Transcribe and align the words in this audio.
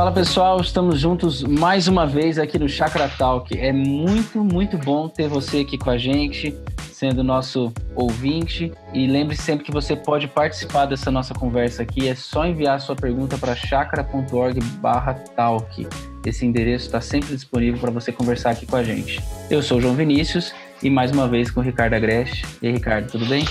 Fala 0.00 0.12
pessoal, 0.12 0.58
estamos 0.62 0.98
juntos 0.98 1.42
mais 1.42 1.86
uma 1.86 2.06
vez 2.06 2.38
aqui 2.38 2.58
no 2.58 2.66
Chakra 2.66 3.06
Talk. 3.06 3.54
É 3.58 3.70
muito, 3.70 4.42
muito 4.42 4.78
bom 4.78 5.10
ter 5.10 5.28
você 5.28 5.58
aqui 5.58 5.76
com 5.76 5.90
a 5.90 5.98
gente, 5.98 6.56
sendo 6.90 7.22
nosso 7.22 7.70
ouvinte. 7.94 8.72
E 8.94 9.06
lembre-se 9.06 9.42
sempre 9.42 9.66
que 9.66 9.70
você 9.70 9.94
pode 9.94 10.26
participar 10.26 10.86
dessa 10.86 11.10
nossa 11.10 11.34
conversa 11.34 11.82
aqui. 11.82 12.08
É 12.08 12.14
só 12.14 12.46
enviar 12.46 12.80
sua 12.80 12.96
pergunta 12.96 13.36
para 13.36 13.54
chakra.org/talk. 13.54 15.86
Esse 16.24 16.46
endereço 16.46 16.86
está 16.86 17.02
sempre 17.02 17.34
disponível 17.34 17.78
para 17.78 17.90
você 17.90 18.10
conversar 18.10 18.52
aqui 18.52 18.64
com 18.64 18.76
a 18.76 18.82
gente. 18.82 19.22
Eu 19.50 19.62
sou 19.62 19.76
o 19.76 19.82
João 19.82 19.94
Vinícius 19.94 20.54
e 20.82 20.88
mais 20.88 21.10
uma 21.10 21.28
vez 21.28 21.50
com 21.50 21.60
o 21.60 21.62
Ricardo 21.62 21.92
Agreste. 21.92 22.46
E 22.62 22.68
aí, 22.68 22.72
Ricardo, 22.72 23.10
tudo 23.10 23.26
bem? 23.26 23.44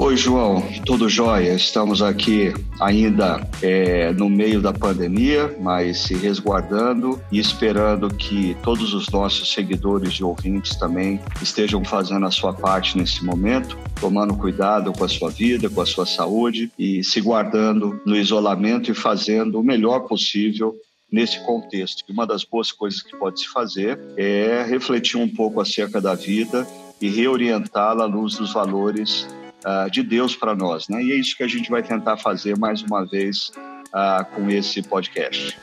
Oi, 0.00 0.16
João, 0.16 0.62
tudo 0.86 1.08
jóia? 1.08 1.52
Estamos 1.54 2.00
aqui 2.00 2.54
ainda 2.80 3.44
é, 3.60 4.12
no 4.12 4.30
meio 4.30 4.62
da 4.62 4.72
pandemia, 4.72 5.56
mas 5.60 5.98
se 5.98 6.14
resguardando 6.14 7.20
e 7.32 7.40
esperando 7.40 8.08
que 8.08 8.56
todos 8.62 8.94
os 8.94 9.08
nossos 9.10 9.52
seguidores 9.52 10.12
e 10.14 10.22
ouvintes 10.22 10.76
também 10.76 11.20
estejam 11.42 11.84
fazendo 11.84 12.24
a 12.26 12.30
sua 12.30 12.52
parte 12.54 12.96
nesse 12.96 13.24
momento, 13.24 13.76
tomando 14.00 14.36
cuidado 14.36 14.92
com 14.92 15.02
a 15.02 15.08
sua 15.08 15.30
vida, 15.30 15.68
com 15.68 15.80
a 15.80 15.86
sua 15.86 16.06
saúde 16.06 16.70
e 16.78 17.02
se 17.02 17.20
guardando 17.20 18.00
no 18.06 18.14
isolamento 18.14 18.92
e 18.92 18.94
fazendo 18.94 19.58
o 19.58 19.64
melhor 19.64 20.06
possível 20.06 20.76
nesse 21.10 21.44
contexto. 21.44 22.04
Uma 22.08 22.24
das 22.24 22.44
boas 22.44 22.70
coisas 22.70 23.02
que 23.02 23.16
pode 23.16 23.40
se 23.40 23.48
fazer 23.48 23.98
é 24.16 24.62
refletir 24.62 25.16
um 25.16 25.28
pouco 25.28 25.60
acerca 25.60 26.00
da 26.00 26.14
vida 26.14 26.64
e 27.00 27.08
reorientá-la 27.08 28.04
à 28.04 28.06
luz 28.06 28.36
dos 28.36 28.52
valores 28.52 29.26
uh, 29.64 29.90
de 29.90 30.02
Deus 30.02 30.36
para 30.36 30.54
nós, 30.54 30.88
né? 30.88 31.02
E 31.02 31.12
é 31.12 31.14
isso 31.14 31.36
que 31.36 31.42
a 31.42 31.48
gente 31.48 31.70
vai 31.70 31.82
tentar 31.82 32.16
fazer 32.16 32.56
mais 32.58 32.82
uma 32.82 33.04
vez 33.04 33.50
uh, 33.88 34.24
com 34.34 34.50
esse 34.50 34.82
podcast. 34.82 35.56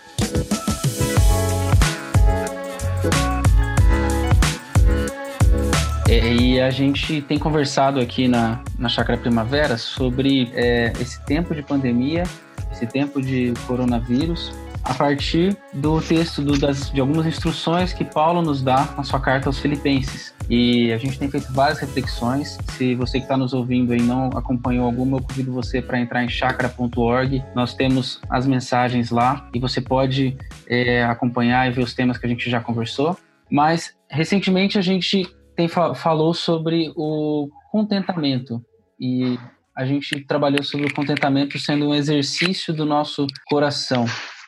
É, 6.07 6.33
e 6.33 6.61
a 6.61 6.69
gente 6.69 7.21
tem 7.21 7.39
conversado 7.39 7.99
aqui 7.99 8.27
na, 8.27 8.61
na 8.77 8.87
Chácara 8.87 9.17
Primavera 9.17 9.75
sobre 9.77 10.51
é, 10.53 10.93
esse 10.99 11.23
tempo 11.25 11.55
de 11.55 11.63
pandemia, 11.63 12.23
esse 12.71 12.85
tempo 12.85 13.19
de 13.19 13.53
coronavírus, 13.65 14.53
a 14.83 14.93
partir 14.93 15.57
do 15.73 15.99
texto 15.99 16.43
do, 16.43 16.59
das, 16.59 16.91
de 16.91 17.01
algumas 17.01 17.25
instruções 17.25 17.91
que 17.91 18.05
Paulo 18.05 18.43
nos 18.43 18.61
dá 18.61 18.93
na 18.95 19.03
sua 19.03 19.19
carta 19.19 19.49
aos 19.49 19.57
Filipenses. 19.57 20.34
E 20.49 20.91
a 20.93 20.97
gente 20.97 21.17
tem 21.17 21.29
feito 21.29 21.51
várias 21.51 21.79
reflexões. 21.79 22.57
Se 22.71 22.95
você 22.95 23.19
que 23.19 23.25
está 23.25 23.35
nos 23.35 23.53
ouvindo 23.53 23.95
e 23.95 24.01
não 24.01 24.27
acompanhou 24.29 24.85
alguma, 24.85 25.17
eu 25.17 25.21
convido 25.21 25.51
você 25.51 25.81
para 25.81 25.99
entrar 25.99 26.23
em 26.23 26.29
chakra.org. 26.29 27.43
Nós 27.55 27.73
temos 27.73 28.21
as 28.29 28.45
mensagens 28.45 29.09
lá 29.09 29.49
e 29.53 29.59
você 29.59 29.81
pode 29.81 30.37
é, 30.67 31.03
acompanhar 31.03 31.67
e 31.67 31.71
ver 31.71 31.83
os 31.83 31.93
temas 31.93 32.17
que 32.17 32.25
a 32.25 32.29
gente 32.29 32.49
já 32.49 32.61
conversou. 32.61 33.17
Mas 33.49 33.95
recentemente 34.09 34.77
a 34.77 34.81
gente 34.81 35.27
tem, 35.55 35.67
falou 35.67 36.33
sobre 36.33 36.91
o 36.95 37.49
contentamento 37.71 38.63
e 38.99 39.37
a 39.75 39.85
gente 39.85 40.21
trabalhou 40.21 40.63
sobre 40.63 40.87
o 40.87 40.93
contentamento 40.93 41.59
sendo 41.59 41.89
um 41.89 41.93
exercício 41.93 42.73
do 42.73 42.85
nosso 42.85 43.27
coração. 43.47 44.05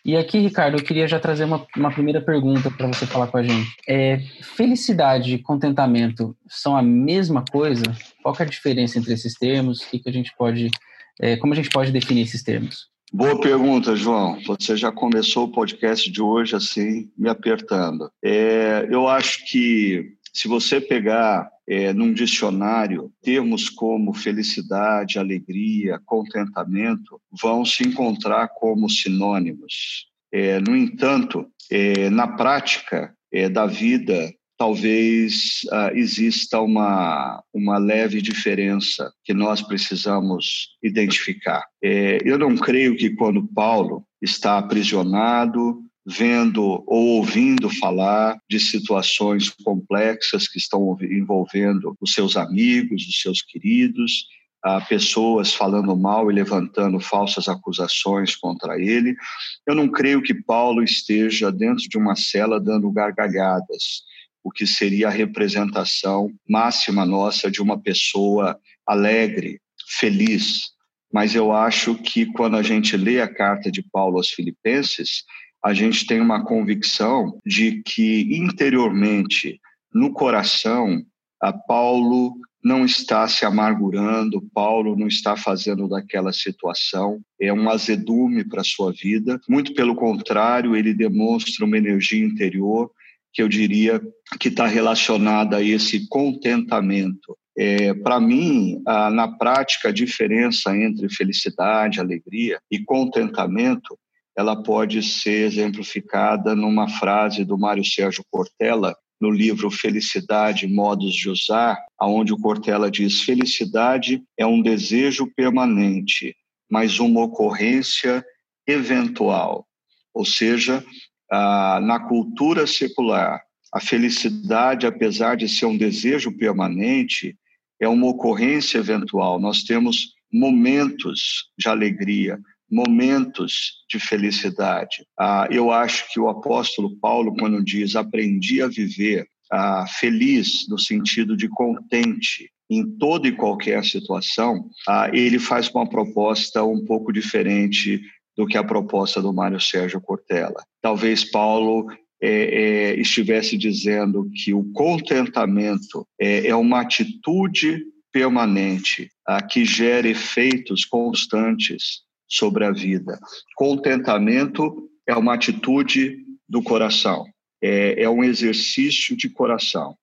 E 0.07 0.15
aqui, 0.15 0.39
Ricardo, 0.39 0.77
eu 0.77 0.83
queria 0.85 1.05
já 1.05 1.19
trazer 1.19 1.43
uma, 1.43 1.67
uma 1.75 1.91
primeira 1.91 2.21
pergunta 2.21 2.71
para 2.71 2.87
você 2.87 3.05
falar 3.05 3.27
com 3.27 3.35
a 3.35 3.43
gente. 3.43 3.75
É, 3.85 4.21
felicidade 4.41 5.33
e 5.33 5.37
contentamento 5.37 6.33
são 6.47 6.77
a 6.77 6.81
mesma 6.81 7.43
coisa? 7.51 7.83
Qual 8.23 8.33
é 8.39 8.43
a 8.43 8.45
diferença 8.45 8.97
entre 8.97 9.11
esses 9.11 9.33
termos? 9.33 9.83
Que 9.83 9.99
que 9.99 10.07
a 10.07 10.13
gente 10.13 10.33
pode, 10.37 10.71
é, 11.19 11.35
como 11.35 11.51
a 11.51 11.55
gente 11.57 11.69
pode 11.69 11.91
definir 11.91 12.21
esses 12.21 12.41
termos? 12.41 12.87
Boa 13.11 13.37
pergunta, 13.41 13.97
João. 13.97 14.39
Você 14.45 14.77
já 14.77 14.93
começou 14.93 15.43
o 15.43 15.51
podcast 15.51 16.09
de 16.09 16.21
hoje 16.21 16.55
assim, 16.55 17.09
me 17.17 17.27
apertando. 17.27 18.09
É, 18.23 18.87
eu 18.89 19.09
acho 19.09 19.45
que 19.45 20.13
se 20.33 20.47
você 20.47 20.79
pegar 20.79 21.49
é, 21.67 21.91
num 21.93 22.13
dicionário 22.13 23.11
termos 23.21 23.69
como 23.69 24.13
felicidade, 24.13 25.19
alegria, 25.19 25.99
contentamento 26.05 27.19
vão 27.41 27.65
se 27.65 27.87
encontrar 27.87 28.49
como 28.49 28.89
sinônimos. 28.89 30.07
É, 30.31 30.59
no 30.59 30.75
entanto, 30.75 31.45
é, 31.69 32.09
na 32.09 32.27
prática 32.27 33.13
da 33.51 33.65
vida, 33.65 34.33
talvez 34.57 35.59
ah, 35.69 35.91
exista 35.93 36.61
uma, 36.61 37.43
uma 37.53 37.77
leve 37.77 38.21
diferença 38.21 39.11
que 39.23 39.33
nós 39.33 39.61
precisamos 39.61 40.69
identificar. 40.81 41.65
Eu 41.81 42.39
não 42.39 42.55
creio 42.55 42.95
que 42.95 43.09
quando 43.09 43.45
Paulo 43.45 44.05
está 44.21 44.57
aprisionado, 44.57 45.83
vendo 46.09 46.63
ou 46.87 47.17
ouvindo 47.17 47.69
falar 47.69 48.39
de 48.49 48.61
situações 48.61 49.49
complexas 49.49 50.47
que 50.47 50.57
estão 50.57 50.97
envolvendo 51.01 51.97
os 51.99 52.13
seus 52.13 52.37
amigos, 52.37 53.05
os 53.05 53.21
seus 53.21 53.41
queridos, 53.41 54.25
a 54.63 54.79
pessoas 54.79 55.53
falando 55.53 55.97
mal 55.97 56.31
e 56.31 56.33
levantando 56.33 56.97
falsas 57.01 57.49
acusações 57.49 58.37
contra 58.37 58.79
ele. 58.79 59.17
Eu 59.65 59.75
não 59.75 59.89
creio 59.89 60.21
que 60.21 60.33
Paulo 60.33 60.81
esteja 60.81 61.51
dentro 61.51 61.83
de 61.89 61.97
uma 61.97 62.15
cela 62.15 62.57
dando 62.57 62.89
gargalhadas, 62.89 64.03
o 64.41 64.49
que 64.49 64.65
seria 64.65 65.09
a 65.09 65.11
representação 65.11 66.31
máxima 66.47 67.05
nossa 67.05 67.51
de 67.51 67.61
uma 67.61 67.77
pessoa 67.77 68.57
alegre, 68.87 69.59
feliz. 69.99 70.69
Mas 71.11 71.35
eu 71.35 71.51
acho 71.51 71.95
que 71.95 72.25
quando 72.27 72.55
a 72.55 72.63
gente 72.63 72.95
lê 72.95 73.19
a 73.21 73.27
carta 73.27 73.69
de 73.69 73.83
Paulo 73.83 74.17
aos 74.17 74.29
Filipenses, 74.29 75.23
a 75.63 75.73
gente 75.73 76.05
tem 76.05 76.21
uma 76.21 76.43
convicção 76.43 77.39
de 77.45 77.81
que 77.83 78.35
interiormente, 78.37 79.59
no 79.93 80.13
coração, 80.13 81.03
a 81.41 81.53
Paulo 81.53 82.35
não 82.63 82.85
está 82.85 83.27
se 83.27 83.45
amargurando, 83.45 84.41
Paulo 84.53 84.95
não 84.95 85.07
está 85.07 85.37
fazendo 85.37 85.87
daquela 85.87 86.33
situação 86.33 87.21
é 87.39 87.53
um 87.53 87.69
azedume 87.69 88.43
para 88.43 88.61
a 88.61 88.65
sua 88.65 88.91
vida. 88.91 89.39
Muito 89.47 89.73
pelo 89.73 89.95
contrário, 89.95 90.75
ele 90.75 90.93
demonstra 90.93 91.65
uma 91.65 91.77
energia 91.77 92.25
interior 92.25 92.91
que 93.31 93.41
eu 93.41 93.47
diria 93.47 94.01
que 94.39 94.49
está 94.49 94.65
relacionada 94.65 95.57
a 95.57 95.63
esse 95.63 96.07
contentamento. 96.09 97.37
É, 97.55 97.93
para 97.93 98.19
mim, 98.19 98.81
a, 98.85 99.09
na 99.09 99.27
prática, 99.27 99.89
a 99.89 99.91
diferença 99.91 100.75
entre 100.75 101.09
felicidade, 101.09 101.99
alegria 101.99 102.59
e 102.69 102.79
contentamento 102.79 103.97
ela 104.37 104.55
pode 104.55 105.01
ser 105.01 105.47
exemplificada 105.47 106.55
numa 106.55 106.87
frase 106.87 107.43
do 107.43 107.57
Mário 107.57 107.83
Sérgio 107.83 108.23
Cortella, 108.29 108.95
no 109.19 109.31
livro 109.31 109.71
Felicidade, 109.71 110.67
Modos 110.67 111.15
de 111.15 111.27
Usar, 111.27 111.83
aonde 111.97 112.31
o 112.31 112.37
Cortella 112.37 112.91
diz: 112.91 113.23
felicidade 113.23 114.23
é 114.37 114.45
um 114.45 114.61
desejo 114.61 115.25
permanente, 115.35 116.35
mas 116.69 116.99
uma 116.99 117.23
ocorrência 117.23 118.23
eventual. 118.67 119.65
Ou 120.13 120.23
seja, 120.23 120.85
na 121.31 121.99
cultura 122.07 122.67
secular, 122.67 123.41
a 123.73 123.79
felicidade, 123.79 124.85
apesar 124.85 125.35
de 125.35 125.49
ser 125.49 125.65
um 125.65 125.77
desejo 125.77 126.31
permanente, 126.37 127.35
é 127.81 127.87
uma 127.87 128.07
ocorrência 128.07 128.77
eventual. 128.77 129.39
Nós 129.39 129.63
temos 129.63 130.13
momentos 130.31 131.49
de 131.57 131.67
alegria, 131.67 132.39
momentos 132.69 133.85
de 133.89 133.99
felicidade. 133.99 135.05
Ah, 135.17 135.47
eu 135.49 135.71
acho 135.71 136.11
que 136.11 136.19
o 136.19 136.29
apóstolo 136.29 136.97
Paulo, 136.99 137.35
quando 137.37 137.63
diz 137.63 137.95
aprendi 137.95 138.61
a 138.61 138.67
viver 138.67 139.27
ah, 139.51 139.85
feliz, 139.87 140.67
no 140.69 140.77
sentido 140.77 141.35
de 141.35 141.47
contente, 141.47 142.49
em 142.69 142.85
toda 142.97 143.27
e 143.27 143.31
qualquer 143.31 143.83
situação, 143.85 144.69
ah, 144.87 145.09
ele 145.13 145.39
faz 145.39 145.69
uma 145.69 145.87
proposta 145.87 146.63
um 146.63 146.83
pouco 146.83 147.13
diferente 147.13 148.01
do 148.35 148.45
que 148.45 148.57
a 148.57 148.63
proposta 148.63 149.21
do 149.21 149.33
Mário 149.33 149.59
Sérgio 149.59 150.01
Cortella. 150.01 150.63
Talvez 150.81 151.23
Paulo 151.23 151.87
é, 152.21 152.29
é, 152.29 152.99
estivesse 152.99 153.57
dizendo 153.57 154.29
que 154.33 154.53
o 154.53 154.63
contentamento 154.73 156.05
é, 156.19 156.47
é 156.47 156.55
uma 156.55 156.81
atitude 156.81 157.83
permanente 158.11 159.09
ah, 159.25 159.41
que 159.41 159.63
gera 159.63 160.07
efeitos 160.07 160.83
constantes 160.85 162.06
sobre 162.27 162.65
a 162.65 162.71
vida. 162.71 163.19
Contentamento 163.55 164.89
é 165.07 165.15
uma 165.15 165.33
atitude 165.33 166.25
do 166.47 166.61
coração, 166.61 167.25
é, 167.61 168.03
é 168.03 168.09
um 168.09 168.23
exercício 168.23 169.15
de 169.15 169.29
coração. 169.29 169.95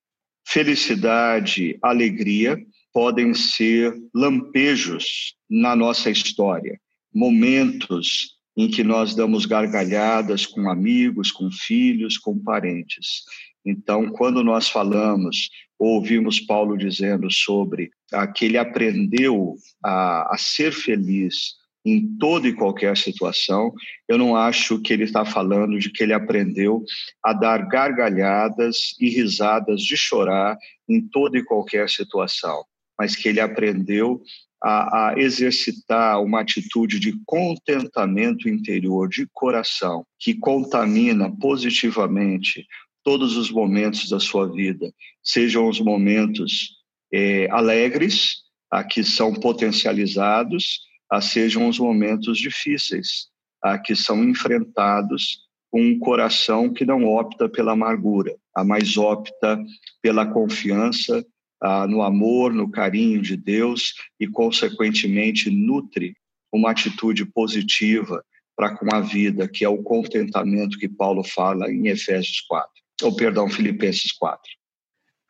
Felicidade, 0.47 1.79
alegria 1.83 2.59
podem 2.93 3.35
ser 3.35 3.95
lampejos 4.15 5.35
na 5.51 5.75
nossa 5.75 6.11
história, 6.11 6.79
momentos 7.13 8.35
em 8.57 8.71
que 8.71 8.85
nós 8.85 9.15
damos 9.15 9.47
gargalhadas 9.47 10.47
com 10.47 10.71
amigos, 10.71 11.33
com 11.33 11.51
filhos, 11.51 12.17
com 12.17 12.39
parentes. 12.39 13.25
Então, 13.65 14.11
quando 14.11 14.45
nós 14.45 14.69
falamos, 14.69 15.49
ouvimos 15.79 16.39
Paulo 16.39 16.77
dizendo 16.77 17.31
sobre 17.33 17.91
ah, 18.13 18.27
que 18.27 18.45
ele 18.45 18.59
aprendeu 18.59 19.57
a, 19.83 20.35
a 20.35 20.39
ser 20.39 20.73
feliz 20.73 21.55
em 21.85 22.17
toda 22.17 22.49
e 22.49 22.55
qualquer 22.55 22.97
situação. 22.97 23.73
Eu 24.09 24.17
não 24.17 24.35
acho 24.35 24.81
que 24.81 24.93
ele 24.93 25.05
está 25.05 25.25
falando 25.25 25.79
de 25.79 25.91
que 25.91 26.03
ele 26.03 26.15
aprendeu 26.15 26.83
a 27.23 27.33
dar 27.33 27.69
gargalhadas 27.69 28.95
e 28.99 29.09
risadas 29.09 29.83
de 29.83 29.97
chorar 29.97 30.57
em 30.89 31.01
toda 31.01 31.39
e 31.39 31.45
qualquer 31.45 31.89
situação, 31.91 32.65
mas 32.99 33.15
que 33.15 33.29
ele 33.29 33.41
aprendeu 33.41 34.23
a, 34.63 35.11
a, 35.11 35.19
exercitar 35.19 36.23
uma 36.23 36.41
atitude 36.41 36.99
de 36.99 37.13
contentamento 37.27 38.49
interior, 38.49 39.09
de 39.09 39.29
coração, 39.31 40.07
que 40.19 40.33
contamina 40.33 41.31
positivamente 41.39 42.67
todos 43.03 43.37
os 43.37 43.51
momentos 43.51 44.09
da 44.09 44.19
sua 44.19 44.51
vida, 44.51 44.91
sejam 45.23 45.69
os 45.69 45.79
momentos 45.79 46.79
é, 47.13 47.47
alegres, 47.51 48.43
a 48.71 48.83
que 48.83 49.05
são 49.05 49.35
potencializados, 49.35 50.81
sejam 51.21 51.69
os 51.69 51.79
momentos 51.79 52.39
difíceis, 52.39 53.29
a 53.63 53.79
que 53.79 53.95
são 53.95 54.23
enfrentados 54.25 55.45
com 55.71 55.81
um 55.81 55.99
coração 55.99 56.73
que 56.73 56.85
não 56.85 57.05
opta 57.05 57.49
pela 57.49 57.73
amargura, 57.73 58.35
a 58.55 58.63
mais 58.63 58.97
opta 58.97 59.61
pela 60.01 60.27
confiança 60.27 61.25
ah, 61.61 61.87
no 61.87 62.03
amor, 62.03 62.53
no 62.53 62.71
carinho 62.71 63.21
de 63.21 63.37
Deus 63.37 63.95
e, 64.21 64.27
consequentemente, 64.27 65.51
nutre 65.51 66.15
uma 66.53 66.71
atitude 66.71 67.25
positiva 67.25 68.23
para 68.57 68.77
com 68.77 68.87
a 68.95 69.01
vida, 69.01 69.49
que 69.49 69.65
é 69.65 69.69
o 69.69 69.83
contentamento 69.83 70.79
que 70.79 70.89
Paulo 70.89 71.25
fala 71.25 71.71
em 71.73 71.89
Efésios 71.89 72.41
4, 72.43 72.71
ou 73.03 73.17
perdão, 73.17 73.49
Filipenses 73.49 74.13
4. 74.13 74.41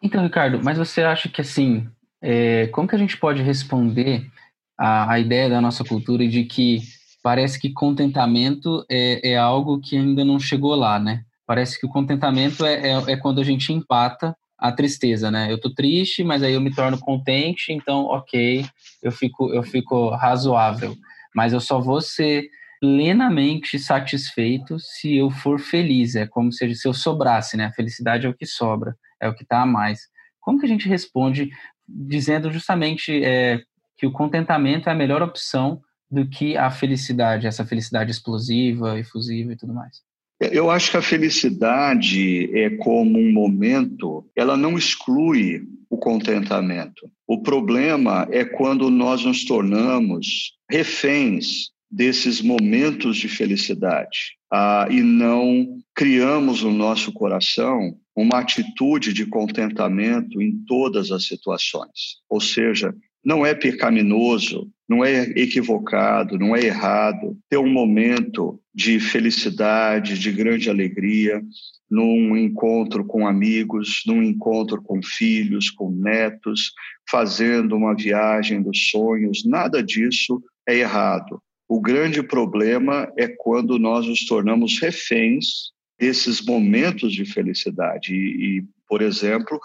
Então, 0.03 0.23
Ricardo, 0.23 0.61
mas 0.63 0.77
você 0.77 1.03
acha 1.03 1.29
que 1.31 1.41
assim, 1.41 1.89
é, 2.21 2.67
como 2.67 2.87
que 2.87 2.95
a 2.95 2.99
gente 2.99 3.17
pode 3.17 3.43
responder 3.43 4.31
a, 4.79 5.13
a 5.13 5.21
ideia 5.21 5.49
da 5.49 5.61
nossa 5.61 5.85
cultura 5.85 6.27
de 6.27 6.45
que 6.45 6.81
parece 7.23 7.59
que 7.59 7.73
contentamento 7.73 8.85
é, 8.91 9.33
é 9.33 9.37
algo 9.37 9.81
que 9.81 9.97
ainda 9.97 10.25
não 10.25 10.39
chegou 10.39 10.75
lá, 10.75 10.99
né? 10.99 11.23
Parece 11.47 11.79
que 11.79 11.87
o 11.87 11.91
contentamento 11.91 12.65
é, 12.65 12.91
é, 12.91 13.13
é 13.13 13.17
quando 13.17 13.41
a 13.41 13.45
gente 13.45 13.73
empata 13.73 14.37
a 14.59 14.73
tristeza, 14.73 15.31
né? 15.31 15.51
Eu 15.51 15.61
tô 15.61 15.73
triste, 15.73 16.23
mas 16.25 16.43
aí 16.43 16.55
eu 16.55 16.61
me 16.61 16.75
torno 16.75 16.99
contente, 16.99 17.73
então, 17.73 18.05
ok, 18.05 18.65
eu 19.03 19.13
fico, 19.13 19.53
eu 19.53 19.63
fico 19.63 20.11
razoável. 20.11 20.97
Mas 21.35 21.53
eu 21.53 21.61
só 21.61 21.81
vou 21.81 22.01
ser 22.01 22.49
plenamente 22.81 23.79
satisfeito 23.79 24.79
se 24.79 25.17
eu 25.17 25.31
for 25.31 25.59
feliz. 25.59 26.15
É 26.17 26.27
como 26.27 26.53
se, 26.53 26.75
se 26.75 26.87
eu 26.87 26.95
sobrasse, 26.95 27.57
né? 27.57 27.67
A 27.67 27.73
felicidade 27.73 28.27
é 28.27 28.29
o 28.29 28.35
que 28.35 28.47
sobra, 28.47 28.97
é 29.21 29.29
o 29.29 29.35
que 29.35 29.45
tá 29.45 29.63
a 29.63 29.67
mais. 29.67 30.01
Como 30.41 30.59
que 30.59 30.67
a 30.67 30.69
gente 30.69 30.89
responde 30.89 31.51
dizendo 31.87 32.51
justamente 32.51 33.23
é, 33.25 33.61
que 34.05 34.07
o 34.07 34.13
contentamento 34.13 34.91
é 34.91 34.93
a 34.93 34.95
melhor 34.95 35.23
opção 35.23 35.81
do 36.11 36.29
que 36.29 36.59
a 36.59 36.71
felicidade, 36.71 37.47
essa 37.47 37.65
felicidade 37.65 38.11
explosiva, 38.11 38.99
efusiva 38.99 39.53
e 39.53 39.57
tudo 39.57 39.73
mais? 39.73 40.03
Eu 40.39 40.71
acho 40.71 40.91
que 40.91 40.97
a 40.99 41.03
felicidade 41.03 42.55
é 42.55 42.69
como 42.69 43.19
um 43.19 43.33
momento, 43.33 44.29
ela 44.37 44.59
não 44.59 44.77
exclui 44.77 45.63
o 45.89 45.97
contentamento. 45.97 47.11
O 47.27 47.41
problema 47.41 48.29
é 48.31 48.45
quando 48.45 48.91
nós 48.91 49.25
nos 49.25 49.45
tornamos 49.45 50.53
reféns 50.71 51.71
desses 51.91 52.43
momentos 52.43 53.17
de 53.17 53.29
felicidade 53.29 54.37
ah, 54.53 54.87
e 54.91 55.01
não 55.01 55.79
criamos 55.95 56.63
no 56.63 56.73
nosso 56.73 57.11
coração 57.13 57.97
uma 58.15 58.41
atitude 58.41 59.15
de 59.15 59.25
contentamento 59.25 60.43
em 60.43 60.53
todas 60.67 61.11
as 61.11 61.27
situações. 61.27 62.19
Ou 62.29 62.41
seja, 62.41 62.95
não 63.25 63.45
é 63.45 63.55
pecaminoso, 63.55 64.71
não 64.89 65.05
é 65.05 65.23
equivocado, 65.37 66.39
não 66.39 66.55
é 66.55 66.65
errado 66.65 67.39
ter 67.49 67.57
um 67.57 67.69
momento 67.69 68.61
de 68.75 69.01
felicidade, 69.01 70.19
de 70.19 70.31
grande 70.31 70.69
alegria, 70.69 71.43
num 71.91 72.37
encontro 72.37 73.05
com 73.05 73.27
amigos, 73.27 74.03
num 74.07 74.23
encontro 74.23 74.83
com 74.83 75.03
filhos, 75.03 75.71
com 75.71 75.91
netos, 75.91 76.73
fazendo 77.09 77.77
uma 77.77 77.95
viagem 77.95 78.63
dos 78.63 78.91
sonhos. 78.91 79.45
Nada 79.45 79.83
disso 79.83 80.43
é 80.67 80.77
errado. 80.77 81.41
O 81.69 81.81
grande 81.81 82.23
problema 82.23 83.11
é 83.17 83.29
quando 83.29 83.79
nós 83.79 84.07
nos 84.07 84.27
tornamos 84.27 84.79
reféns 84.81 85.73
desses 85.99 86.45
momentos 86.45 87.13
de 87.13 87.25
felicidade. 87.25 88.15
E, 88.15 88.59
e 88.59 88.65
por 88.89 89.01
exemplo, 89.01 89.59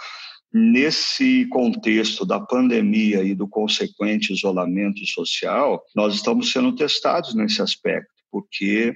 Nesse 0.52 1.46
contexto 1.48 2.26
da 2.26 2.40
pandemia 2.40 3.24
e 3.24 3.36
do 3.36 3.48
consequente 3.48 4.34
isolamento 4.34 5.06
social, 5.06 5.84
nós 5.96 6.16
estamos 6.16 6.52
sendo 6.52 6.74
testados 6.74 7.36
nesse 7.36 7.62
aspecto, 7.62 8.10
porque 8.32 8.96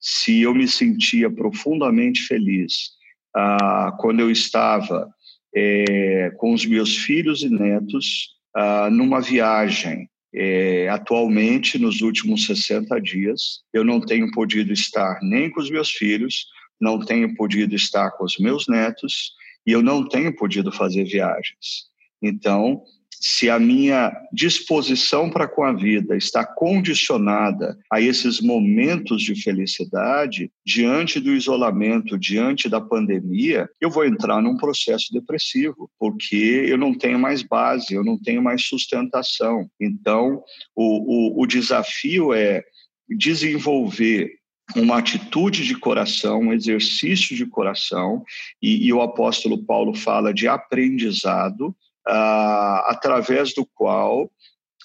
se 0.00 0.40
eu 0.40 0.54
me 0.54 0.66
sentia 0.66 1.30
profundamente 1.30 2.22
feliz 2.22 2.92
ah, 3.36 3.92
quando 3.98 4.20
eu 4.20 4.30
estava 4.30 5.08
é, 5.54 6.30
com 6.38 6.54
os 6.54 6.64
meus 6.64 6.96
filhos 6.96 7.42
e 7.42 7.50
netos 7.50 8.30
ah, 8.56 8.88
numa 8.90 9.20
viagem 9.20 10.08
é, 10.34 10.88
atualmente, 10.88 11.78
nos 11.78 12.00
últimos 12.00 12.46
60 12.46 13.00
dias, 13.00 13.60
eu 13.72 13.84
não 13.84 14.00
tenho 14.00 14.30
podido 14.32 14.72
estar 14.72 15.20
nem 15.22 15.48
com 15.48 15.60
os 15.60 15.70
meus 15.70 15.90
filhos, 15.90 16.46
não 16.80 16.98
tenho 16.98 17.34
podido 17.36 17.74
estar 17.74 18.10
com 18.12 18.24
os 18.24 18.36
meus 18.38 18.66
netos, 18.66 19.32
e 19.66 19.72
eu 19.72 19.82
não 19.82 20.06
tenho 20.06 20.34
podido 20.34 20.70
fazer 20.70 21.04
viagens. 21.04 21.86
Então, 22.22 22.82
se 23.26 23.48
a 23.48 23.58
minha 23.58 24.12
disposição 24.30 25.30
para 25.30 25.48
com 25.48 25.64
a 25.64 25.72
vida 25.72 26.14
está 26.14 26.44
condicionada 26.44 27.74
a 27.90 27.98
esses 27.98 28.38
momentos 28.38 29.22
de 29.22 29.34
felicidade, 29.42 30.52
diante 30.62 31.18
do 31.18 31.32
isolamento, 31.32 32.18
diante 32.18 32.68
da 32.68 32.82
pandemia, 32.82 33.66
eu 33.80 33.88
vou 33.88 34.04
entrar 34.04 34.42
num 34.42 34.58
processo 34.58 35.10
depressivo, 35.10 35.90
porque 35.98 36.66
eu 36.68 36.76
não 36.76 36.92
tenho 36.92 37.18
mais 37.18 37.42
base, 37.42 37.94
eu 37.94 38.04
não 38.04 38.20
tenho 38.20 38.42
mais 38.42 38.66
sustentação. 38.66 39.70
Então, 39.80 40.42
o, 40.76 41.38
o, 41.38 41.42
o 41.42 41.46
desafio 41.46 42.34
é 42.34 42.62
desenvolver 43.08 44.32
uma 44.74 44.98
atitude 44.98 45.64
de 45.64 45.76
coração, 45.76 46.40
um 46.40 46.52
exercício 46.52 47.36
de 47.36 47.46
coração, 47.46 48.24
e, 48.62 48.86
e 48.86 48.92
o 48.92 49.02
apóstolo 49.02 49.62
Paulo 49.62 49.94
fala 49.94 50.32
de 50.32 50.48
aprendizado, 50.48 51.74
ah, 52.06 52.86
através 52.88 53.54
do 53.54 53.66
qual 53.66 54.30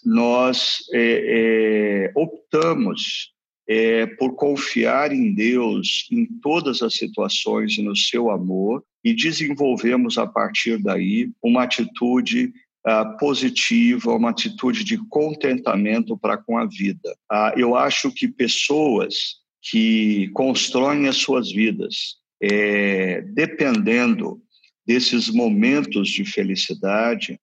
nós 0.06 0.78
é, 0.94 2.08
é, 2.08 2.12
optamos 2.16 3.34
é, 3.68 4.06
por 4.08 4.36
confiar 4.36 5.12
em 5.12 5.34
Deus 5.34 6.08
em 6.12 6.26
todas 6.42 6.82
as 6.82 6.96
situações 6.96 7.78
e 7.78 7.82
no 7.82 7.96
seu 7.96 8.32
amor 8.32 8.84
e 9.04 9.14
desenvolvemos 9.14 10.18
a 10.18 10.26
partir 10.26 10.82
daí 10.82 11.30
uma 11.44 11.64
atitude 11.64 12.52
ah, 12.86 13.06
positiva, 13.20 14.14
uma 14.14 14.32
atitude 14.32 14.84
de 14.84 14.98
contentamento 15.10 16.18
para 16.18 16.38
com 16.38 16.58
a 16.58 16.66
vida. 16.66 17.16
Ah, 17.30 17.54
eu 17.56 17.76
acho 17.76 18.12
que 18.12 18.28
pessoas 18.28 19.39
que 19.62 20.30
constroem 20.30 21.08
as 21.08 21.18
suas 21.18 21.52
vidas 21.52 22.20
é, 22.42 23.22
dependendo 23.22 24.42
desses 24.86 25.30
momentos 25.30 26.10
de 26.10 26.24
felicidade 26.26 27.40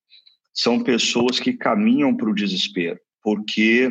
são 0.53 0.83
pessoas 0.83 1.39
que 1.39 1.53
caminham 1.53 2.17
para 2.17 2.31
o 2.31 2.35
desespero, 2.35 2.99
porque 3.23 3.91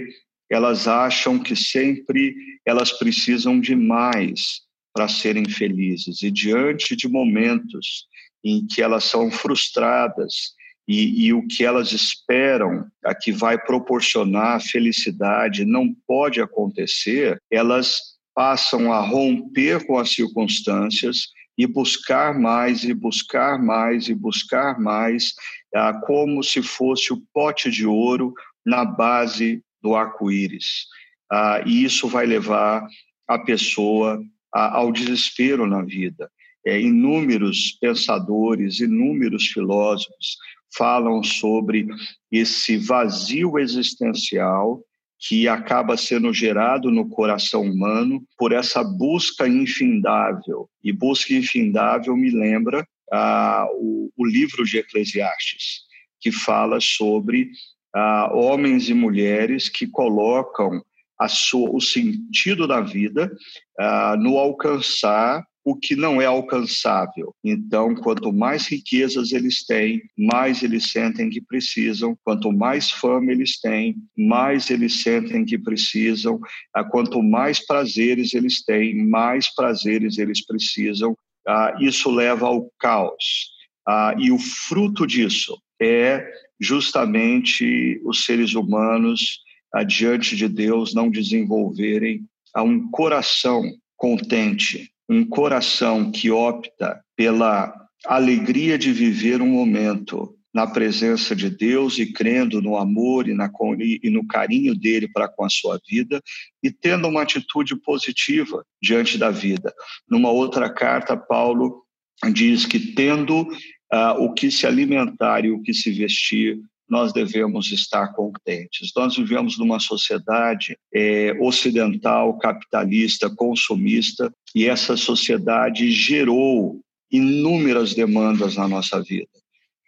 elas 0.50 0.88
acham 0.88 1.40
que 1.40 1.56
sempre 1.56 2.36
elas 2.66 2.92
precisam 2.92 3.60
de 3.60 3.76
mais 3.76 4.62
para 4.94 5.08
serem 5.08 5.48
felizes. 5.48 6.22
E 6.24 6.32
diante 6.32 6.96
de 6.96 7.08
momentos 7.08 8.08
em 8.44 8.66
que 8.66 8.82
elas 8.82 9.04
são 9.04 9.30
frustradas 9.30 10.54
e, 10.88 11.26
e, 11.26 11.34
o 11.34 11.48
que 11.48 11.66
elas 11.66 11.92
esperam 11.92 12.86
a 13.04 13.16
que 13.16 13.32
vai 13.32 13.58
proporcionar 13.60 14.62
felicidade 14.62 15.66
não 15.66 15.92
pode 16.08 16.40
acontecer, 16.40 17.42
elas 17.50 18.15
passam 18.36 18.92
a 18.92 19.00
romper 19.00 19.88
com 19.88 19.98
as 19.98 20.12
circunstâncias 20.12 21.30
e 21.58 21.66
buscar 21.66 22.38
mais 22.38 22.84
e 22.84 22.94
buscar 22.94 23.58
mais 23.58 24.10
e 24.10 24.14
buscar 24.14 24.78
mais, 24.78 25.34
ah, 25.74 25.94
como 26.06 26.44
se 26.44 26.62
fosse 26.62 27.14
o 27.14 27.24
pote 27.34 27.72
de 27.72 27.88
ouro 27.88 28.34
na 28.66 28.84
base 28.84 29.64
do 29.82 29.96
arco-íris. 29.96 30.86
Ah, 31.32 31.64
e 31.66 31.86
isso 31.86 32.10
vai 32.10 32.26
levar 32.26 32.86
a 33.28 33.40
pessoa 33.40 34.22
ao 34.52 34.92
desespero 34.92 35.66
na 35.66 35.82
vida. 35.82 36.30
É, 36.66 36.80
inúmeros 36.80 37.78
pensadores, 37.80 38.80
inúmeros 38.80 39.48
filósofos 39.48 40.38
falam 40.76 41.24
sobre 41.24 41.88
esse 42.32 42.78
vazio 42.78 43.60
existencial 43.60 44.82
que 45.28 45.48
acaba 45.48 45.98
sendo 45.98 46.32
gerado 46.32 46.92
no 46.92 47.10
coração 47.10 47.64
humano 47.64 48.24
por 48.38 48.52
essa 48.52 48.84
busca 48.84 49.48
infindável. 49.48 50.70
E 50.84 50.94
busca 50.94 51.34
infindável 51.34 52.16
me 52.16 52.30
lembra 52.30 52.88
ah, 53.12 53.68
o, 53.74 54.12
o, 54.16 54.26
livro 54.26 54.64
de 54.64 54.78
Eclesiastes, 54.78 55.82
que 56.20 56.32
fala 56.32 56.80
sobre 56.80 57.50
ah, 57.94 58.30
homens 58.34 58.88
e 58.90 58.94
mulheres 58.94 59.68
que 59.68 59.88
colocam 59.88 60.82
sua, 61.28 61.70
o 61.72 61.82
sentido 61.82 62.68
da 62.68 62.82
vida 62.82 63.32
uh, 63.80 64.18
no 64.18 64.38
alcançar 64.38 65.44
o 65.66 65.76
que 65.76 65.96
não 65.96 66.22
é 66.22 66.26
alcançável. 66.26 67.34
Então, 67.44 67.96
quanto 67.96 68.32
mais 68.32 68.68
riquezas 68.68 69.32
eles 69.32 69.66
têm, 69.66 70.00
mais 70.16 70.62
eles 70.62 70.92
sentem 70.92 71.28
que 71.28 71.42
precisam. 71.42 72.16
Quanto 72.24 72.54
mais 72.54 72.92
fama 72.92 73.32
eles 73.32 73.60
têm, 73.60 73.96
mais 74.16 74.70
eles 74.70 75.02
sentem 75.02 75.44
que 75.44 75.58
precisam. 75.58 76.40
Ah, 76.72 76.84
quanto 76.84 77.24
mais 77.24 77.66
prazeres 77.66 78.36
eles 78.36 78.64
têm, 78.64 79.08
mais 79.08 79.54
prazeres 79.56 80.20
eles 80.20 80.46
precisam. 80.46 81.18
Ah, 81.48 81.76
isso 81.82 82.12
leva 82.12 82.46
ao 82.46 82.70
caos. 82.80 83.50
Ah, 83.88 84.16
e 84.20 84.32
o 84.32 84.38
fruto 84.38 85.08
disso 85.08 85.60
é 85.82 86.24
justamente 86.62 88.00
os 88.06 88.24
seres 88.24 88.54
humanos, 88.54 89.40
diante 89.88 90.36
de 90.36 90.48
Deus, 90.48 90.94
não 90.94 91.10
desenvolverem 91.10 92.24
um 92.56 92.90
coração 92.90 93.62
contente, 93.98 94.90
um 95.10 95.26
coração 95.26 96.12
que 96.12 96.32
opta 96.32 97.00
pela 97.16 97.74
alegria 98.06 98.78
de 98.78 98.92
viver 98.92 99.42
um 99.42 99.48
momento 99.48 100.36
na 100.54 100.66
presença 100.66 101.36
de 101.36 101.50
Deus 101.50 101.98
e 102.00 102.14
crendo 102.14 102.62
no 102.62 102.78
amor 102.78 103.28
e, 103.28 103.34
na, 103.34 103.52
e 103.78 104.10
no 104.10 104.26
carinho 104.26 104.74
dele 104.74 105.06
para 105.06 105.28
com 105.28 105.44
a 105.44 105.50
sua 105.50 105.80
vida 105.86 106.22
e 106.64 106.72
tendo 106.72 107.10
uma 107.10 107.24
atitude 107.24 107.76
positiva 107.82 108.66
diante 108.82 109.18
da 109.18 109.30
vida. 109.30 109.74
Numa 110.10 110.32
outra 110.32 110.70
carta, 110.70 111.18
Paulo 111.18 111.84
diz 112.32 112.66
que 112.66 112.80
tendo 112.80 113.42
uh, 113.42 114.24
o 114.24 114.34
que 114.34 114.50
se 114.50 114.66
alimentar 114.66 115.44
e 115.44 115.52
o 115.52 115.62
que 115.62 115.74
se 115.74 115.92
vestir, 115.92 116.58
nós 116.88 117.12
devemos 117.12 117.72
estar 117.72 118.14
contentes. 118.14 118.92
Nós 118.96 119.16
vivemos 119.16 119.58
numa 119.58 119.80
sociedade 119.80 120.78
é, 120.94 121.34
ocidental, 121.42 122.38
capitalista, 122.38 123.30
consumista, 123.30 124.32
e 124.54 124.66
essa 124.66 124.96
sociedade 124.96 125.92
gerou 125.92 126.80
inúmeras 127.12 127.94
demandas 127.94 128.56
na 128.56 128.68
nossa 128.68 129.02
vida. 129.02 129.30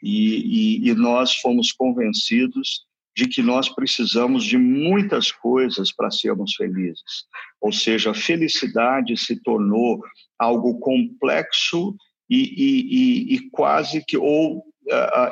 E, 0.01 0.81
e, 0.85 0.89
e 0.89 0.93
nós 0.93 1.33
fomos 1.35 1.71
convencidos 1.71 2.85
de 3.15 3.27
que 3.27 3.41
nós 3.41 3.67
precisamos 3.67 4.43
de 4.43 4.59
muitas 4.59 5.31
coisas 5.31 5.91
para 5.91 6.11
sermos 6.11 6.53
felizes. 6.53 7.25
Ou 7.59 7.71
seja, 7.71 8.11
a 8.11 8.13
felicidade 8.13 9.17
se 9.17 9.41
tornou 9.41 9.99
algo 10.37 10.79
complexo 10.79 11.95
e, 12.29 12.37
e, 12.37 13.35
e, 13.35 13.49
quase 13.49 14.03
que 14.05 14.17
ou 14.17 14.63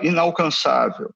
inalcançável. 0.02 1.10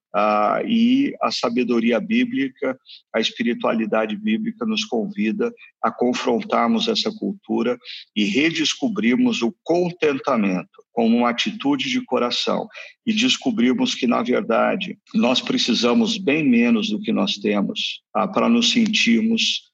E 0.67 1.13
a 1.21 1.31
sabedoria 1.31 1.99
bíblica, 1.99 2.77
a 3.13 3.19
espiritualidade 3.19 4.15
bíblica 4.15 4.65
nos 4.65 4.83
convida 4.85 5.53
a 5.81 5.91
confrontarmos 5.91 6.87
essa 6.87 7.11
cultura 7.11 7.77
e 8.15 8.25
redescobrirmos 8.25 9.41
o 9.41 9.53
contentamento 9.63 10.83
como 10.91 11.17
uma 11.17 11.29
atitude 11.29 11.89
de 11.89 12.03
coração 12.05 12.67
e 13.05 13.13
descobrirmos 13.13 13.95
que, 13.95 14.07
na 14.07 14.21
verdade, 14.21 14.97
nós 15.13 15.39
precisamos 15.41 16.17
bem 16.17 16.43
menos 16.43 16.89
do 16.89 16.99
que 16.99 17.11
nós 17.11 17.35
temos 17.35 18.01
uh, 18.17 18.31
para 18.31 18.49
nos 18.49 18.71
sentirmos 18.71 19.69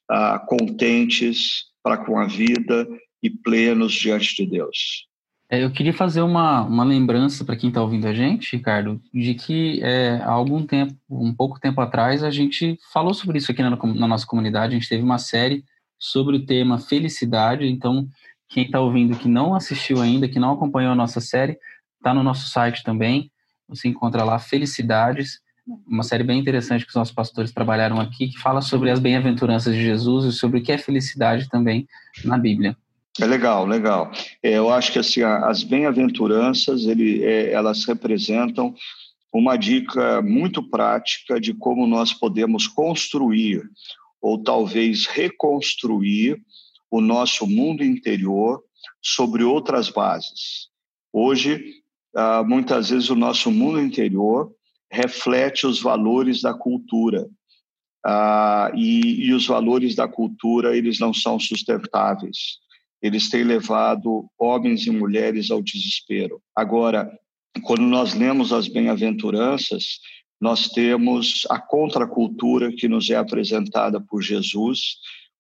contentes 0.48 1.66
para 1.82 1.98
com 1.98 2.20
a 2.20 2.28
vida 2.28 2.88
e 3.22 3.30
plenos 3.30 3.94
diante 3.94 4.36
de 4.36 4.46
Deus. 4.46 5.08
É, 5.50 5.64
eu 5.64 5.72
queria 5.72 5.94
fazer 5.94 6.22
uma, 6.22 6.64
uma 6.64 6.84
lembrança 6.84 7.46
para 7.46 7.56
quem 7.56 7.70
está 7.70 7.82
ouvindo 7.82 8.08
a 8.08 8.14
gente, 8.14 8.56
Ricardo, 8.56 9.00
de 9.14 9.36
que 9.36 9.80
é, 9.84 10.20
há 10.24 10.32
algum 10.32 10.66
tempo, 10.66 10.96
um 11.10 11.34
pouco 11.34 11.60
tempo 11.60 11.80
atrás, 11.82 12.24
a 12.24 12.32
gente 12.32 12.80
falou 12.92 13.14
sobre 13.14 13.38
isso 13.38 13.52
aqui 13.52 13.62
na, 13.62 13.70
na 13.70 14.08
nossa 14.08 14.26
comunidade. 14.26 14.76
A 14.76 14.80
gente 14.80 14.90
teve 14.90 15.04
uma 15.04 15.20
série 15.20 15.64
sobre 16.00 16.38
o 16.38 16.46
tema 16.46 16.80
felicidade. 16.80 17.68
Então, 17.68 18.08
quem 18.50 18.66
está 18.66 18.80
ouvindo 18.80 19.18
que 19.18 19.28
não 19.28 19.54
assistiu 19.54 20.02
ainda, 20.02 20.28
que 20.28 20.40
não 20.40 20.54
acompanhou 20.54 20.92
a 20.92 20.96
nossa 20.96 21.22
série, 21.22 21.60
está 21.98 22.14
no 22.14 22.24
nosso 22.24 22.50
site 22.50 22.84
também. 22.84 23.32
Você 23.68 23.88
encontra 23.88 24.24
lá 24.24 24.40
Felicidades, 24.40 25.40
uma 25.88 26.04
série 26.04 26.24
bem 26.24 26.40
interessante 26.40 26.84
que 26.84 26.90
os 26.90 26.96
nossos 26.96 27.14
pastores 27.14 27.52
trabalharam 27.52 28.00
aqui, 28.00 28.28
que 28.28 28.38
fala 28.38 28.62
sobre 28.62 28.92
as 28.92 29.00
bem-aventuranças 29.00 29.74
de 29.74 29.82
Jesus 29.82 30.26
e 30.26 30.32
sobre 30.32 30.60
o 30.60 30.64
que 30.64 30.72
é 30.72 30.78
felicidade 30.78 31.50
também 31.50 31.88
na 32.24 32.38
Bíblia. 32.38 32.78
É 33.20 33.26
legal, 33.26 33.66
legal. 33.66 34.12
É, 34.44 34.58
eu 34.58 34.70
acho 34.70 34.92
que 34.92 35.00
assim, 35.00 35.22
as 35.22 35.64
bem-aventuranças, 35.64 36.86
é, 36.86 37.52
elas 37.52 37.86
representam 37.86 38.76
uma 39.34 39.56
dica 39.56 40.22
muito 40.22 40.62
prática 40.62 41.40
de 41.40 41.54
como 41.54 41.88
nós 41.88 42.14
podemos 42.14 42.68
construir 42.68 43.64
ou 44.22 44.42
talvez 44.42 45.06
reconstruir 45.06 46.42
o 46.92 47.00
nosso 47.00 47.48
mundo 47.48 47.84
interior 47.84 48.62
sobre 49.02 49.44
outras 49.44 49.90
bases. 49.90 50.70
Hoje, 51.12 51.64
ah, 52.16 52.44
muitas 52.44 52.90
vezes 52.90 53.10
o 53.10 53.16
nosso 53.16 53.52
mundo 53.52 53.80
interior 53.80 54.52
reflete 54.92 55.68
os 55.68 55.82
valores 55.82 56.42
da 56.42 56.54
cultura. 56.54 57.28
Ah, 58.06 58.72
e, 58.74 59.26
e 59.28 59.34
os 59.34 59.46
valores 59.46 59.96
da 59.96 60.08
cultura, 60.08 60.76
eles 60.76 61.00
não 61.00 61.14
são 61.14 61.40
sustentáveis 61.40 62.65
eles 63.02 63.30
têm 63.30 63.44
levado 63.44 64.26
homens 64.38 64.86
e 64.88 64.92
mulheres 64.92 65.52
ao 65.52 65.62
desespero. 65.62 66.42
Agora, 66.56 67.12
quando 67.64 67.84
nós 67.84 68.14
lemos 68.14 68.52
as 68.52 68.68
bem-aventuranças, 68.68 70.00
nós 70.40 70.68
temos 70.70 71.46
a 71.50 71.60
contracultura 71.60 72.72
que 72.72 72.88
nos 72.88 73.10
é 73.10 73.16
apresentada 73.16 74.02
por 74.02 74.22
Jesus, 74.22 74.98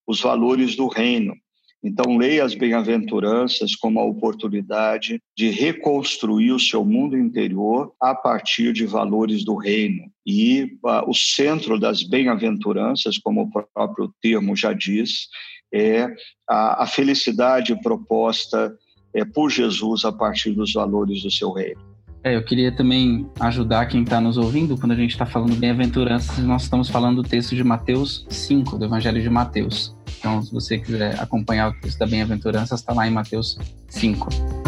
os 0.08 0.22
valores 0.22 0.76
do 0.76 0.88
reino. 0.88 1.36
Então, 1.84 2.18
leia 2.18 2.44
as 2.44 2.56
bem-aventuranças 2.56 3.76
como 3.76 4.00
a 4.00 4.06
oportunidade 4.06 5.22
de 5.38 5.52
reconstruir 5.52 6.52
o 6.52 6.60
seu 6.60 6.84
mundo 6.84 7.16
interior 7.16 7.94
a 8.02 8.16
partir 8.16 8.74
de 8.74 8.88
valores 8.88 9.46
do 9.46 9.56
reino. 9.56 10.10
E 10.26 10.80
uh, 10.84 11.08
o 11.08 11.14
centro 11.14 11.80
das 11.80 12.02
bem-aventuranças, 12.02 13.20
como 13.20 13.44
o 13.44 13.52
próprio 13.52 14.12
termo 14.20 14.56
já 14.56 14.74
diz, 14.74 15.28
é 15.75 16.08
a, 16.48 16.84
a 16.84 16.88
felicidade 16.88 17.75
proposta 17.82 18.74
é, 19.13 19.25
por 19.25 19.50
Jesus 19.50 20.05
a 20.05 20.12
partir 20.12 20.51
dos 20.51 20.74
valores 20.74 21.22
do 21.22 21.29
seu 21.29 21.51
reino. 21.51 21.82
É, 22.24 22.36
eu 22.36 22.44
queria 22.44 22.72
também 22.72 23.29
ajudar 23.39 23.86
quem 23.86 24.01
está 24.01 24.20
nos 24.20 24.38
ouvindo, 24.38 24.77
quando 24.77 24.94
a 24.94 24.96
gente 24.96 25.12
está 25.12 25.27
falando 25.27 25.55
bem-aventuranças, 25.55 26.39
nós 26.39 26.63
estamos 26.63 26.89
falando 26.89 27.22
do 27.22 27.29
texto 27.29 27.55
de 27.55 27.63
Mateus 27.63 28.25
5, 28.29 28.79
do 28.79 28.86
Evangelho 28.86 29.22
de 29.22 29.29
Mateus. 29.29 29.96
Então, 30.17 30.41
se 30.41 30.51
você 30.51 30.79
quiser 30.79 31.20
acompanhar 31.22 31.70
o 31.70 31.74
texto 31.79 32.00
da 32.00 32.08
bem-aventurança, 32.08 32.74
está 32.74 32.94
lá 32.94 33.08
em 33.08 33.12
Mateus 33.12 33.60
5. 33.89 34.65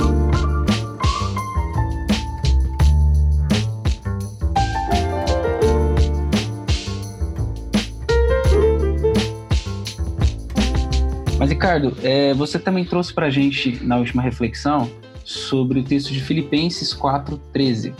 Ricardo, 11.57 11.97
é, 12.03 12.35
você 12.35 12.59
também 12.59 12.85
trouxe 12.85 13.11
para 13.11 13.25
a 13.25 13.29
gente, 13.31 13.83
na 13.83 13.97
última 13.97 14.21
reflexão, 14.21 14.91
sobre 15.25 15.79
o 15.79 15.83
texto 15.83 16.13
de 16.13 16.21
Filipenses 16.21 16.93
4,13. 16.93 17.95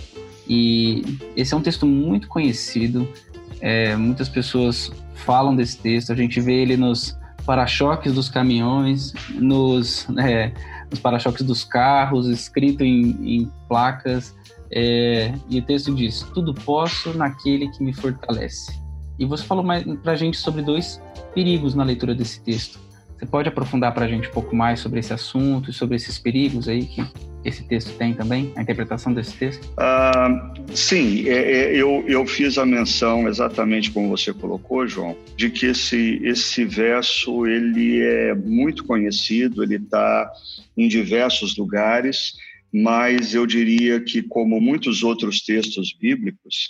E 0.48 1.18
esse 1.36 1.56
é 1.56 1.58
um 1.58 1.62
texto 1.62 1.84
muito 1.88 2.28
conhecido, 2.28 3.12
é, 3.60 3.96
muitas 3.96 4.30
pessoas 4.30 4.92
falam 5.16 5.56
desse 5.56 5.76
texto, 5.80 6.12
a 6.12 6.16
gente 6.16 6.40
vê 6.40 6.54
ele 6.62 6.78
nos 6.78 7.18
para-choques 7.48 8.14
dos 8.14 8.30
caminhões, 8.30 9.12
nos, 9.34 10.08
é, 10.20 10.52
nos 10.92 11.00
para-choques 11.00 11.42
dos 11.42 11.64
carros, 11.64 12.28
escrito 12.28 12.84
em, 12.84 13.40
em 13.40 13.52
placas, 13.68 14.36
é, 14.70 15.34
e 15.50 15.58
o 15.58 15.64
texto 15.64 15.96
diz: 15.96 16.22
Tudo 16.32 16.54
posso 16.54 17.12
naquele 17.18 17.72
que 17.72 17.84
me 17.84 17.92
fortalece. 17.92 18.80
E 19.18 19.26
você 19.26 19.44
falou 19.44 19.66
para 20.04 20.12
a 20.12 20.16
gente 20.16 20.38
sobre 20.38 20.62
dois 20.62 21.02
perigos 21.34 21.74
na 21.74 21.84
leitura 21.84 22.14
desse 22.14 22.40
texto. 22.44 22.86
Você 23.18 23.26
pode 23.26 23.50
aprofundar 23.50 23.94
para 23.94 24.06
a 24.06 24.08
gente 24.08 24.28
um 24.28 24.32
pouco 24.32 24.56
mais 24.56 24.80
sobre 24.80 25.00
esse 25.00 25.12
assunto 25.12 25.72
e 25.72 25.74
sobre 25.74 25.96
esses 25.96 26.20
perigos 26.20 26.70
aí 26.70 26.86
que 26.86 27.02
esse 27.44 27.64
texto 27.64 27.98
tem 27.98 28.14
também, 28.14 28.52
a 28.56 28.62
interpretação 28.62 29.14
desse 29.14 29.34
texto? 29.34 29.74
Ah, 29.78 30.54
sim, 30.74 31.28
é, 31.28 31.34
é, 31.34 31.76
eu, 31.76 32.04
eu 32.08 32.28
fiz 32.28 32.58
a 32.58 32.66
menção 32.66 33.28
exatamente 33.28 33.90
como 33.90 34.10
você 34.10 34.34
colocou, 34.34 34.86
João, 34.88 35.18
de 35.36 35.50
que 35.50 35.68
esse, 35.68 36.20
esse 36.24 36.66
verso 36.66 37.48
ele 37.48 38.02
é 38.04 38.36
muito 38.36 38.84
conhecido, 38.84 39.64
ele 39.64 39.78
está 39.78 40.30
em 40.76 40.88
diversos 40.88 41.58
lugares, 41.58 42.34
mas 42.72 43.34
eu 43.34 43.48
diria 43.48 44.00
que, 44.00 44.22
como 44.22 44.60
muitos 44.60 45.02
outros 45.02 45.42
textos 45.42 45.96
bíblicos, 46.00 46.70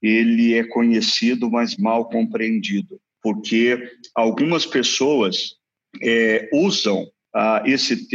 ele 0.00 0.54
é 0.54 0.62
conhecido, 0.62 1.50
mas 1.50 1.76
mal 1.76 2.08
compreendido, 2.08 3.00
porque 3.20 3.82
algumas 4.14 4.64
pessoas 4.64 5.57
é, 6.02 6.48
usam 6.52 7.06
ah, 7.34 7.62
esse 7.66 8.08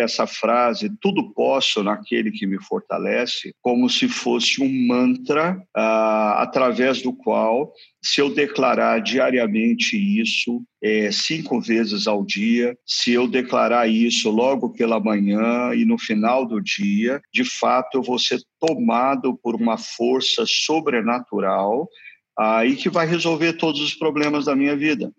essa 0.00 0.26
frase 0.26 0.90
tudo 0.98 1.34
posso 1.34 1.82
naquele 1.82 2.30
que 2.30 2.46
me 2.46 2.58
fortalece 2.62 3.52
como 3.60 3.90
se 3.90 4.08
fosse 4.08 4.62
um 4.62 4.86
mantra 4.86 5.62
ah, 5.76 6.42
através 6.42 7.02
do 7.02 7.12
qual 7.12 7.72
se 8.02 8.22
eu 8.22 8.32
declarar 8.32 9.00
diariamente 9.00 9.96
isso 9.96 10.62
é, 10.82 11.10
cinco 11.12 11.60
vezes 11.60 12.06
ao 12.06 12.24
dia, 12.24 12.76
se 12.86 13.12
eu 13.12 13.28
declarar 13.28 13.86
isso 13.86 14.30
logo 14.30 14.72
pela 14.72 14.98
manhã 14.98 15.74
e 15.74 15.84
no 15.84 15.98
final 15.98 16.46
do 16.46 16.60
dia, 16.60 17.20
de 17.32 17.44
fato 17.44 17.98
eu 17.98 18.02
vou 18.02 18.18
ser 18.18 18.40
tomado 18.58 19.38
por 19.42 19.54
uma 19.54 19.76
força 19.76 20.44
sobrenatural 20.46 21.88
aí 22.36 22.76
que 22.76 22.90
vai 22.90 23.06
resolver 23.06 23.54
todos 23.54 23.80
os 23.80 23.94
problemas 23.94 24.46
da 24.46 24.56
minha 24.56 24.76
vida. 24.76 25.12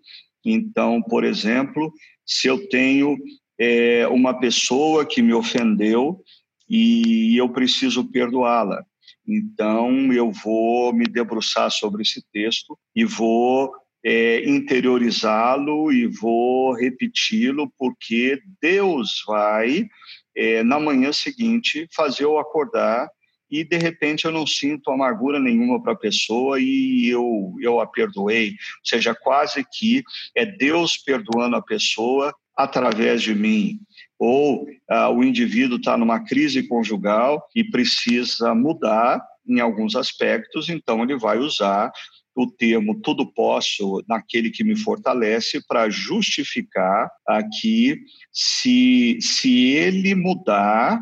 Então, 0.45 1.01
por 1.01 1.23
exemplo, 1.23 1.91
se 2.25 2.47
eu 2.47 2.67
tenho 2.69 3.17
é, 3.59 4.07
uma 4.07 4.37
pessoa 4.39 5.05
que 5.05 5.21
me 5.21 5.33
ofendeu 5.33 6.21
e 6.69 7.35
eu 7.37 7.49
preciso 7.49 8.09
perdoá-la. 8.11 8.83
Então, 9.27 10.13
eu 10.13 10.31
vou 10.31 10.93
me 10.93 11.05
debruçar 11.05 11.71
sobre 11.71 12.03
esse 12.03 12.23
texto 12.31 12.77
e 12.95 13.03
vou 13.03 13.71
é, 14.05 14.47
interiorizá-lo 14.47 15.91
e 15.91 16.05
vou 16.05 16.73
repeti-lo, 16.73 17.71
porque 17.77 18.39
Deus 18.61 19.23
vai, 19.25 19.87
é, 20.35 20.63
na 20.63 20.79
manhã 20.79 21.11
seguinte, 21.11 21.87
fazer 21.95 22.23
eu 22.23 22.37
acordar 22.37 23.09
e 23.49 23.63
de 23.63 23.77
repente 23.77 24.25
eu 24.25 24.31
não 24.31 24.45
sinto 24.45 24.91
amargura 24.91 25.39
nenhuma 25.39 25.81
para 25.81 25.93
a 25.93 25.97
pessoa 25.97 26.59
e 26.59 27.07
eu 27.07 27.55
eu 27.61 27.79
a 27.79 27.87
perdoei, 27.87 28.49
ou 28.49 28.85
seja, 28.85 29.15
quase 29.15 29.65
que 29.73 30.03
é 30.35 30.45
Deus 30.45 30.97
perdoando 30.97 31.55
a 31.55 31.61
pessoa 31.61 32.33
através 32.55 33.21
de 33.21 33.35
mim. 33.35 33.79
Ou 34.17 34.65
ah, 34.89 35.09
o 35.09 35.23
indivíduo 35.23 35.77
está 35.77 35.97
numa 35.97 36.23
crise 36.23 36.67
conjugal 36.67 37.45
e 37.53 37.63
precisa 37.63 38.55
mudar 38.55 39.21
em 39.47 39.59
alguns 39.59 39.95
aspectos, 39.95 40.69
então 40.69 41.03
ele 41.03 41.17
vai 41.17 41.37
usar 41.37 41.91
o 42.35 42.47
termo 42.47 42.99
tudo 42.99 43.25
posso 43.25 44.03
naquele 44.09 44.49
que 44.49 44.63
me 44.63 44.75
fortalece 44.75 45.65
para 45.65 45.89
justificar 45.89 47.09
aqui 47.25 47.97
se, 48.31 49.17
se 49.21 49.69
ele 49.69 50.13
mudar 50.13 50.99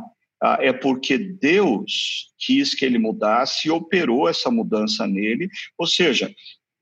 é 0.60 0.74
porque 0.74 1.18
Deus 1.18 2.32
quis 2.38 2.74
que 2.74 2.86
ele 2.86 2.98
mudasse 2.98 3.68
e 3.68 3.72
operou 3.72 4.28
essa 4.28 4.52
mudança 4.52 5.08
nele, 5.08 5.50
ou 5.78 5.88
seja, 5.88 6.34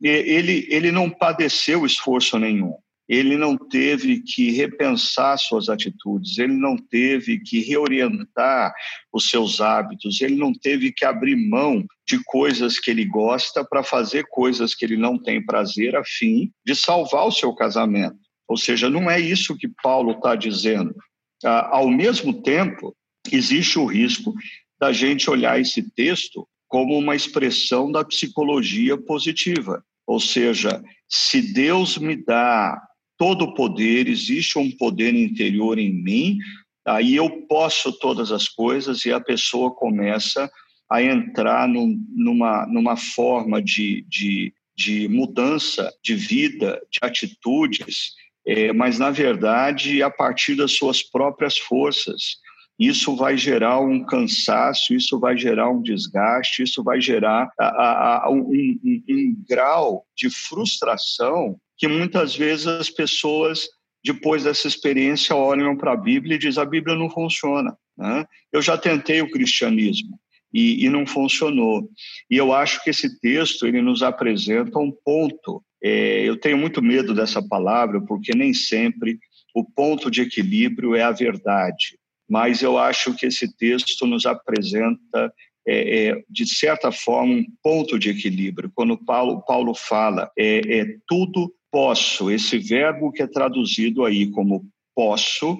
ele, 0.01 0.65
ele 0.69 0.91
não 0.91 1.09
padeceu 1.09 1.85
esforço 1.85 2.39
nenhum 2.39 2.75
ele 3.11 3.35
não 3.35 3.57
teve 3.57 4.21
que 4.21 4.51
repensar 4.51 5.37
suas 5.37 5.67
atitudes, 5.67 6.37
ele 6.37 6.53
não 6.53 6.77
teve 6.77 7.41
que 7.41 7.59
reorientar 7.59 8.73
os 9.11 9.29
seus 9.29 9.59
hábitos, 9.59 10.21
ele 10.21 10.35
não 10.35 10.53
teve 10.53 10.93
que 10.93 11.03
abrir 11.03 11.35
mão 11.35 11.85
de 12.07 12.23
coisas 12.23 12.79
que 12.79 12.89
ele 12.89 13.03
gosta 13.03 13.65
para 13.65 13.83
fazer 13.83 14.25
coisas 14.29 14.73
que 14.73 14.85
ele 14.85 14.95
não 14.95 15.21
tem 15.21 15.45
prazer 15.45 15.93
a 15.93 16.03
fim 16.05 16.53
de 16.65 16.73
salvar 16.73 17.27
o 17.27 17.33
seu 17.33 17.53
casamento. 17.53 18.15
Ou 18.47 18.55
seja, 18.55 18.89
não 18.89 19.11
é 19.11 19.19
isso 19.19 19.57
que 19.57 19.67
Paulo 19.83 20.13
está 20.13 20.33
dizendo. 20.33 20.95
Ah, 21.43 21.79
ao 21.79 21.89
mesmo 21.89 22.41
tempo, 22.41 22.95
existe 23.31 23.77
o 23.77 23.85
risco 23.85 24.33
da 24.79 24.91
gente 24.91 25.29
olhar 25.29 25.59
esse 25.59 25.83
texto 25.91 26.47
como 26.67 26.97
uma 26.97 27.15
expressão 27.15 27.91
da 27.91 28.03
psicologia 28.03 28.97
positiva. 28.97 29.83
Ou 30.07 30.19
seja, 30.19 30.81
se 31.07 31.53
Deus 31.53 31.97
me 31.97 32.15
dá 32.15 32.81
todo 33.17 33.43
o 33.43 33.53
poder, 33.53 34.07
existe 34.07 34.57
um 34.57 34.71
poder 34.71 35.13
interior 35.13 35.77
em 35.77 35.93
mim, 35.93 36.37
aí 36.85 37.15
eu 37.15 37.29
posso 37.47 37.91
todas 37.91 38.31
as 38.31 38.47
coisas 38.47 39.05
e 39.05 39.11
a 39.11 39.19
pessoa 39.19 39.69
começa 39.69 40.49
a 40.89 41.03
entrar 41.03 41.67
num, 41.67 42.03
numa, 42.09 42.65
numa 42.67 42.97
forma 42.97 43.61
de, 43.61 44.05
de, 44.09 44.53
de 44.75 45.07
mudança 45.07 45.93
de 46.03 46.15
vida, 46.15 46.81
de 46.89 46.99
atitudes, 47.01 48.13
é, 48.45 48.73
mas 48.73 48.97
na 48.97 49.11
verdade 49.11 50.01
a 50.01 50.09
partir 50.09 50.55
das 50.55 50.71
suas 50.71 51.03
próprias 51.03 51.57
forças. 51.57 52.37
Isso 52.81 53.15
vai 53.15 53.37
gerar 53.37 53.79
um 53.79 54.03
cansaço, 54.03 54.95
isso 54.95 55.19
vai 55.19 55.37
gerar 55.37 55.69
um 55.69 55.83
desgaste, 55.83 56.63
isso 56.63 56.83
vai 56.83 56.99
gerar 56.99 57.47
a, 57.59 57.65
a, 57.65 58.25
a, 58.25 58.31
um, 58.31 58.39
um, 58.39 59.03
um 59.07 59.43
grau 59.47 60.03
de 60.17 60.31
frustração 60.31 61.59
que 61.77 61.87
muitas 61.87 62.35
vezes 62.35 62.65
as 62.65 62.89
pessoas, 62.89 63.67
depois 64.03 64.45
dessa 64.45 64.67
experiência, 64.67 65.35
olham 65.35 65.77
para 65.77 65.93
a 65.93 65.95
Bíblia 65.95 66.37
e 66.37 66.39
dizem: 66.39 66.63
a 66.63 66.65
Bíblia 66.65 66.95
não 66.95 67.07
funciona. 67.07 67.77
Né? 67.95 68.25
Eu 68.51 68.63
já 68.63 68.75
tentei 68.75 69.21
o 69.21 69.29
cristianismo. 69.29 70.19
E, 70.51 70.83
e, 70.83 70.89
não 70.89 71.05
funcionou. 71.05 71.87
E 72.29 72.35
eu 72.35 72.51
acho 72.51 72.83
que 72.83 72.89
esse 72.89 73.21
texto 73.21 73.65
ele 73.65 73.81
nos 73.81 74.03
apresenta 74.03 74.79
um 74.79 74.91
ponto. 74.91 75.63
É, 75.81 76.27
eu 76.27 76.35
tenho 76.35 76.57
muito 76.57 76.81
medo 76.81 77.13
dessa 77.13 77.41
palavra 77.47 78.01
porque 78.01 78.35
nem 78.35 78.53
sempre 78.53 79.17
o 79.55 79.63
ponto 79.63 80.11
de 80.11 80.23
equilíbrio 80.23 80.93
é 80.93 81.03
a 81.03 81.11
verdade. 81.11 82.00
Mas 82.31 82.61
eu 82.61 82.77
acho 82.77 83.13
que 83.13 83.25
esse 83.25 83.53
texto 83.57 84.07
nos 84.07 84.25
apresenta 84.25 85.33
é, 85.67 86.07
é, 86.07 86.23
de 86.29 86.47
certa 86.47 86.89
forma, 86.89 87.33
um 87.33 87.45
ponto 87.61 87.99
de 87.99 88.09
equilíbrio. 88.09 88.71
Quando 88.73 88.97
Paulo, 88.97 89.43
Paulo 89.45 89.75
fala, 89.75 90.31
é, 90.39 90.79
é 90.79 90.85
tudo 91.05 91.53
posso, 91.69 92.31
esse 92.31 92.57
verbo 92.57 93.11
que 93.11 93.21
é 93.21 93.27
traduzido 93.27 94.05
aí 94.05 94.31
como 94.31 94.65
posso, 94.95 95.59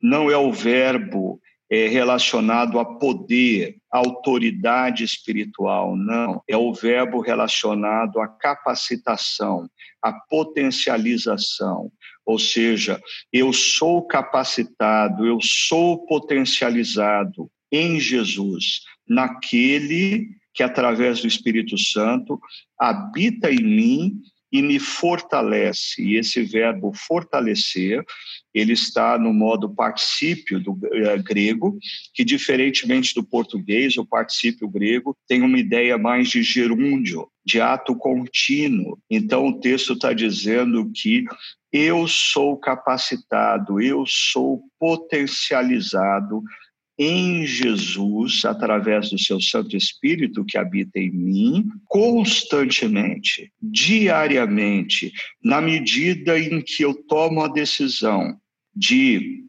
não 0.00 0.30
é 0.30 0.38
o 0.38 0.50
verbo 0.50 1.38
é, 1.70 1.86
relacionado 1.86 2.78
a 2.78 2.84
poder, 2.98 3.76
autoridade 3.90 5.04
espiritual, 5.04 5.96
não. 5.96 6.42
É 6.48 6.56
o 6.56 6.72
verbo 6.72 7.20
relacionado 7.20 8.20
à 8.20 8.28
capacitação, 8.28 9.68
à 10.02 10.12
potencialização. 10.12 11.90
Ou 12.26 12.38
seja, 12.38 13.00
eu 13.32 13.52
sou 13.52 14.04
capacitado, 14.04 15.24
eu 15.24 15.38
sou 15.40 16.04
potencializado 16.06 17.48
em 17.70 18.00
Jesus, 18.00 18.82
naquele 19.08 20.28
que, 20.52 20.62
através 20.62 21.20
do 21.20 21.28
Espírito 21.28 21.78
Santo, 21.78 22.40
habita 22.78 23.50
em 23.50 23.62
mim 23.62 24.20
e 24.50 24.62
me 24.62 24.78
fortalece. 24.78 26.02
E 26.02 26.16
esse 26.16 26.42
verbo 26.42 26.92
fortalecer, 26.94 28.02
ele 28.54 28.72
está 28.72 29.18
no 29.18 29.32
modo 29.32 29.74
particípio 29.74 30.58
do 30.58 30.72
uh, 30.72 31.22
grego, 31.22 31.78
que 32.14 32.24
diferentemente 32.24 33.14
do 33.14 33.22
português, 33.22 33.96
o 33.98 34.06
particípio 34.06 34.68
grego 34.68 35.16
tem 35.28 35.42
uma 35.42 35.58
ideia 35.58 35.98
mais 35.98 36.28
de 36.30 36.42
gerúndio, 36.42 37.28
de 37.44 37.60
ato 37.60 37.94
contínuo. 37.94 38.98
Então 39.10 39.46
o 39.46 39.60
texto 39.60 39.92
está 39.92 40.12
dizendo 40.12 40.90
que 40.94 41.24
eu 41.76 42.08
sou 42.08 42.56
capacitado, 42.56 43.80
eu 43.80 44.04
sou 44.06 44.62
potencializado 44.78 46.42
em 46.98 47.46
Jesus, 47.46 48.44
através 48.46 49.10
do 49.10 49.18
seu 49.18 49.38
Santo 49.38 49.76
Espírito 49.76 50.44
que 50.46 50.56
habita 50.56 50.98
em 50.98 51.10
mim, 51.10 51.68
constantemente, 51.84 53.52
diariamente, 53.60 55.12
na 55.44 55.60
medida 55.60 56.38
em 56.38 56.62
que 56.62 56.82
eu 56.82 56.94
tomo 56.94 57.42
a 57.42 57.48
decisão 57.48 58.38
de 58.74 59.44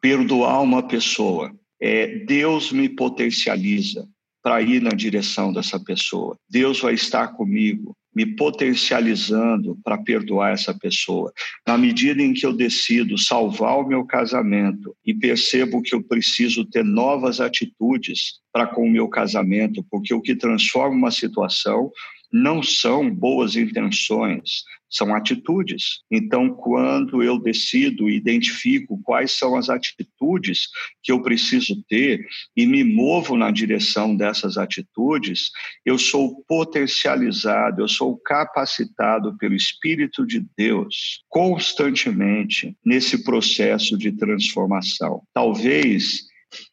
perdoar 0.00 0.62
uma 0.62 0.86
pessoa, 0.86 1.52
é, 1.80 2.18
Deus 2.24 2.70
me 2.70 2.88
potencializa 2.88 4.06
para 4.40 4.62
ir 4.62 4.80
na 4.80 4.90
direção 4.90 5.52
dessa 5.52 5.80
pessoa. 5.80 6.38
Deus 6.48 6.80
vai 6.80 6.94
estar 6.94 7.28
comigo 7.28 7.96
me 8.14 8.24
potencializando 8.24 9.78
para 9.82 9.98
perdoar 9.98 10.52
essa 10.52 10.72
pessoa. 10.72 11.32
Na 11.66 11.76
medida 11.76 12.22
em 12.22 12.32
que 12.32 12.46
eu 12.46 12.52
decido 12.52 13.18
salvar 13.18 13.78
o 13.78 13.86
meu 13.86 14.04
casamento 14.04 14.94
e 15.04 15.12
percebo 15.12 15.82
que 15.82 15.94
eu 15.94 16.02
preciso 16.02 16.64
ter 16.64 16.84
novas 16.84 17.40
atitudes 17.40 18.40
para 18.52 18.66
com 18.66 18.86
o 18.86 18.90
meu 18.90 19.08
casamento, 19.08 19.84
porque 19.90 20.14
o 20.14 20.20
que 20.20 20.36
transforma 20.36 20.96
uma 20.96 21.10
situação 21.10 21.90
não 22.32 22.62
são 22.62 23.08
boas 23.08 23.54
intenções, 23.54 24.64
são 24.96 25.14
atitudes. 25.14 26.00
Então, 26.10 26.50
quando 26.50 27.22
eu 27.22 27.38
decido 27.38 28.08
identifico 28.08 29.00
quais 29.02 29.32
são 29.32 29.56
as 29.56 29.68
atitudes 29.68 30.68
que 31.02 31.10
eu 31.10 31.20
preciso 31.22 31.82
ter 31.88 32.24
e 32.56 32.66
me 32.66 32.84
movo 32.84 33.36
na 33.36 33.50
direção 33.50 34.16
dessas 34.16 34.56
atitudes, 34.56 35.50
eu 35.84 35.98
sou 35.98 36.42
potencializado, 36.46 37.82
eu 37.82 37.88
sou 37.88 38.16
capacitado 38.18 39.36
pelo 39.36 39.54
Espírito 39.54 40.26
de 40.26 40.44
Deus 40.56 41.22
constantemente 41.28 42.76
nesse 42.84 43.24
processo 43.24 43.98
de 43.98 44.12
transformação. 44.12 45.22
Talvez 45.32 46.22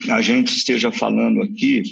a 0.10 0.22
gente 0.22 0.56
esteja 0.56 0.92
falando 0.92 1.42
aqui 1.42 1.84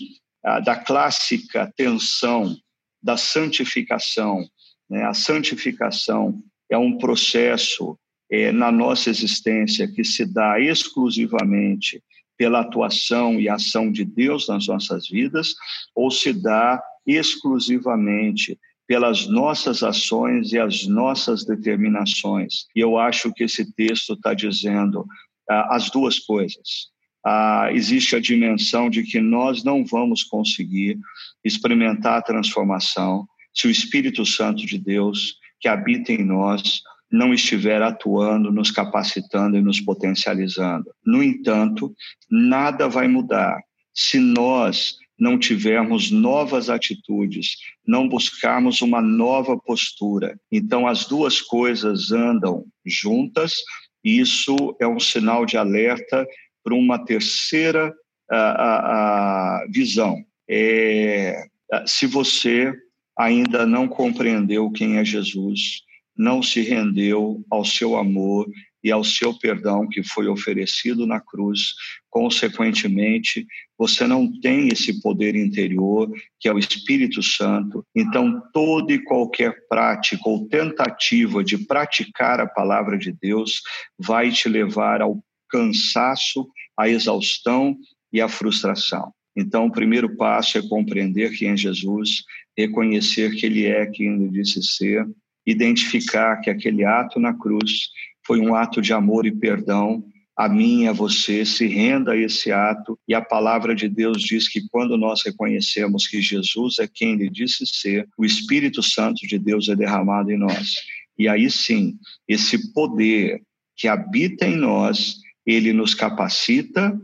ah, 0.44 0.60
da 0.60 0.76
clássica 0.76 1.72
tensão 1.76 2.56
da 3.02 3.18
santificação. 3.18 4.46
Né? 4.90 5.04
A 5.04 5.14
santificação 5.14 6.42
é 6.70 6.78
um 6.78 6.98
processo 6.98 7.98
é, 8.30 8.52
na 8.52 8.72
nossa 8.72 9.10
existência 9.10 9.88
que 9.88 10.04
se 10.04 10.26
dá 10.26 10.60
exclusivamente 10.60 12.04
pela 12.38 12.62
atuação 12.62 13.40
e 13.40 13.50
ação 13.50 13.92
de 13.92 14.06
Deus 14.06 14.48
nas 14.48 14.68
nossas 14.68 15.10
vidas, 15.10 15.56
ou 15.94 16.10
se 16.10 16.32
dá 16.32 16.82
exclusivamente 17.06 18.58
pelas 18.88 19.28
nossas 19.28 19.84
ações 19.84 20.54
e 20.54 20.58
as 20.58 20.88
nossas 20.88 21.46
determinações. 21.46 22.66
E 22.76 22.80
eu 22.80 22.98
acho 22.98 23.32
que 23.34 23.44
esse 23.44 23.72
texto 23.74 24.14
está 24.14 24.34
dizendo 24.34 25.06
ah, 25.50 25.76
as 25.76 25.90
duas 25.90 26.18
coisas. 26.18 26.88
Ah, 27.26 27.70
existe 27.74 28.16
a 28.16 28.20
dimensão 28.20 28.90
de 28.90 29.04
que 29.04 29.20
nós 29.20 29.64
não 29.64 29.86
vamos 29.86 30.24
conseguir 30.24 30.98
experimentar 31.44 32.20
a 32.20 32.22
transformação 32.22 33.28
se 33.54 33.68
o 33.68 33.72
Espírito 33.72 34.26
Santo 34.26 34.66
de 34.66 34.78
Deus, 34.78 35.36
que 35.60 35.68
habita 35.68 36.12
em 36.12 36.24
nós, 36.24 36.82
não 37.12 37.34
estiver 37.34 37.82
atuando, 37.82 38.52
nos 38.52 38.72
capacitando 38.72 39.58
e 39.58 39.62
nos 39.62 39.82
potencializando. 39.82 40.92
No 41.06 41.24
entanto, 41.24 41.94
nada 42.30 42.88
vai 42.88 43.08
mudar 43.08 43.60
se 43.94 44.20
nós 44.20 44.96
não 45.20 45.38
tivermos 45.38 46.12
novas 46.12 46.70
atitudes, 46.70 47.58
não 47.86 48.08
buscarmos 48.08 48.82
uma 48.82 49.02
nova 49.02 49.58
postura. 49.58 50.40
Então, 50.50 50.88
as 50.88 51.06
duas 51.06 51.42
coisas 51.42 52.12
andam 52.12 52.66
juntas, 52.86 53.56
e 54.04 54.20
isso 54.20 54.56
é 54.80 54.88
um 54.88 55.00
sinal 55.00 55.46
de 55.46 55.58
alerta 55.58 56.26
para 56.64 56.74
uma 56.74 57.04
terceira 57.04 57.94
a, 58.32 58.38
a, 58.38 59.64
a 59.64 59.68
visão. 59.70 60.16
É, 60.50 61.46
se 61.86 62.06
você 62.06 62.74
ainda 63.20 63.66
não 63.66 63.86
compreendeu 63.86 64.72
quem 64.72 64.96
é 64.96 65.04
Jesus, 65.04 65.82
não 66.18 66.42
se 66.42 66.62
rendeu 66.62 67.44
ao 67.52 67.66
seu 67.66 67.98
amor 67.98 68.50
e 68.82 68.90
ao 68.94 69.04
seu 69.04 69.38
perdão 69.38 69.86
que 69.90 70.02
foi 70.02 70.30
oferecido 70.30 71.06
na 71.06 71.20
cruz. 71.20 71.74
Consequentemente, 72.10 73.46
você 73.78 74.08
não 74.08 74.32
tem 74.40 74.70
esse 74.70 75.02
poder 75.02 75.36
interior, 75.36 76.10
que 76.40 76.48
é 76.48 76.54
o 76.54 76.58
Espírito 76.58 77.22
Santo. 77.22 77.86
Então, 77.94 78.42
toda 78.54 78.94
e 78.94 79.04
qualquer 79.04 79.68
prática 79.68 80.22
ou 80.26 80.48
tentativa 80.48 81.44
de 81.44 81.58
praticar 81.58 82.40
a 82.40 82.48
palavra 82.48 82.98
de 82.98 83.12
Deus 83.12 83.62
vai 83.98 84.32
te 84.32 84.48
levar 84.48 85.02
ao 85.02 85.22
cansaço, 85.50 86.48
à 86.78 86.88
exaustão 86.88 87.76
e 88.14 88.22
à 88.22 88.30
frustração. 88.30 89.14
Então, 89.36 89.68
o 89.68 89.72
primeiro 89.72 90.16
passo 90.16 90.58
é 90.58 90.68
compreender 90.68 91.32
quem 91.32 91.50
é 91.50 91.58
Jesus, 91.58 92.24
reconhecer 92.58 93.36
que 93.36 93.46
Ele 93.46 93.66
é 93.66 93.86
quem 93.86 94.14
Ele 94.14 94.30
disse 94.30 94.62
ser, 94.64 95.08
identificar 95.46 96.38
que 96.38 96.50
aquele 96.50 96.84
ato 96.84 97.20
na 97.20 97.34
cruz 97.34 97.90
foi 98.26 98.40
um 98.40 98.54
ato 98.54 98.82
de 98.82 98.94
amor 98.94 99.26
e 99.26 99.32
perdão 99.32 100.04
a 100.40 100.48
mim 100.48 100.84
e 100.84 100.88
a 100.88 100.94
você, 100.94 101.44
se 101.44 101.68
renda 101.68 102.14
a 102.14 102.18
esse 102.18 102.50
ato. 102.50 102.98
E 103.06 103.14
a 103.14 103.22
palavra 103.22 103.76
de 103.76 103.90
Deus 103.90 104.22
diz 104.22 104.48
que 104.48 104.62
quando 104.70 104.96
nós 104.96 105.22
reconhecemos 105.22 106.08
que 106.08 106.22
Jesus 106.22 106.80
é 106.80 106.88
quem 106.88 107.12
ele 107.12 107.30
disse 107.30 107.66
ser, 107.66 108.08
o 108.18 108.24
Espírito 108.24 108.82
Santo 108.82 109.28
de 109.28 109.38
Deus 109.38 109.68
é 109.68 109.76
derramado 109.76 110.32
em 110.32 110.38
nós. 110.38 110.76
E 111.18 111.28
aí 111.28 111.52
sim, 111.52 111.98
esse 112.26 112.72
poder 112.72 113.42
que 113.76 113.90
habita 113.90 114.48
em 114.48 114.56
nós, 114.56 115.18
ele 115.46 115.74
nos 115.74 115.94
capacita, 115.94 116.98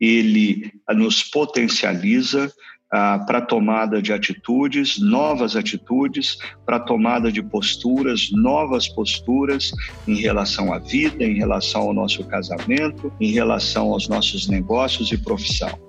ele 0.00 0.72
nos 0.88 1.22
potencializa, 1.22 2.52
ah, 2.90 3.18
para 3.26 3.42
tomada 3.42 4.00
de 4.00 4.14
atitudes, 4.14 4.98
novas 4.98 5.56
atitudes, 5.56 6.38
para 6.64 6.80
tomada 6.80 7.30
de 7.30 7.42
posturas, 7.42 8.30
novas 8.32 8.88
posturas 8.88 9.72
em 10.06 10.14
relação 10.14 10.72
à 10.72 10.78
vida, 10.78 11.22
em 11.22 11.34
relação 11.34 11.82
ao 11.82 11.92
nosso 11.92 12.24
casamento, 12.24 13.12
em 13.20 13.30
relação 13.30 13.92
aos 13.92 14.08
nossos 14.08 14.48
negócios 14.48 15.12
e 15.12 15.18
profissão. 15.18 15.87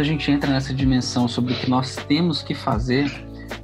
Quando 0.00 0.06
a 0.06 0.12
gente 0.12 0.30
entra 0.30 0.50
nessa 0.50 0.72
dimensão 0.72 1.28
sobre 1.28 1.52
o 1.52 1.56
que 1.56 1.68
nós 1.68 1.94
temos 1.94 2.42
que 2.42 2.54
fazer, 2.54 3.12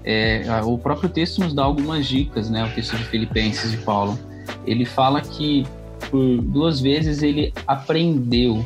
é, 0.04 0.44
o 0.64 0.76
próprio 0.76 1.08
texto 1.08 1.40
nos 1.40 1.54
dá 1.54 1.62
algumas 1.62 2.06
dicas, 2.06 2.50
né? 2.50 2.62
O 2.62 2.74
texto 2.74 2.94
de 2.94 3.04
Filipenses 3.04 3.70
de 3.70 3.78
Paulo. 3.78 4.18
Ele 4.66 4.84
fala 4.84 5.22
que 5.22 5.66
por 6.10 6.42
duas 6.42 6.78
vezes 6.78 7.22
ele 7.22 7.54
aprendeu, 7.66 8.62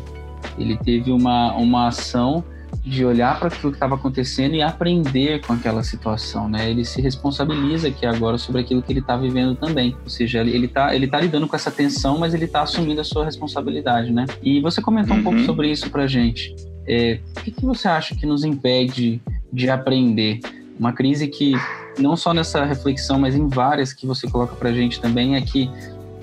ele 0.59 0.76
teve 0.78 1.12
uma, 1.12 1.54
uma 1.54 1.87
ação 1.87 2.42
de 2.85 3.04
olhar 3.04 3.38
para 3.38 3.46
aquilo 3.46 3.70
que 3.70 3.76
estava 3.76 3.94
acontecendo 3.94 4.56
e 4.56 4.62
aprender 4.62 5.40
com 5.46 5.52
aquela 5.52 5.85
situação, 5.85 6.48
né? 6.48 6.68
Ele 6.68 6.85
se 6.85 7.00
responsabiliza 7.00 7.87
aqui 7.87 8.04
agora 8.04 8.37
sobre 8.37 8.62
aquilo 8.62 8.83
que 8.83 8.90
ele 8.90 9.00
está 9.00 9.16
vivendo 9.16 9.54
também. 9.54 9.96
Ou 10.02 10.11
seja, 10.11 10.40
ele 10.40 10.66
está 10.66 10.92
ele 10.92 11.06
tá 11.06 11.20
lidando 11.20 11.46
com 11.46 11.54
essa 11.54 11.70
tensão, 11.70 12.18
mas 12.18 12.35
ele 12.35 12.46
está 12.46 12.62
assumindo 12.62 13.00
a 13.00 13.04
sua 13.04 13.24
responsabilidade, 13.24 14.12
né? 14.12 14.26
E 14.42 14.61
você 14.61 14.83
comentou 14.83 15.14
uhum. 15.14 15.20
um 15.20 15.24
pouco 15.24 15.40
sobre 15.44 15.70
isso 15.70 15.88
para 15.88 16.09
gente. 16.09 16.69
É, 16.92 17.20
o 17.37 17.40
que, 17.44 17.53
que 17.53 17.64
você 17.64 17.87
acha 17.87 18.16
que 18.16 18.26
nos 18.26 18.42
impede 18.42 19.22
de 19.53 19.70
aprender? 19.70 20.40
Uma 20.76 20.92
crise 20.92 21.29
que, 21.29 21.53
não 21.96 22.16
só 22.16 22.35
nessa 22.35 22.64
reflexão, 22.64 23.16
mas 23.16 23.37
em 23.37 23.46
várias 23.46 23.92
que 23.92 24.05
você 24.05 24.29
coloca 24.29 24.57
para 24.57 24.70
a 24.70 24.72
gente 24.72 25.00
também, 25.00 25.37
é 25.37 25.40
que 25.40 25.70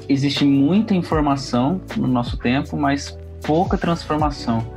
existe 0.09 0.43
muita 0.43 0.93
informação 0.93 1.79
no 1.95 2.05
nosso 2.05 2.35
tempo, 2.37 2.75
mas 2.75 3.17
pouca 3.45 3.77
transformação. 3.77 4.67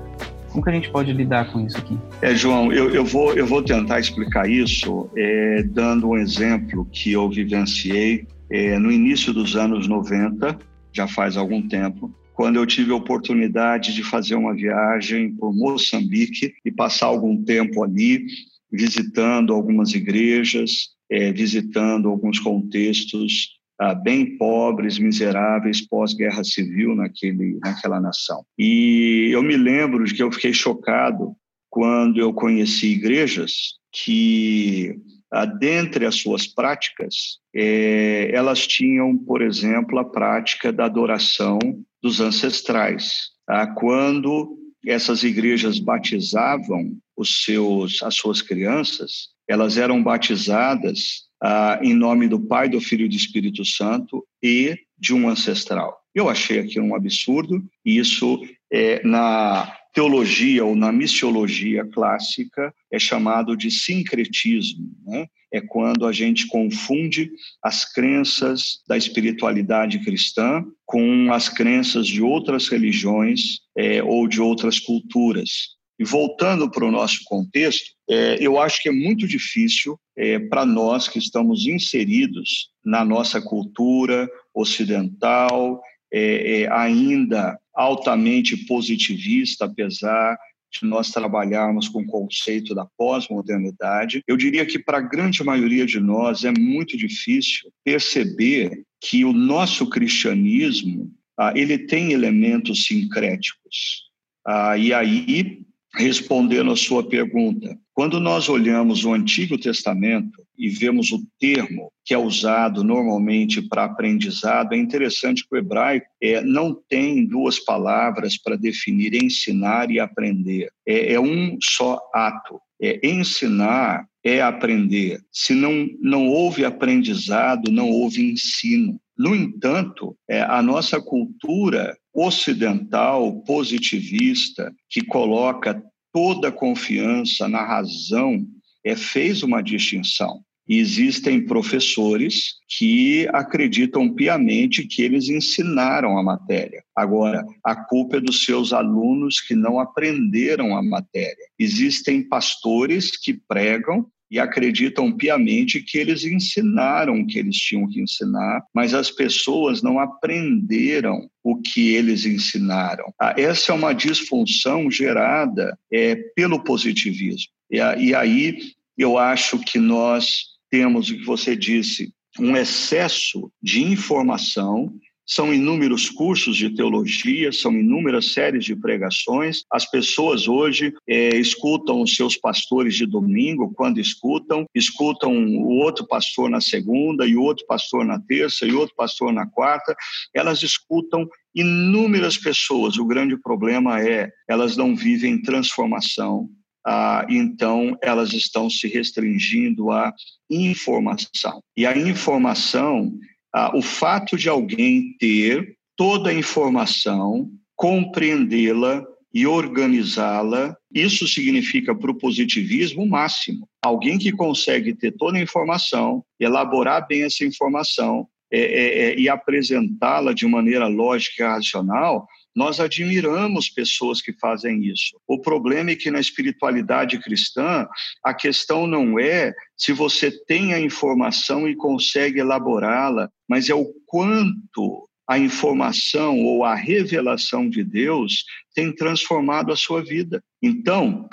Como 0.53 0.63
que 0.63 0.71
a 0.71 0.73
gente 0.73 0.89
pode 0.91 1.13
lidar 1.13 1.51
com 1.51 1.67
isso 1.67 1.79
aqui? 1.79 1.99
É, 2.23 2.37
João, 2.37 2.73
eu, 2.73 2.91
eu, 2.91 3.05
vou, 3.05 3.35
eu 3.35 3.47
vou 3.47 3.61
tentar 3.61 3.99
explicar 3.99 4.49
isso 4.49 5.11
é, 5.17 5.65
dando 5.65 6.11
um 6.11 6.17
exemplo 6.17 6.87
que 6.93 7.11
eu 7.13 7.29
vivenciei 7.29 8.29
é, 8.49 8.79
no 8.79 8.93
início 8.93 9.33
dos 9.33 9.57
anos 9.57 9.89
90, 9.89 10.57
já 10.93 11.09
faz 11.09 11.37
algum 11.37 11.67
tempo, 11.67 12.13
quando 12.41 12.57
eu 12.57 12.65
tive 12.65 12.91
a 12.91 12.97
oportunidade 12.97 13.93
de 13.93 14.03
fazer 14.03 14.35
uma 14.35 14.55
viagem 14.55 15.31
por 15.37 15.55
Moçambique 15.55 16.55
e 16.65 16.73
passar 16.73 17.05
algum 17.05 17.45
tempo 17.45 17.85
ali 17.85 18.25
visitando 18.73 19.53
algumas 19.53 19.93
igrejas, 19.93 20.89
é, 21.11 21.31
visitando 21.33 22.09
alguns 22.09 22.39
contextos 22.39 23.59
ah, 23.79 23.95
bem 23.95 24.39
pobres, 24.39 24.99
miseráveis, 24.99 25.87
pós-guerra 25.87 26.43
civil 26.43 26.95
naquele, 26.95 27.59
naquela 27.63 28.01
nação. 28.01 28.43
E 28.59 29.29
eu 29.31 29.43
me 29.43 29.59
lembro 29.59 30.03
de 30.07 30.15
que 30.15 30.23
eu 30.23 30.33
fiquei 30.33 30.55
chocado 30.55 31.37
quando 31.69 32.21
eu 32.21 32.33
conheci 32.33 32.87
igrejas 32.87 33.75
que, 33.93 34.97
ah, 35.31 35.45
dentre 35.45 36.07
as 36.07 36.15
suas 36.15 36.47
práticas, 36.47 37.39
é, 37.55 38.31
elas 38.33 38.67
tinham, 38.67 39.15
por 39.15 39.43
exemplo, 39.43 39.99
a 39.99 40.05
prática 40.07 40.73
da 40.73 40.87
adoração 40.87 41.59
dos 42.03 42.21
ancestrais. 42.21 43.31
Ah, 43.49 43.67
quando 43.67 44.57
essas 44.87 45.23
igrejas 45.23 45.79
batizavam 45.79 46.97
os 47.17 47.45
seus, 47.45 48.03
as 48.03 48.15
suas 48.15 48.41
crianças, 48.41 49.29
elas 49.49 49.77
eram 49.77 50.03
batizadas 50.03 51.29
ah, 51.43 51.79
em 51.83 51.95
nome 51.95 52.29
do 52.29 52.41
Pai, 52.41 52.69
do 52.69 52.81
Filho 52.81 53.07
e 53.07 53.09
do 53.09 53.17
Espírito 53.17 53.65
Santo 53.65 54.27
e 54.43 54.77
de 54.99 55.15
um 55.15 55.29
ancestral. 55.29 55.99
Eu 56.15 56.29
achei 56.29 56.59
aquilo 56.59 56.87
um 56.87 56.95
absurdo, 56.95 57.63
e 57.85 57.99
isso 57.99 58.43
é, 58.73 59.01
na 59.07 59.77
teologia 59.93 60.65
ou 60.65 60.77
na 60.77 60.93
missiologia 60.93 61.85
clássica 61.85 62.73
é 62.91 62.99
chamado 62.99 63.57
de 63.57 63.71
sincretismo. 63.71 64.91
Né? 65.07 65.27
É 65.53 65.61
quando 65.61 66.07
a 66.07 66.13
gente 66.13 66.47
confunde 66.47 67.31
as 67.63 67.85
crenças 67.85 68.81
da 68.89 68.97
espiritualidade 68.97 69.99
cristã 70.05 70.65
com 70.87 71.33
as 71.33 71.49
crenças 71.49 72.07
de 72.07 72.23
outras 72.23 72.69
religiões 72.69 73.61
é, 73.77 74.03
ou 74.03 74.29
de 74.29 74.41
outras 74.41 74.79
culturas. 74.79 75.81
E 75.99 76.05
voltando 76.05 76.71
para 76.71 76.87
o 76.87 76.91
nosso 76.91 77.21
contexto, 77.27 77.91
é, 78.09 78.39
eu 78.41 78.59
acho 78.59 78.83
que 78.83 78.89
é 78.89 78.93
muito 78.93 79.27
difícil 79.27 80.01
é, 80.17 80.39
para 80.39 80.65
nós 80.65 81.09
que 81.09 81.19
estamos 81.19 81.67
inseridos 81.67 82.71
na 82.83 83.05
nossa 83.05 83.39
cultura 83.41 84.27
ocidental, 84.55 85.81
é, 86.13 86.63
é 86.63 86.73
ainda 86.73 87.59
altamente 87.75 88.57
positivista, 88.67 89.65
apesar 89.65 90.39
de 90.73 90.87
nós 90.87 91.11
trabalharmos 91.11 91.89
com 91.89 92.03
o 92.03 92.07
conceito 92.07 92.75
da 92.75 92.87
pós-modernidade. 92.97 94.23
Eu 94.27 94.37
diria 94.37 94.65
que 94.65 94.79
para 94.79 94.99
a 94.99 95.03
grande 95.03 95.43
maioria 95.43 95.85
de 95.85 95.99
nós 95.99 96.45
é 96.45 96.53
muito 96.53 96.97
difícil 96.97 97.73
perceber 97.85 98.85
que 99.01 99.25
o 99.25 99.33
nosso 99.33 99.89
cristianismo 99.89 101.11
ah, 101.39 101.53
ele 101.57 101.79
tem 101.79 102.13
elementos 102.13 102.85
sincréticos. 102.85 104.11
Ah, 104.47 104.77
e 104.77 104.93
aí, 104.93 105.63
respondendo 105.95 106.71
a 106.71 106.77
sua 106.77 107.03
pergunta, 107.03 107.77
Quando 108.01 108.19
nós 108.19 108.49
olhamos 108.49 109.05
o 109.05 109.13
Antigo 109.13 109.59
Testamento 109.59 110.43
e 110.57 110.71
vemos 110.71 111.13
o 111.13 111.21
termo 111.39 111.93
que 112.03 112.15
é 112.15 112.19
usado 112.19 112.83
normalmente 112.83 113.61
para 113.61 113.85
aprendizado, 113.85 114.73
é 114.73 114.79
interessante 114.79 115.47
que 115.47 115.55
o 115.55 115.59
hebraico 115.59 116.07
é, 116.19 116.41
não 116.41 116.75
tem 116.89 117.27
duas 117.27 117.59
palavras 117.59 118.39
para 118.39 118.57
definir 118.57 119.23
ensinar 119.23 119.91
e 119.91 120.01
aprender. 120.01 120.71
É, 120.89 121.13
é 121.13 121.21
um 121.21 121.59
só 121.61 122.01
ato. 122.15 122.59
É, 122.81 123.07
ensinar 123.07 124.07
é 124.25 124.41
aprender. 124.41 125.21
Se 125.31 125.55
não, 125.55 125.87
não 126.01 126.27
houve 126.27 126.65
aprendizado, 126.65 127.71
não 127.71 127.91
houve 127.91 128.33
ensino. 128.33 128.99
No 129.15 129.37
entanto, 129.37 130.17
é, 130.27 130.41
a 130.41 130.63
nossa 130.63 131.03
cultura 131.03 131.95
ocidental, 132.15 133.43
positivista, 133.43 134.73
que 134.89 135.05
coloca 135.05 135.85
toda 136.13 136.53
confiança 136.53 137.49
na 137.49 137.65
razão, 137.65 138.47
é, 138.85 138.97
fez 138.97 139.43
uma 139.43 139.63
distinção. 139.63 140.43
Existem 140.69 141.45
professores 141.45 142.55
que 142.69 143.29
acreditam 143.33 144.09
piamente 144.15 144.87
que 144.87 145.03
eles 145.03 145.29
ensinaram 145.29 146.17
a 146.17 146.23
matéria. 146.23 146.85
Agora, 146.95 147.45
a 147.65 147.75
culpa 147.75 148.19
é 148.19 148.21
dos 148.21 148.45
seus 148.45 148.73
alunos 148.73 149.41
que 149.41 149.57
não 149.57 149.81
aprenderam 149.81 150.77
a 150.77 150.83
matéria. 150.83 151.45
Existem 151.59 152.23
pastores 152.23 153.11
que 153.11 153.35
pregam 153.35 154.07
e 154.31 154.39
acreditam 154.39 155.11
piamente 155.11 155.83
que 155.83 155.99
eles 155.99 156.25
ensinaram 156.25 157.21
o 157.21 157.27
que 157.27 157.39
eles 157.39 157.57
tinham 157.57 157.89
que 157.89 158.01
ensinar, 158.01 158.63
mas 158.73 158.95
as 158.95 159.11
pessoas 159.11 159.83
não 159.83 159.99
aprenderam 159.99 161.29
o 161.43 161.57
que 161.57 161.95
eles 161.95 162.25
ensinaram. 162.25 163.13
Ah, 163.21 163.35
essa 163.37 163.73
é 163.73 163.75
uma 163.75 163.93
disfunção 163.93 164.91
gerada 164.91 165.77
é, 165.93 166.15
pelo 166.15 166.63
positivismo. 166.63 167.53
E, 167.71 167.79
e 167.79 168.15
aí 168.15 168.59
eu 168.97 169.19
acho 169.19 169.59
que 169.59 169.79
nós 169.79 170.51
temos 170.71 171.11
o 171.11 171.17
que 171.17 171.25
você 171.25 171.57
disse, 171.57 172.13
um 172.39 172.57
excesso 172.57 173.51
de 173.61 173.83
informação 173.83 174.95
são 175.31 175.55
inúmeros 175.55 176.11
cursos 176.11 176.57
de 176.57 176.71
teologia, 176.71 177.53
são 177.53 177.73
inúmeras 177.73 178.33
séries 178.33 178.65
de 178.65 178.75
pregações. 178.75 179.63
As 179.71 179.89
pessoas 179.89 180.49
hoje 180.49 180.93
é, 181.09 181.37
escutam 181.37 182.03
os 182.03 182.17
seus 182.17 182.37
pastores 182.37 182.97
de 182.97 183.07
domingo, 183.07 183.73
quando 183.73 184.01
escutam, 184.01 184.67
escutam 184.75 185.33
o 185.33 185.69
outro 185.77 186.05
pastor 186.05 186.51
na 186.51 186.61
segunda, 186.61 187.25
e 187.27 187.37
o 187.37 187.43
outro 187.43 187.65
pastor 187.67 188.05
na 188.05 188.19
terça, 188.19 188.67
e 188.67 188.73
outro 188.73 188.97
pastor 188.97 189.33
na 189.33 189.47
quarta. 189.47 189.95
Elas 190.35 190.65
escutam 190.65 191.29
inúmeras 191.55 192.37
pessoas. 192.37 192.99
O 192.99 193.07
grande 193.07 193.37
problema 193.37 194.01
é 194.01 194.33
elas 194.49 194.77
não 194.77 194.97
vivem 194.97 195.41
transformação, 195.41 196.49
ah, 196.85 197.25
então 197.29 197.97
elas 198.03 198.33
estão 198.33 198.69
se 198.69 198.89
restringindo 198.89 199.93
à 199.93 200.13
informação. 200.51 201.63
E 201.77 201.87
a 201.87 201.97
informação 201.97 203.13
ah, 203.53 203.77
o 203.77 203.83
fato 203.83 204.37
de 204.37 204.49
alguém 204.49 205.17
ter 205.19 205.77
toda 205.97 206.31
a 206.31 206.35
informação, 206.35 207.51
compreendê-la 207.77 209.05
e 209.33 209.47
organizá-la, 209.47 210.77
isso 210.93 211.27
significa 211.27 211.95
para 211.95 212.11
o 212.11 212.19
positivismo 212.19 213.03
o 213.03 213.09
máximo. 213.09 213.69
Alguém 213.83 214.19
que 214.19 214.33
consegue 214.33 214.95
ter 214.95 215.13
toda 215.13 215.39
a 215.39 215.43
informação, 215.43 216.25
elaborar 216.39 217.07
bem 217.07 217.23
essa 217.23 217.45
informação 217.45 218.27
é, 218.53 218.59
é, 218.61 219.11
é, 219.11 219.19
e 219.19 219.29
apresentá-la 219.29 220.33
de 220.33 220.47
maneira 220.47 220.89
lógica 220.89 221.45
e 221.45 221.47
racional, 221.47 222.27
nós 222.55 222.81
admiramos 222.81 223.69
pessoas 223.69 224.21
que 224.21 224.33
fazem 224.33 224.85
isso. 224.85 225.21
O 225.27 225.39
problema 225.41 225.91
é 225.91 225.97
que 225.97 226.11
na 226.11 226.21
espiritualidade 226.21 227.19
cristã, 227.19 227.87
a 228.25 228.35
questão 228.35 228.87
não 228.87 229.19
é 229.19 229.55
se 229.77 229.93
você 229.93 230.31
tem 230.47 230.75
a 230.75 230.81
informação 230.81 231.69
e 231.69 231.77
consegue 231.77 232.41
elaborá-la, 232.41 233.31
mas 233.49 233.69
é 233.69 233.75
o 233.75 233.93
quanto 234.07 235.09
a 235.29 235.39
informação 235.39 236.41
ou 236.41 236.65
a 236.65 236.75
revelação 236.75 237.71
de 237.71 237.85
Deus 237.85 238.45
tem 238.75 238.93
transformado 238.93 239.73
a 239.73 239.77
sua 239.77 240.03
vida. 240.03 240.43
Então, 240.61 241.29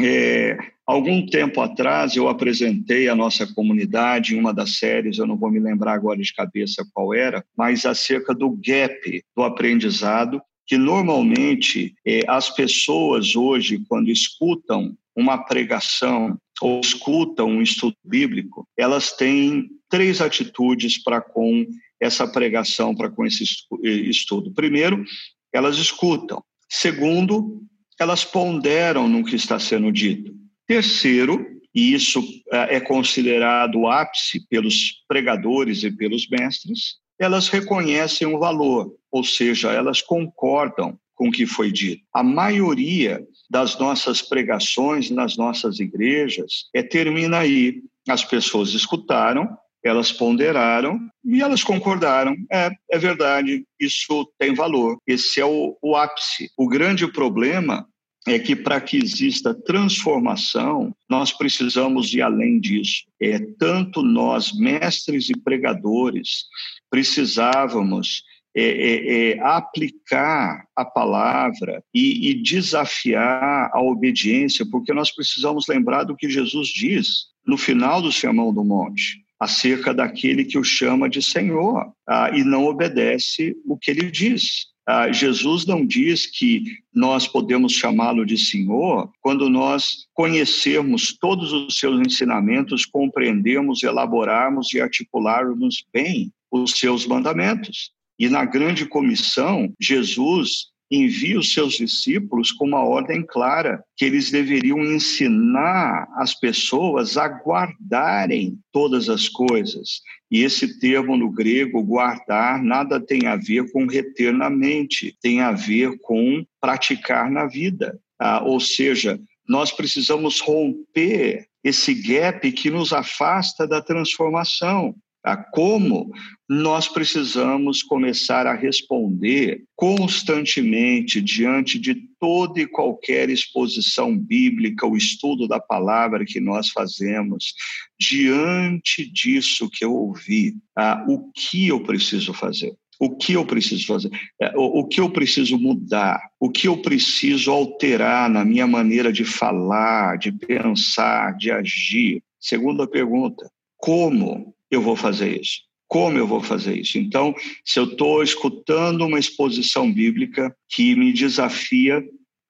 é, 0.00 0.58
algum 0.84 1.24
tempo 1.24 1.60
atrás 1.60 2.16
eu 2.16 2.28
apresentei 2.28 3.08
a 3.08 3.14
nossa 3.14 3.46
comunidade 3.54 4.34
em 4.34 4.40
uma 4.40 4.52
das 4.52 4.78
séries, 4.78 5.18
eu 5.18 5.26
não 5.26 5.36
vou 5.36 5.50
me 5.50 5.60
lembrar 5.60 5.94
agora 5.94 6.20
de 6.20 6.34
cabeça 6.34 6.84
qual 6.92 7.14
era, 7.14 7.44
mas 7.56 7.86
acerca 7.86 8.34
do 8.34 8.50
gap 8.50 9.24
do 9.34 9.44
aprendizado 9.44 10.42
que 10.66 10.76
normalmente 10.76 11.94
é, 12.04 12.20
as 12.28 12.50
pessoas 12.50 13.36
hoje, 13.36 13.82
quando 13.88 14.10
escutam 14.10 14.96
uma 15.14 15.38
pregação 15.38 16.36
ou 16.60 16.80
escutam 16.80 17.48
um 17.48 17.62
estudo 17.62 17.96
bíblico, 18.04 18.66
elas 18.76 19.12
têm 19.12 19.68
três 19.88 20.20
atitudes 20.20 21.02
para 21.02 21.20
com 21.20 21.66
essa 22.00 22.26
pregação, 22.26 22.94
para 22.94 23.10
com 23.10 23.24
esse 23.24 23.44
estudo. 23.82 24.52
Primeiro, 24.52 25.04
elas 25.52 25.78
escutam. 25.78 26.42
Segundo, 26.68 27.62
elas 27.98 28.24
ponderam 28.24 29.08
no 29.08 29.24
que 29.24 29.36
está 29.36 29.58
sendo 29.58 29.90
dito. 29.90 30.34
Terceiro, 30.66 31.46
e 31.74 31.94
isso 31.94 32.22
é 32.52 32.80
considerado 32.80 33.76
o 33.76 33.88
ápice 33.88 34.46
pelos 34.48 35.04
pregadores 35.06 35.82
e 35.84 35.90
pelos 35.90 36.28
mestres, 36.28 36.96
elas 37.18 37.48
reconhecem 37.48 38.26
o 38.26 38.38
valor, 38.38 38.94
ou 39.16 39.24
seja, 39.24 39.72
elas 39.72 40.02
concordam 40.02 40.98
com 41.14 41.28
o 41.28 41.32
que 41.32 41.46
foi 41.46 41.72
dito. 41.72 42.02
A 42.12 42.22
maioria 42.22 43.26
das 43.48 43.78
nossas 43.78 44.20
pregações 44.20 45.10
nas 45.10 45.38
nossas 45.38 45.80
igrejas 45.80 46.66
é 46.74 46.82
termina 46.82 47.38
aí. 47.38 47.80
As 48.06 48.22
pessoas 48.22 48.74
escutaram, 48.74 49.48
elas 49.82 50.12
ponderaram 50.12 51.00
e 51.24 51.40
elas 51.40 51.64
concordaram. 51.64 52.36
É, 52.52 52.70
é 52.90 52.98
verdade, 52.98 53.64
isso 53.80 54.30
tem 54.38 54.52
valor. 54.54 54.98
Esse 55.06 55.40
é 55.40 55.46
o, 55.46 55.78
o 55.80 55.96
ápice. 55.96 56.50
O 56.58 56.68
grande 56.68 57.10
problema 57.10 57.88
é 58.28 58.38
que 58.38 58.54
para 58.54 58.82
que 58.82 58.98
exista 58.98 59.54
transformação, 59.54 60.94
nós 61.08 61.32
precisamos 61.32 62.12
ir 62.12 62.20
além 62.20 62.60
disso. 62.60 63.04
É 63.18 63.38
tanto 63.58 64.02
nós, 64.02 64.52
mestres 64.52 65.30
e 65.30 65.40
pregadores, 65.40 66.44
precisávamos 66.90 68.22
é, 68.58 68.62
é, 68.62 69.32
é, 69.32 69.40
aplicar 69.40 70.66
a 70.74 70.82
palavra 70.82 71.84
e, 71.92 72.30
e, 72.30 72.42
desafiar 72.42 73.70
a 73.70 73.82
obediência, 73.82 74.64
porque 74.70 74.94
nós 74.94 75.14
precisamos 75.14 75.66
lembrar 75.68 76.04
do 76.04 76.16
que 76.16 76.30
Jesus 76.30 76.68
diz 76.68 77.26
no 77.46 77.58
final 77.58 78.00
do 78.00 78.10
Sermão 78.10 78.54
do 78.54 78.64
Monte, 78.64 79.22
acerca 79.38 79.92
daquele 79.92 80.42
que 80.42 80.58
o 80.58 80.64
chama 80.64 81.06
de 81.06 81.20
Senhor 81.20 81.92
ah, 82.08 82.30
e 82.32 82.42
não 82.42 82.64
obedece 82.64 83.54
o 83.66 83.76
que 83.76 83.90
ele 83.90 84.10
diz. 84.10 84.68
Ah, 84.88 85.12
Jesus 85.12 85.66
não 85.66 85.84
diz 85.84 86.26
que 86.26 86.62
nós 86.94 87.28
podemos 87.28 87.74
chamá-lo 87.74 88.24
de 88.24 88.38
Senhor 88.38 89.10
quando 89.20 89.50
nós 89.50 90.06
conhecermos 90.14 91.14
todos 91.20 91.52
os 91.52 91.78
seus 91.78 92.00
ensinamentos, 92.00 92.86
compreendermos, 92.86 93.82
elaborarmos 93.82 94.72
e 94.72 94.80
articularmos 94.80 95.84
bem 95.92 96.32
os 96.50 96.70
seus 96.70 97.06
mandamentos. 97.06 97.94
E 98.18 98.28
na 98.28 98.44
grande 98.44 98.86
comissão, 98.86 99.72
Jesus 99.80 100.70
envia 100.90 101.38
os 101.38 101.52
seus 101.52 101.74
discípulos 101.74 102.52
com 102.52 102.64
uma 102.64 102.84
ordem 102.84 103.24
clara, 103.24 103.82
que 103.96 104.04
eles 104.04 104.30
deveriam 104.30 104.82
ensinar 104.84 106.06
as 106.16 106.32
pessoas 106.32 107.16
a 107.16 107.26
guardarem 107.26 108.58
todas 108.72 109.08
as 109.08 109.28
coisas. 109.28 110.00
E 110.30 110.42
esse 110.42 110.78
termo 110.78 111.16
no 111.16 111.30
grego, 111.30 111.82
guardar, 111.82 112.62
nada 112.62 113.00
tem 113.00 113.26
a 113.26 113.36
ver 113.36 113.70
com 113.72 113.86
reter 113.86 114.32
na 114.32 114.48
mente, 114.48 115.16
tem 115.20 115.40
a 115.40 115.52
ver 115.52 115.98
com 116.00 116.44
praticar 116.60 117.30
na 117.30 117.46
vida. 117.46 117.98
Ah, 118.18 118.42
ou 118.42 118.60
seja, 118.60 119.20
nós 119.48 119.70
precisamos 119.70 120.40
romper 120.40 121.46
esse 121.62 121.94
gap 121.94 122.50
que 122.52 122.70
nos 122.70 122.92
afasta 122.92 123.66
da 123.66 123.82
transformação 123.82 124.94
a 125.26 125.36
como 125.36 126.12
nós 126.48 126.86
precisamos 126.86 127.82
começar 127.82 128.46
a 128.46 128.54
responder 128.54 129.64
constantemente 129.74 131.20
diante 131.20 131.80
de 131.80 131.96
toda 132.20 132.60
e 132.60 132.66
qualquer 132.66 133.28
exposição 133.28 134.16
bíblica, 134.16 134.86
o 134.86 134.96
estudo 134.96 135.48
da 135.48 135.58
palavra 135.58 136.24
que 136.24 136.38
nós 136.38 136.68
fazemos, 136.68 137.54
diante 137.98 139.04
disso 139.10 139.68
que 139.68 139.84
eu 139.84 139.92
ouvi, 139.92 140.54
ah, 140.76 141.04
o 141.08 141.32
que 141.32 141.66
eu 141.66 141.82
preciso 141.82 142.32
fazer? 142.32 142.76
O 143.00 143.16
que 143.16 143.32
eu 143.32 143.44
preciso 143.44 143.84
fazer? 143.84 144.10
É, 144.40 144.52
o 144.56 144.86
que 144.86 145.00
eu 145.00 145.10
preciso 145.10 145.58
mudar? 145.58 146.20
O 146.40 146.48
que 146.48 146.68
eu 146.68 146.80
preciso 146.80 147.50
alterar 147.50 148.30
na 148.30 148.44
minha 148.44 148.66
maneira 148.66 149.12
de 149.12 149.24
falar, 149.24 150.16
de 150.16 150.30
pensar, 150.32 151.36
de 151.36 151.50
agir? 151.50 152.22
Segunda 152.40 152.86
pergunta: 152.86 153.50
como 153.76 154.55
eu 154.70 154.80
vou 154.80 154.96
fazer 154.96 155.40
isso? 155.40 155.60
Como 155.88 156.18
eu 156.18 156.26
vou 156.26 156.42
fazer 156.42 156.78
isso? 156.78 156.98
Então, 156.98 157.34
se 157.64 157.78
eu 157.78 157.84
estou 157.84 158.22
escutando 158.22 159.06
uma 159.06 159.18
exposição 159.18 159.92
bíblica 159.92 160.54
que 160.68 160.96
me 160.96 161.12
desafia 161.12 162.04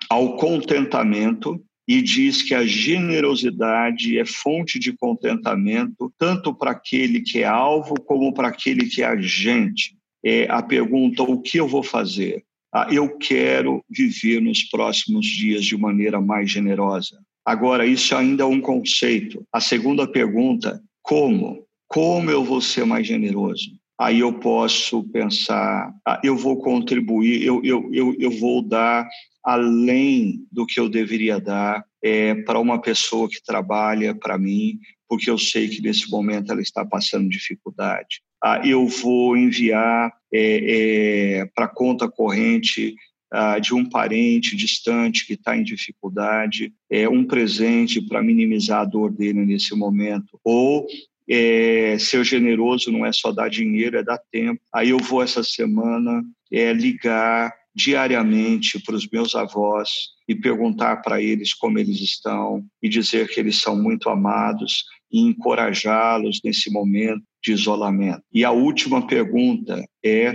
ao 0.08 0.36
contentamento, 0.36 1.62
e 1.88 2.02
diz 2.02 2.42
que 2.42 2.54
a 2.54 2.66
generosidade 2.66 4.18
é 4.18 4.24
fonte 4.24 4.78
de 4.78 4.92
contentamento 4.92 6.12
tanto 6.18 6.52
para 6.52 6.72
aquele 6.72 7.20
que 7.20 7.42
é 7.42 7.46
alvo 7.46 7.94
como 8.00 8.32
para 8.32 8.48
aquele 8.48 8.86
que 8.86 9.02
é 9.02 9.06
agente. 9.06 9.96
É 10.24 10.46
a 10.50 10.62
pergunta: 10.62 11.22
o 11.22 11.40
que 11.40 11.58
eu 11.58 11.68
vou 11.68 11.82
fazer? 11.82 12.44
Ah, 12.74 12.88
eu 12.90 13.16
quero 13.16 13.84
viver 13.88 14.40
nos 14.40 14.64
próximos 14.64 15.24
dias 15.26 15.64
de 15.64 15.76
maneira 15.76 16.20
mais 16.20 16.50
generosa. 16.50 17.20
Agora, 17.44 17.86
isso 17.86 18.14
ainda 18.16 18.42
é 18.42 18.46
um 18.46 18.60
conceito. 18.60 19.46
A 19.52 19.60
segunda 19.60 20.06
pergunta: 20.08 20.82
como? 21.02 21.64
Como 21.88 22.30
eu 22.30 22.44
vou 22.44 22.60
ser 22.60 22.84
mais 22.84 23.06
generoso? 23.06 23.70
Aí 23.98 24.20
eu 24.20 24.32
posso 24.34 25.04
pensar, 25.04 25.90
ah, 26.06 26.20
eu 26.22 26.36
vou 26.36 26.58
contribuir, 26.58 27.42
eu, 27.42 27.62
eu, 27.64 27.88
eu, 27.92 28.14
eu 28.18 28.30
vou 28.30 28.60
dar 28.60 29.08
além 29.42 30.44
do 30.52 30.66
que 30.66 30.78
eu 30.78 30.88
deveria 30.88 31.40
dar 31.40 31.82
é, 32.02 32.34
para 32.34 32.58
uma 32.58 32.80
pessoa 32.80 33.28
que 33.28 33.42
trabalha 33.42 34.14
para 34.14 34.36
mim, 34.36 34.78
porque 35.08 35.30
eu 35.30 35.38
sei 35.38 35.68
que 35.68 35.80
nesse 35.80 36.10
momento 36.10 36.52
ela 36.52 36.60
está 36.60 36.84
passando 36.84 37.28
dificuldade. 37.28 38.20
Ah, 38.42 38.60
eu 38.66 38.86
vou 38.86 39.36
enviar 39.36 40.12
é, 40.32 41.38
é, 41.40 41.46
para 41.54 41.68
conta 41.68 42.10
corrente 42.10 42.94
ah, 43.32 43.58
de 43.58 43.74
um 43.74 43.88
parente 43.88 44.54
distante 44.54 45.26
que 45.26 45.34
está 45.34 45.56
em 45.56 45.62
dificuldade, 45.62 46.72
é 46.90 47.08
um 47.08 47.24
presente 47.24 48.00
para 48.00 48.22
minimizar 48.22 48.80
a 48.80 48.84
dor 48.84 49.10
dele 49.10 49.46
nesse 49.46 49.74
momento, 49.74 50.38
ou 50.44 50.86
é, 51.28 51.96
ser 51.98 52.24
generoso 52.24 52.90
não 52.90 53.04
é 53.04 53.12
só 53.12 53.32
dar 53.32 53.48
dinheiro, 53.48 53.98
é 53.98 54.02
dar 54.02 54.18
tempo. 54.30 54.60
Aí 54.72 54.90
eu 54.90 54.98
vou 54.98 55.22
essa 55.22 55.42
semana 55.42 56.22
é, 56.52 56.72
ligar 56.72 57.52
diariamente 57.74 58.80
para 58.80 58.94
os 58.94 59.06
meus 59.08 59.34
avós 59.34 59.90
e 60.26 60.34
perguntar 60.34 60.96
para 61.02 61.20
eles 61.20 61.52
como 61.52 61.78
eles 61.78 62.00
estão 62.00 62.64
e 62.82 62.88
dizer 62.88 63.28
que 63.28 63.38
eles 63.38 63.60
são 63.60 63.80
muito 63.80 64.08
amados 64.08 64.84
e 65.12 65.20
encorajá-los 65.20 66.40
nesse 66.42 66.70
momento 66.70 67.22
de 67.44 67.52
isolamento. 67.52 68.22
E 68.32 68.44
a 68.44 68.50
última 68.50 69.06
pergunta 69.06 69.84
é 70.04 70.34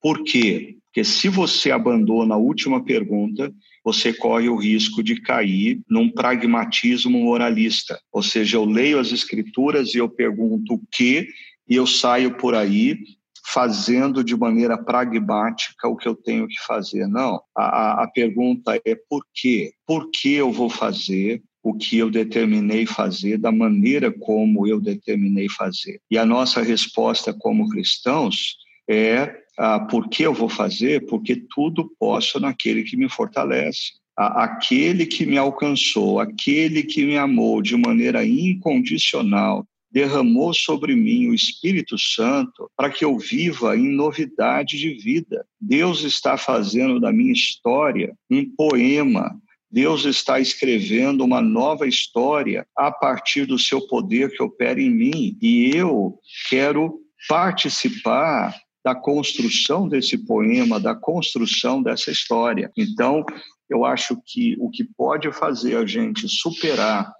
por 0.00 0.22
quê? 0.24 0.76
Porque 0.92 1.04
se 1.04 1.26
você 1.30 1.70
abandona 1.70 2.34
a 2.34 2.38
última 2.38 2.84
pergunta, 2.84 3.50
você 3.82 4.12
corre 4.12 4.50
o 4.50 4.56
risco 4.56 5.02
de 5.02 5.18
cair 5.18 5.80
num 5.88 6.10
pragmatismo 6.10 7.18
moralista. 7.18 7.98
Ou 8.12 8.22
seja, 8.22 8.58
eu 8.58 8.66
leio 8.66 8.98
as 8.98 9.10
escrituras 9.10 9.94
e 9.94 9.98
eu 9.98 10.08
pergunto 10.08 10.74
o 10.74 10.82
que 10.92 11.26
e 11.66 11.76
eu 11.76 11.86
saio 11.86 12.36
por 12.36 12.54
aí 12.54 12.98
fazendo 13.42 14.22
de 14.22 14.36
maneira 14.36 14.76
pragmática 14.76 15.88
o 15.88 15.96
que 15.96 16.06
eu 16.06 16.14
tenho 16.14 16.46
que 16.46 16.60
fazer. 16.66 17.08
Não, 17.08 17.40
a, 17.56 18.02
a 18.02 18.06
pergunta 18.08 18.78
é 18.84 18.94
por 19.08 19.24
quê? 19.32 19.72
Por 19.86 20.10
que 20.10 20.34
eu 20.34 20.52
vou 20.52 20.68
fazer 20.68 21.42
o 21.62 21.74
que 21.74 21.96
eu 21.96 22.10
determinei 22.10 22.84
fazer 22.84 23.38
da 23.38 23.50
maneira 23.50 24.12
como 24.12 24.66
eu 24.66 24.78
determinei 24.78 25.48
fazer? 25.48 26.00
E 26.10 26.18
a 26.18 26.26
nossa 26.26 26.60
resposta 26.60 27.32
como 27.32 27.70
cristãos 27.70 28.56
é 28.86 29.41
ah, 29.58 29.80
por 29.80 30.08
que 30.08 30.22
eu 30.22 30.32
vou 30.32 30.48
fazer? 30.48 31.06
Porque 31.06 31.36
tudo 31.54 31.92
posso 31.98 32.40
naquele 32.40 32.82
que 32.82 32.96
me 32.96 33.08
fortalece. 33.08 33.92
Aquele 34.16 35.06
que 35.06 35.24
me 35.24 35.38
alcançou, 35.38 36.20
aquele 36.20 36.82
que 36.82 37.04
me 37.04 37.16
amou 37.16 37.62
de 37.62 37.76
maneira 37.76 38.24
incondicional, 38.24 39.66
derramou 39.90 40.54
sobre 40.54 40.94
mim 40.94 41.28
o 41.28 41.34
Espírito 41.34 41.98
Santo 41.98 42.70
para 42.76 42.90
que 42.90 43.04
eu 43.04 43.18
viva 43.18 43.76
em 43.76 43.88
novidade 43.88 44.78
de 44.78 44.94
vida. 44.94 45.46
Deus 45.60 46.02
está 46.02 46.36
fazendo 46.36 46.98
da 46.98 47.12
minha 47.12 47.32
história 47.32 48.14
um 48.30 48.44
poema. 48.56 49.38
Deus 49.70 50.04
está 50.04 50.40
escrevendo 50.40 51.24
uma 51.24 51.40
nova 51.40 51.86
história 51.86 52.66
a 52.76 52.90
partir 52.90 53.46
do 53.46 53.58
seu 53.58 53.86
poder 53.86 54.30
que 54.30 54.42
opera 54.42 54.80
em 54.80 54.90
mim. 54.90 55.38
E 55.40 55.74
eu 55.74 56.18
quero 56.48 57.00
participar 57.28 58.54
da 58.84 58.94
construção 58.94 59.88
desse 59.88 60.18
poema, 60.18 60.80
da 60.80 60.94
construção 60.94 61.82
dessa 61.82 62.10
história. 62.10 62.70
Então, 62.76 63.24
eu 63.70 63.84
acho 63.84 64.20
que 64.26 64.56
o 64.58 64.70
que 64.70 64.84
pode 64.84 65.32
fazer 65.32 65.76
a 65.76 65.86
gente 65.86 66.28
superar 66.28 67.12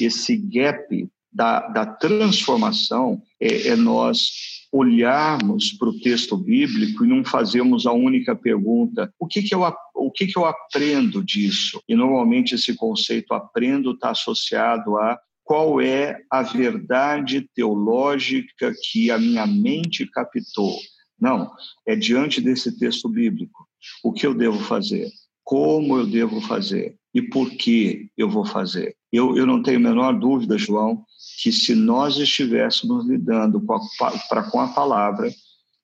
esse 0.00 0.36
gap 0.36 1.08
da, 1.32 1.68
da 1.68 1.86
transformação 1.86 3.20
é, 3.40 3.68
é 3.68 3.76
nós 3.76 4.56
olharmos 4.72 5.72
para 5.72 5.88
o 5.88 5.98
texto 6.00 6.36
bíblico 6.36 7.04
e 7.04 7.08
não 7.08 7.24
fazermos 7.24 7.86
a 7.86 7.92
única 7.92 8.34
pergunta: 8.34 9.12
o 9.18 9.26
que, 9.26 9.42
que, 9.42 9.54
eu, 9.54 9.62
o 9.94 10.10
que, 10.10 10.26
que 10.26 10.38
eu 10.38 10.44
aprendo 10.44 11.22
disso? 11.24 11.80
E 11.88 11.94
normalmente 11.94 12.54
esse 12.54 12.74
conceito 12.74 13.34
aprendo 13.34 13.92
está 13.92 14.10
associado 14.10 14.96
a 14.96 15.18
qual 15.44 15.80
é 15.80 16.18
a 16.30 16.42
verdade 16.42 17.48
teológica 17.54 18.72
que 18.90 19.10
a 19.10 19.18
minha 19.18 19.46
mente 19.46 20.04
captou. 20.06 20.76
Não, 21.20 21.50
é 21.86 21.96
diante 21.96 22.40
desse 22.40 22.78
texto 22.78 23.08
bíblico. 23.08 23.66
O 24.02 24.12
que 24.12 24.26
eu 24.26 24.34
devo 24.34 24.58
fazer? 24.58 25.10
Como 25.42 25.96
eu 25.96 26.06
devo 26.06 26.40
fazer? 26.40 26.96
E 27.14 27.22
por 27.22 27.50
que 27.50 28.10
eu 28.16 28.28
vou 28.28 28.44
fazer? 28.44 28.94
Eu, 29.10 29.36
eu 29.36 29.46
não 29.46 29.62
tenho 29.62 29.78
a 29.78 29.80
menor 29.80 30.12
dúvida, 30.18 30.58
João, 30.58 31.04
que 31.42 31.50
se 31.50 31.74
nós 31.74 32.18
estivéssemos 32.18 33.06
lidando 33.06 33.60
com 33.60 33.74
a, 33.74 33.80
pra, 34.28 34.42
com 34.50 34.60
a 34.60 34.68
palavra 34.68 35.32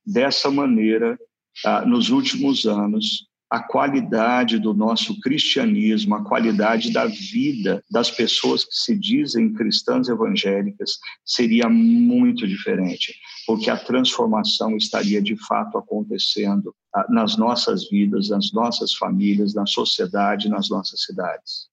dessa 0.05 0.51
maneira, 0.51 1.19
ah, 1.65 1.87
nos 1.87 2.11
últimos 2.11 2.67
anos, 2.67 3.27
a 3.53 3.61
qualidade 3.61 4.59
do 4.59 4.73
nosso 4.73 5.21
cristianismo, 5.21 6.15
a 6.15 6.25
qualidade 6.25 6.91
da 6.91 7.05
vida 7.05 7.85
das 7.91 8.11
pessoas 8.11 8.65
que 8.65 8.75
se 8.75 8.99
dizem 8.99 9.53
cristãs 9.53 10.09
evangélicas 10.09 10.93
seria 11.23 11.69
muito 11.69 12.49
diferente, 12.49 13.15
porque 13.47 13.69
a 13.69 13.77
transformação 13.77 14.75
estaria 14.79 15.21
de 15.21 15.37
fato 15.37 15.77
acontecendo 15.77 16.75
ah, 16.95 17.05
nas 17.11 17.37
nossas 17.37 17.91
vidas, 17.91 18.31
nas 18.31 18.51
nossas 18.53 18.95
famílias, 18.95 19.53
na 19.53 19.67
sociedade, 19.67 20.49
nas 20.49 20.71
nossas 20.71 21.03
cidades. 21.03 21.69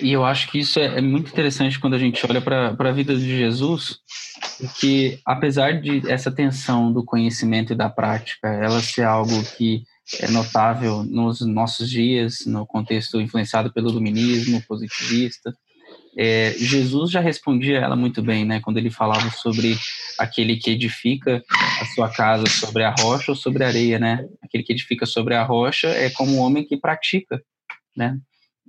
E 0.00 0.10
eu 0.10 0.24
acho 0.24 0.50
que 0.50 0.58
isso 0.58 0.80
é, 0.80 0.98
é 0.98 1.00
muito 1.00 1.30
interessante 1.30 1.78
quando 1.78 1.94
a 1.94 1.98
gente 1.98 2.26
olha 2.28 2.40
para 2.40 2.70
a 2.76 2.92
vida 2.92 3.14
de 3.14 3.38
Jesus, 3.38 4.00
porque 4.58 5.20
apesar 5.24 5.80
de 5.80 6.10
essa 6.10 6.30
tensão 6.32 6.92
do 6.92 7.04
conhecimento 7.04 7.72
e 7.72 7.76
da 7.76 7.88
prática, 7.88 8.48
ela 8.48 8.80
ser 8.80 9.04
algo 9.04 9.44
que 9.56 9.84
é 10.20 10.28
notável 10.28 11.02
nos 11.04 11.40
nossos 11.40 11.88
dias, 11.88 12.44
no 12.46 12.66
contexto 12.66 13.20
influenciado 13.20 13.72
pelo 13.72 13.90
iluminismo 13.90 14.62
positivista. 14.66 15.52
É, 16.16 16.52
Jesus 16.58 17.10
já 17.10 17.20
respondia 17.20 17.78
ela 17.78 17.96
muito 17.96 18.22
bem, 18.22 18.44
né, 18.44 18.60
quando 18.60 18.76
ele 18.76 18.90
falava 18.90 19.30
sobre 19.30 19.78
aquele 20.18 20.56
que 20.56 20.70
edifica 20.70 21.42
a 21.80 21.86
sua 21.86 22.10
casa 22.10 22.46
sobre 22.46 22.84
a 22.84 22.94
rocha 22.98 23.32
ou 23.32 23.36
sobre 23.36 23.64
a 23.64 23.68
areia, 23.68 23.98
né? 23.98 24.26
Aquele 24.42 24.62
que 24.62 24.72
edifica 24.72 25.06
sobre 25.06 25.34
a 25.34 25.42
rocha 25.42 25.88
é 25.88 26.10
como 26.10 26.36
um 26.36 26.40
homem 26.40 26.64
que 26.64 26.76
pratica, 26.76 27.42
né? 27.96 28.18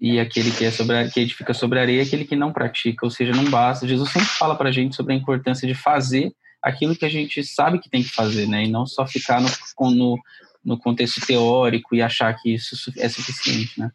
E 0.02 0.20
aquele 0.20 0.52
que 0.52 0.66
é 0.66 0.72
sobre 0.72 0.98
a, 0.98 1.10
que 1.10 1.20
edifica 1.20 1.54
sobre 1.54 1.80
a 1.80 1.82
areia 1.82 2.02
é 2.02 2.06
aquele 2.06 2.26
que 2.26 2.36
não 2.36 2.54
pratica, 2.54 3.06
ou 3.06 3.10
seja, 3.10 3.34
não 3.34 3.46
basta. 3.50 3.88
Jesus 3.88 4.10
sempre 4.10 4.30
fala 4.30 4.56
para 4.56 4.70
a 4.70 4.72
gente 4.72 4.96
sobre 4.96 5.14
a 5.14 5.18
importância 5.18 5.68
de 5.68 5.76
fazer 5.76 6.32
aquilo 6.62 6.96
que 6.96 7.06
a 7.06 7.10
gente 7.10 7.44
sabe 7.44 7.80
que 7.80 7.90
tem 7.90 8.02
que 8.02 8.10
fazer, 8.10 8.48
né? 8.48 8.64
E 8.64 8.70
não 8.70 8.86
só 8.86 9.06
ficar 9.06 9.42
no, 9.42 9.50
no, 9.92 10.18
no 10.64 10.78
contexto 10.78 11.26
teórico 11.26 11.96
e 11.96 12.02
achar 12.02 12.34
que 12.34 12.54
isso 12.54 12.76
é 12.98 13.10
suficiente, 13.10 13.80
né? 13.80 13.92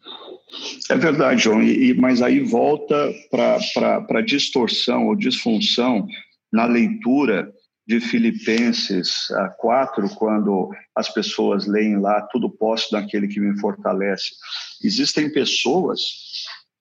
É 0.89 0.95
verdade, 0.95 1.43
João, 1.43 1.61
e, 1.61 1.93
mas 1.93 2.21
aí 2.21 2.39
volta 2.39 3.13
para 3.29 4.05
a 4.09 4.21
distorção 4.21 5.07
ou 5.07 5.15
disfunção 5.15 6.07
na 6.51 6.65
leitura 6.65 7.51
de 7.87 7.99
Filipenses 7.99 9.27
4, 9.57 10.09
quando 10.15 10.69
as 10.95 11.11
pessoas 11.11 11.65
leem 11.65 11.99
lá, 11.99 12.21
tudo 12.31 12.49
posso 12.49 12.91
daquele 12.91 13.27
que 13.27 13.39
me 13.39 13.59
fortalece. 13.59 14.29
Existem 14.83 15.31
pessoas 15.31 16.01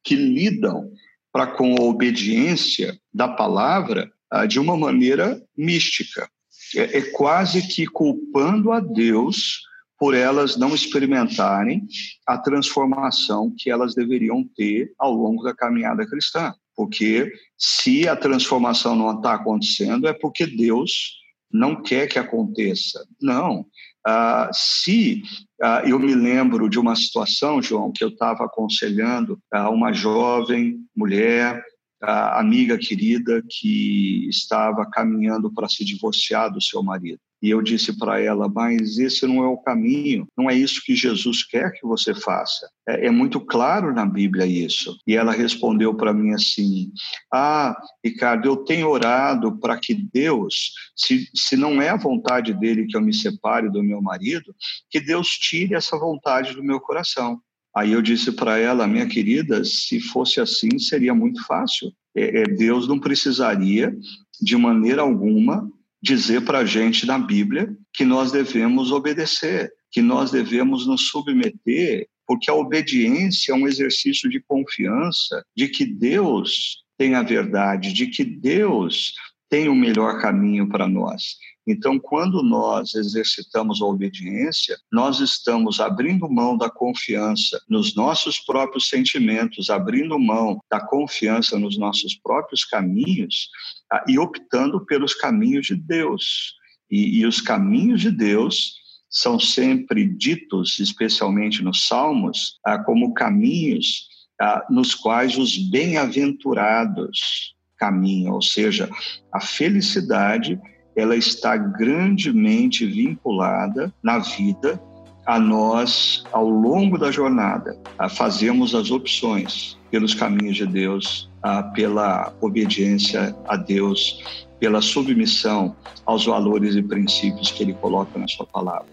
que 0.05 0.14
lidam 0.14 0.90
para 1.33 1.46
com 1.46 1.74
a 1.79 1.83
obediência 1.83 2.98
da 3.12 3.29
palavra 3.29 4.11
ah, 4.31 4.44
de 4.44 4.59
uma 4.59 4.77
maneira 4.77 5.42
mística. 5.57 6.29
É, 6.77 6.98
é 6.98 7.03
quase 7.12 7.66
que 7.66 7.87
culpando 7.87 8.72
a 8.72 8.81
Deus 8.81 9.61
por 9.98 10.14
elas 10.14 10.56
não 10.56 10.74
experimentarem 10.74 11.87
a 12.26 12.38
transformação 12.38 13.52
que 13.56 13.70
elas 13.70 13.94
deveriam 13.94 14.44
ter 14.56 14.92
ao 14.98 15.12
longo 15.12 15.42
da 15.42 15.54
caminhada 15.54 16.06
cristã. 16.06 16.54
Porque 16.76 17.32
se 17.57 18.09
a 18.09 18.14
transformação 18.14 18.94
não 18.94 19.16
está 19.16 19.34
acontecendo, 19.34 20.07
é 20.07 20.12
porque 20.12 20.46
Deus 20.46 21.18
não 21.51 21.82
quer 21.82 22.07
que 22.07 22.18
aconteça. 22.18 23.05
Não. 23.20 23.66
Ah, 24.07 24.49
se 24.53 25.22
ah, 25.61 25.82
eu 25.84 25.99
me 25.99 26.14
lembro 26.14 26.68
de 26.68 26.78
uma 26.78 26.94
situação, 26.94 27.61
João, 27.61 27.90
que 27.92 28.05
eu 28.05 28.09
estava 28.09 28.44
aconselhando 28.44 29.38
a 29.53 29.68
uma 29.68 29.92
jovem 29.92 30.78
mulher, 30.96 31.62
amiga 32.01 32.78
querida, 32.78 33.42
que 33.49 34.28
estava 34.28 34.88
caminhando 34.88 35.53
para 35.53 35.68
se 35.68 35.84
divorciar 35.84 36.53
do 36.53 36.62
seu 36.62 36.82
marido. 36.82 37.20
E 37.41 37.51
eu 37.51 37.62
disse 37.62 37.97
para 37.97 38.20
ela, 38.20 38.49
mas 38.49 38.99
esse 38.99 39.26
não 39.26 39.45
é 39.45 39.47
o 39.47 39.59
caminho, 39.59 40.26
não 40.36 40.51
é 40.51 40.55
isso 40.55 40.82
que 40.84 40.95
Jesus 40.95 41.45
quer 41.45 41.72
que 41.72 41.86
você 41.86 42.14
faça. 42.14 42.68
É, 42.89 43.07
é 43.07 43.11
muito 43.11 43.41
claro 43.41 43.95
na 43.95 44.05
Bíblia 44.05 44.47
isso. 44.47 44.97
E 45.07 45.14
ela 45.14 45.32
respondeu 45.32 45.95
para 45.95 46.12
mim 46.12 46.32
assim: 46.32 46.91
Ah, 47.32 47.76
Ricardo, 48.05 48.47
eu 48.47 48.57
tenho 48.57 48.89
orado 48.89 49.59
para 49.59 49.78
que 49.78 49.95
Deus, 49.95 50.72
se, 50.97 51.28
se 51.34 51.57
não 51.57 51.80
é 51.80 51.91
a 51.91 51.97
vontade 51.97 52.53
dele 52.53 52.86
que 52.86 52.97
eu 52.97 53.01
me 53.01 53.14
separe 53.14 53.70
do 53.70 53.82
meu 53.82 54.03
marido, 54.03 54.55
que 54.91 55.01
Deus 55.01 55.28
tire 55.28 55.74
essa 55.74 55.97
vontade 55.97 56.55
do 56.55 56.64
meu 56.64 56.80
coração. 56.80 57.41
Aí 57.76 57.93
eu 57.93 58.03
disse 58.03 58.32
para 58.32 58.59
ela, 58.59 58.89
minha 58.89 59.07
querida, 59.07 59.62
se 59.64 60.01
fosse 60.01 60.41
assim, 60.41 60.78
seria 60.78 61.14
muito 61.14 61.45
fácil. 61.47 61.93
É, 62.16 62.41
é, 62.41 62.45
Deus 62.45 62.89
não 62.89 62.99
precisaria, 62.99 63.97
de 64.41 64.57
maneira 64.57 65.03
alguma, 65.03 65.70
dizer 66.03 66.42
para 66.42 66.59
a 66.59 66.64
gente 66.64 67.07
na 67.07 67.18
Bíblia 67.18 67.74
que 67.92 68.05
nós 68.05 68.30
devemos 68.30 68.92
obedecer, 68.92 69.72
que 69.90 70.01
nós 70.01 70.30
devemos 70.30 70.86
nos 70.86 71.09
submeter, 71.09 72.07
porque 72.26 72.51
a 72.51 72.55
obediência 72.55 73.53
é 73.53 73.55
um 73.55 73.66
exercício 73.66 74.28
de 74.28 74.40
confiança 74.40 75.42
de 75.57 75.68
que 75.68 75.84
Deus 75.84 76.84
tem 76.96 77.14
a 77.14 77.22
verdade, 77.22 77.92
de 77.92 78.07
que 78.07 78.24
Deus 78.24 79.12
tem 79.49 79.68
o 79.68 79.74
melhor 79.74 80.20
caminho 80.20 80.68
para 80.68 80.86
nós. 80.86 81.36
Então, 81.71 81.99
quando 81.99 82.43
nós 82.43 82.95
exercitamos 82.95 83.83
a 83.83 83.85
obediência, 83.85 84.79
nós 84.91 85.21
estamos 85.21 85.81
abrindo 85.81 86.27
mão 86.27 86.57
da 86.57 86.71
confiança 86.71 87.61
nos 87.69 87.95
nossos 87.95 88.39
próprios 88.39 88.89
sentimentos, 88.89 89.69
abrindo 89.69 90.19
mão 90.19 90.59
da 90.71 90.81
confiança 90.81 91.59
nos 91.59 91.77
nossos 91.77 92.14
próprios 92.14 92.64
caminhos 92.64 93.51
ah, 93.93 94.03
e 94.09 94.19
optando 94.19 94.83
pelos 94.87 95.12
caminhos 95.12 95.66
de 95.66 95.75
Deus. 95.75 96.55
E, 96.91 97.19
e 97.19 97.27
os 97.27 97.39
caminhos 97.39 98.01
de 98.01 98.11
Deus 98.11 98.79
são 99.11 99.39
sempre 99.39 100.09
ditos, 100.09 100.79
especialmente 100.79 101.62
nos 101.62 101.87
Salmos, 101.87 102.59
ah, 102.64 102.83
como 102.83 103.12
caminhos 103.12 104.09
ah, 104.41 104.64
nos 104.71 104.95
quais 104.95 105.37
os 105.37 105.59
bem-aventurados 105.59 107.55
caminham, 107.77 108.33
ou 108.33 108.43
seja, 108.43 108.89
a 109.31 109.39
felicidade 109.39 110.59
ela 110.99 111.14
está 111.14 111.57
grandemente 111.57 112.84
vinculada 112.84 113.94
na 114.03 114.18
vida 114.18 114.82
a 115.24 115.38
nós 115.38 116.24
ao 116.32 116.49
longo 116.49 116.99
da 116.99 117.12
jornada, 117.12 117.78
a 117.96 118.09
fazermos 118.09 118.74
as 118.74 118.90
opções 118.90 119.78
pelos 119.92 120.12
caminhos 120.12 120.57
de 120.57 120.66
Deus, 120.66 121.30
a, 121.40 121.62
pela 121.62 122.32
obediência 122.40 123.32
a 123.46 123.55
Deus, 123.55 124.24
pela 124.59 124.82
submissão 124.82 125.76
aos 126.05 126.26
valores 126.26 126.74
e 126.74 126.82
princípios 126.82 127.53
que 127.53 127.62
Ele 127.62 127.74
coloca 127.74 128.18
na 128.18 128.26
Sua 128.26 128.46
palavra. 128.46 128.88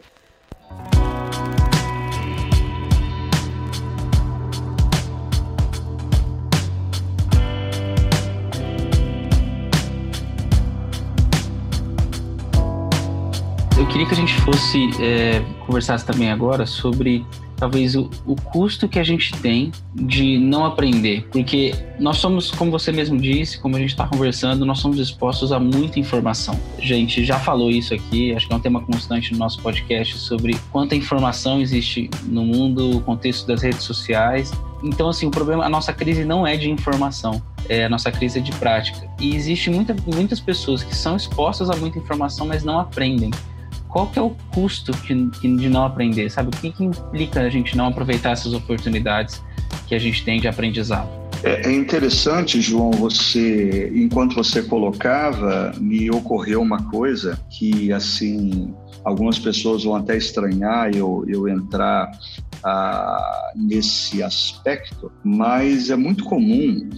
Queria 13.95 14.07
que 14.09 14.13
a 14.13 14.17
gente 14.17 14.33
fosse 14.41 14.89
é, 15.01 15.41
conversasse 15.65 16.05
também 16.05 16.29
agora 16.29 16.65
sobre 16.65 17.25
talvez 17.55 17.95
o, 17.95 18.09
o, 18.25 18.35
custo 18.35 18.89
que 18.89 18.99
a 18.99 19.03
gente 19.05 19.31
tem 19.39 19.71
de 19.93 20.37
não 20.37 20.65
aprender, 20.65 21.25
porque 21.31 21.73
nós 21.97 22.17
somos, 22.17 22.51
como 22.51 22.69
você 22.69 22.91
mesmo 22.91 23.17
disse, 23.17 23.57
como 23.57 23.77
a 23.77 23.79
gente 23.79 23.91
está 23.91 24.05
conversando, 24.05 24.65
nós 24.65 24.79
somos 24.79 24.99
expostos 24.99 25.53
a 25.53 25.61
muita 25.61 25.97
informação. 25.97 26.59
A 26.77 26.81
gente 26.81 27.23
já 27.23 27.39
falou 27.39 27.71
isso 27.71 27.93
aqui, 27.93 28.35
acho 28.35 28.49
que 28.49 28.53
é 28.53 28.57
um 28.57 28.59
tema 28.59 28.81
constante 28.81 29.31
no 29.31 29.39
nosso 29.39 29.61
podcast 29.61 30.17
sobre 30.17 30.59
quanta 30.73 30.93
informação 30.93 31.61
existe 31.61 32.09
no 32.25 32.43
mundo, 32.43 32.97
o 32.97 33.01
contexto 33.01 33.47
das 33.47 33.61
redes 33.61 33.83
sociais. 33.83 34.51
Então, 34.83 35.07
assim, 35.07 35.25
o 35.25 35.31
problema, 35.31 35.63
a 35.63 35.69
nossa 35.69 35.93
crise 35.93 36.25
não 36.25 36.45
é 36.45 36.57
de 36.57 36.69
informação, 36.69 37.41
é 37.69 37.85
a 37.85 37.89
nossa 37.89 38.11
crise 38.11 38.39
é 38.39 38.41
de 38.41 38.51
prática. 38.55 39.07
E 39.21 39.33
existe 39.33 39.69
muita, 39.69 39.95
muitas 40.05 40.41
pessoas 40.41 40.83
que 40.83 40.93
são 40.93 41.15
expostas 41.15 41.69
a 41.69 41.77
muita 41.77 41.97
informação, 41.97 42.45
mas 42.45 42.61
não 42.61 42.77
aprendem 42.77 43.31
qual 43.95 44.07
que 44.07 44.19
é 44.19 44.21
o 44.21 44.31
custo 44.53 44.91
de 44.91 45.69
não 45.69 45.85
aprender, 45.85 46.29
sabe? 46.29 46.49
O 46.49 46.59
que, 46.59 46.69
que 46.69 46.83
implica 46.83 47.39
a 47.39 47.49
gente 47.49 47.77
não 47.77 47.87
aproveitar 47.87 48.31
essas 48.31 48.51
oportunidades 48.51 49.41
que 49.87 49.95
a 49.95 49.99
gente 49.99 50.25
tem 50.25 50.37
de 50.37 50.49
aprendizado? 50.49 51.07
É, 51.41 51.69
é 51.69 51.71
interessante, 51.71 52.59
João, 52.59 52.91
você, 52.91 53.89
enquanto 53.95 54.35
você 54.35 54.61
colocava, 54.61 55.71
me 55.79 56.11
ocorreu 56.11 56.61
uma 56.61 56.83
coisa 56.89 57.39
que, 57.49 57.93
assim, 57.93 58.75
algumas 59.01 59.39
pessoas 59.39 59.85
vão 59.85 59.95
até 59.95 60.17
estranhar 60.17 60.93
eu, 60.93 61.23
eu 61.29 61.47
entrar 61.47 62.11
ah, 62.65 63.53
nesse 63.55 64.21
aspecto, 64.21 65.09
mas 65.23 65.89
é 65.89 65.95
muito 65.95 66.25
comum 66.25 66.89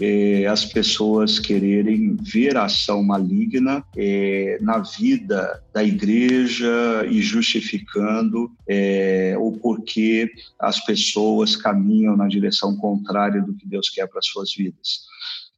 é, 0.00 0.46
as 0.46 0.64
pessoas 0.64 1.38
quererem 1.38 2.16
ver 2.20 2.56
a 2.56 2.64
ação 2.64 3.02
maligna 3.02 3.84
é, 3.96 4.58
na 4.60 4.78
vida 4.78 5.62
da 5.72 5.82
igreja 5.82 7.06
e 7.08 7.20
justificando 7.20 8.50
é, 8.68 9.34
o 9.38 9.52
porquê 9.52 10.30
as 10.58 10.84
pessoas 10.84 11.56
caminham 11.56 12.16
na 12.16 12.28
direção 12.28 12.76
contrária 12.76 13.42
do 13.42 13.54
que 13.54 13.66
Deus 13.66 13.88
quer 13.88 14.06
para 14.06 14.18
as 14.18 14.26
suas 14.26 14.54
vidas. 14.54 15.00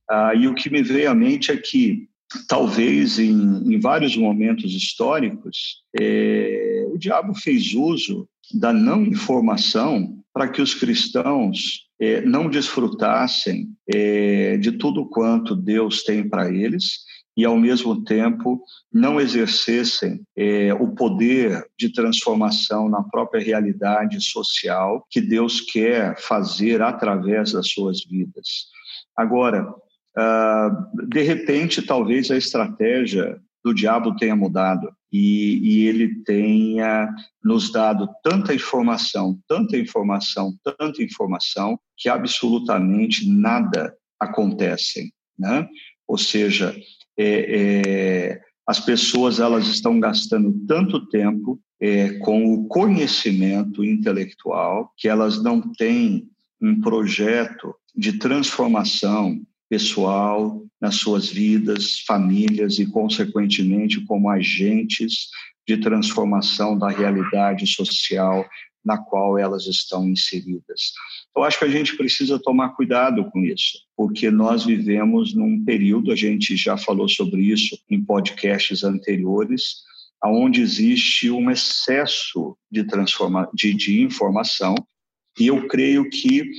Ah, 0.09 0.34
e 0.34 0.47
o 0.47 0.55
que 0.55 0.70
me 0.70 0.82
veio 0.82 1.11
à 1.11 1.14
mente 1.14 1.51
é 1.51 1.57
que 1.57 2.09
talvez 2.47 3.18
em, 3.18 3.74
em 3.74 3.80
vários 3.80 4.16
momentos 4.16 4.72
históricos 4.72 5.82
é, 5.99 6.86
o 6.93 6.99
diabo 6.99 7.34
fez 7.34 7.74
uso 7.74 8.28
da 8.55 8.72
não 8.72 9.03
informação 9.03 10.18
para 10.32 10.49
que 10.49 10.62
os 10.62 10.74
cristãos 10.74 11.88
é, 12.01 12.20
não 12.20 12.49
desfrutassem 12.49 13.68
é, 13.92 14.57
de 14.57 14.72
tudo 14.72 15.09
quanto 15.09 15.57
Deus 15.57 16.03
tem 16.03 16.28
para 16.28 16.53
eles 16.53 17.01
e, 17.36 17.44
ao 17.44 17.57
mesmo 17.57 18.03
tempo, 18.05 18.61
não 18.92 19.20
exercessem 19.20 20.22
é, 20.36 20.74
o 20.74 20.88
poder 20.88 21.64
de 21.78 21.92
transformação 21.92 22.88
na 22.88 23.03
própria 23.03 23.42
realidade 23.42 24.20
social 24.20 25.07
que 25.11 25.20
Deus 25.20 25.61
quer 25.61 26.18
fazer 26.20 26.82
através 26.82 27.53
das 27.53 27.70
suas 27.70 28.05
vidas. 28.05 28.66
Agora, 29.16 29.72
ah, 30.16 30.70
de 31.09 31.22
repente, 31.22 31.80
talvez 31.80 32.28
a 32.30 32.36
estratégia 32.36 33.40
do 33.64 33.72
diabo 33.72 34.16
tenha 34.16 34.34
mudado 34.34 34.90
e, 35.12 35.59
e, 35.62 35.86
ele 35.86 36.22
tenha 36.22 37.09
nos 37.42 37.72
dado 37.72 38.09
tanta 38.22 38.54
informação, 38.54 39.38
tanta 39.48 39.76
informação, 39.78 40.54
tanta 40.62 41.02
informação, 41.02 41.78
que 41.96 42.09
absolutamente 42.09 43.28
nada 43.28 43.94
acontece. 44.20 45.12
Né? 45.38 45.66
Ou 46.06 46.18
seja, 46.18 46.76
é, 47.16 47.24
é, 47.26 48.40
as 48.66 48.80
pessoas 48.80 49.40
elas 49.40 49.66
estão 49.66 49.98
gastando 49.98 50.52
tanto 50.66 51.06
tempo 51.09 51.59
é, 51.80 52.18
com 52.18 52.52
o 52.52 52.66
conhecimento 52.66 53.84
intelectual 53.84 54.92
que 54.96 55.09
elas 55.09 55.42
não 55.42 55.61
têm 55.72 56.28
um 56.61 56.80
projeto 56.80 57.74
de 57.94 58.18
transformação, 58.18 59.40
pessoal, 59.68 60.62
nas 60.80 60.96
suas 60.96 61.28
vidas, 61.28 62.00
famílias 62.00 62.78
e, 62.78 62.86
consequentemente, 62.86 64.04
como 64.04 64.30
agentes 64.30 65.28
de 65.66 65.76
transformação 65.76 66.78
da 66.78 66.88
realidade 66.88 67.66
social 67.66 68.48
na 68.84 68.96
qual 68.96 69.36
elas 69.36 69.66
estão 69.66 70.08
inseridas. 70.08 70.92
Eu 71.36 71.44
acho 71.44 71.58
que 71.58 71.64
a 71.66 71.70
gente 71.70 71.96
precisa 71.96 72.38
tomar 72.38 72.70
cuidado 72.70 73.30
com 73.30 73.44
isso, 73.44 73.78
porque 73.94 74.30
nós 74.30 74.64
vivemos 74.64 75.34
num 75.34 75.62
período, 75.62 76.10
a 76.10 76.16
gente 76.16 76.56
já 76.56 76.76
falou 76.76 77.08
sobre 77.08 77.42
isso 77.42 77.78
em 77.90 78.02
podcasts 78.02 78.82
anteriores, 78.82 79.82
onde 80.24 80.62
existe 80.62 81.30
um 81.30 81.50
excesso 81.50 82.56
de, 82.70 82.82
transforma 82.84 83.48
de, 83.52 83.74
de 83.74 84.02
informação, 84.02 84.74
e 85.38 85.46
eu 85.46 85.68
creio 85.68 86.08
que 86.08 86.50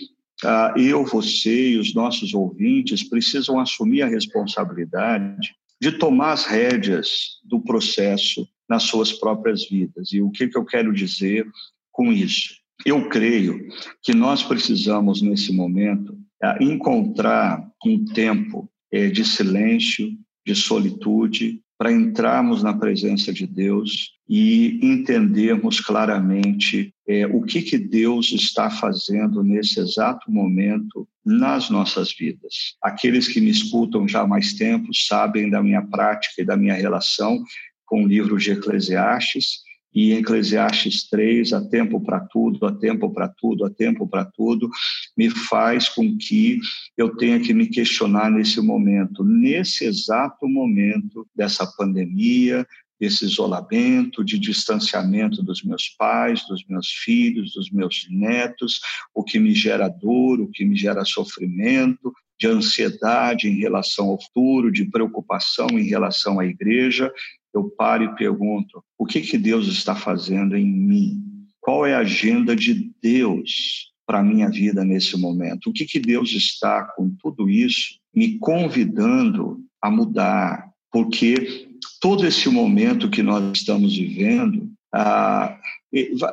eu, 0.76 1.06
você 1.06 1.72
e 1.72 1.78
os 1.78 1.94
nossos 1.94 2.34
ouvintes 2.34 3.08
precisam 3.08 3.60
assumir 3.60 4.02
a 4.02 4.08
responsabilidade 4.08 5.54
de 5.82 5.92
tomar 5.94 6.34
as 6.34 6.46
rédeas 6.46 7.40
do 7.44 7.60
processo 7.60 8.48
nas 8.68 8.84
suas 8.84 9.12
próprias 9.14 9.68
vidas. 9.68 10.12
E 10.12 10.22
o 10.22 10.30
que, 10.30 10.48
que 10.48 10.58
eu 10.58 10.66
quero 10.66 10.94
dizer 10.94 11.48
com 11.92 12.12
isso? 12.12 12.54
Eu 12.86 13.10
creio 13.10 13.68
que 14.02 14.14
nós 14.14 14.44
precisamos, 14.44 15.22
nesse 15.22 15.52
momento, 15.54 16.18
ah, 16.42 16.58
encontrar 16.62 17.70
um 17.86 18.06
tempo 18.06 18.70
eh, 18.92 19.10
de 19.10 19.26
silêncio, 19.26 20.10
de 20.46 20.56
solitude, 20.56 21.62
para 21.78 21.92
entrarmos 21.92 22.64
na 22.64 22.74
presença 22.74 23.34
de 23.34 23.46
Deus 23.48 24.19
e 24.30 24.80
entendermos 24.84 25.80
claramente 25.80 26.94
é, 27.08 27.26
o 27.26 27.42
que, 27.42 27.64
que 27.64 27.80
Deus 27.80 28.32
está 28.32 28.70
fazendo 28.70 29.44
nesse 29.44 29.80
exato 29.80 30.32
momento 30.32 31.08
nas 31.26 31.72
nossas 31.72 32.14
vidas. 32.14 32.76
Aqueles 32.82 33.28
que 33.28 33.42
me 33.42 33.50
escutam 33.50 34.08
já 34.08 34.22
há 34.22 34.28
mais 34.28 34.54
tempo 34.54 34.94
sabem 34.94 35.50
da 35.50 35.64
minha 35.64 35.82
prática 35.82 36.44
e 36.44 36.46
da 36.46 36.56
minha 36.56 36.76
relação 36.76 37.44
com 37.86 38.04
o 38.04 38.08
livro 38.08 38.38
de 38.38 38.52
Eclesiastes, 38.52 39.68
e 39.94 40.14
Eclesiastes 40.14 41.10
3, 41.10 41.52
há 41.54 41.68
tempo 41.68 42.00
para 42.00 42.20
tudo, 42.20 42.66
há 42.66 42.72
tempo 42.72 43.12
para 43.12 43.28
tudo, 43.28 43.66
há 43.66 43.70
tempo 43.72 44.08
para 44.08 44.24
tudo, 44.24 44.70
me 45.18 45.30
faz 45.30 45.90
com 45.90 46.16
que 46.16 46.60
eu 46.96 47.16
tenha 47.16 47.40
que 47.40 47.54
me 47.54 47.68
questionar 47.68 48.30
nesse 48.30 48.62
momento, 48.62 49.24
nesse 49.24 49.86
exato 49.86 50.48
momento 50.48 51.28
dessa 51.36 51.66
pandemia, 51.76 52.68
desse 53.00 53.26
isolamento, 53.26 54.24
de 54.24 54.38
distanciamento 54.38 55.41
dos 55.41 55.64
meus 55.64 55.89
pais, 55.97 56.45
dos 56.47 56.66
meus 56.68 56.89
filhos, 56.89 57.54
dos 57.54 57.72
meus 57.72 58.06
netos, 58.10 58.82
o 59.14 59.24
que 59.24 59.39
me 59.39 59.54
gera 59.54 59.88
dor, 59.88 60.41
o 60.41 60.50
que 60.50 60.66
me 60.66 60.76
gera 60.76 61.06
sofrimento, 61.06 62.14
de 62.39 62.47
ansiedade 62.47 63.47
em 63.47 63.60
relação 63.60 64.08
ao 64.08 64.22
futuro, 64.22 64.72
de 64.72 64.86
preocupação 64.86 65.68
em 65.72 65.84
relação 65.84 66.39
à 66.39 66.45
igreja, 66.45 67.12
eu 67.54 67.70
paro 67.70 68.04
e 68.04 68.16
pergunto: 68.16 68.84
o 68.97 69.06
que, 69.06 69.22
que 69.22 69.38
Deus 69.38 69.68
está 69.68 69.95
fazendo 69.95 70.56
em 70.56 70.66
mim? 70.66 71.22
Qual 71.60 71.86
é 71.86 71.93
a 71.93 72.00
agenda 72.00 72.56
de 72.56 72.91
Deus 73.02 73.91
para 74.06 74.20
a 74.20 74.24
minha 74.24 74.50
vida 74.50 74.84
nesse 74.84 75.18
momento? 75.18 75.70
O 75.70 75.74
que, 75.74 75.86
que 75.86 76.00
Deus 76.00 76.32
está, 76.32 76.84
com 76.95 77.14
tudo 77.20 77.50
isso, 77.50 78.00
me 78.14 78.39
convidando 78.39 79.60
a 79.82 79.91
mudar? 79.91 80.70
Porque 80.91 81.69
todo 82.00 82.26
esse 82.26 82.50
momento 82.50 83.10
que 83.10 83.22
nós 83.22 83.58
estamos 83.58 83.95
vivendo 83.95 84.70
ah, 84.93 85.58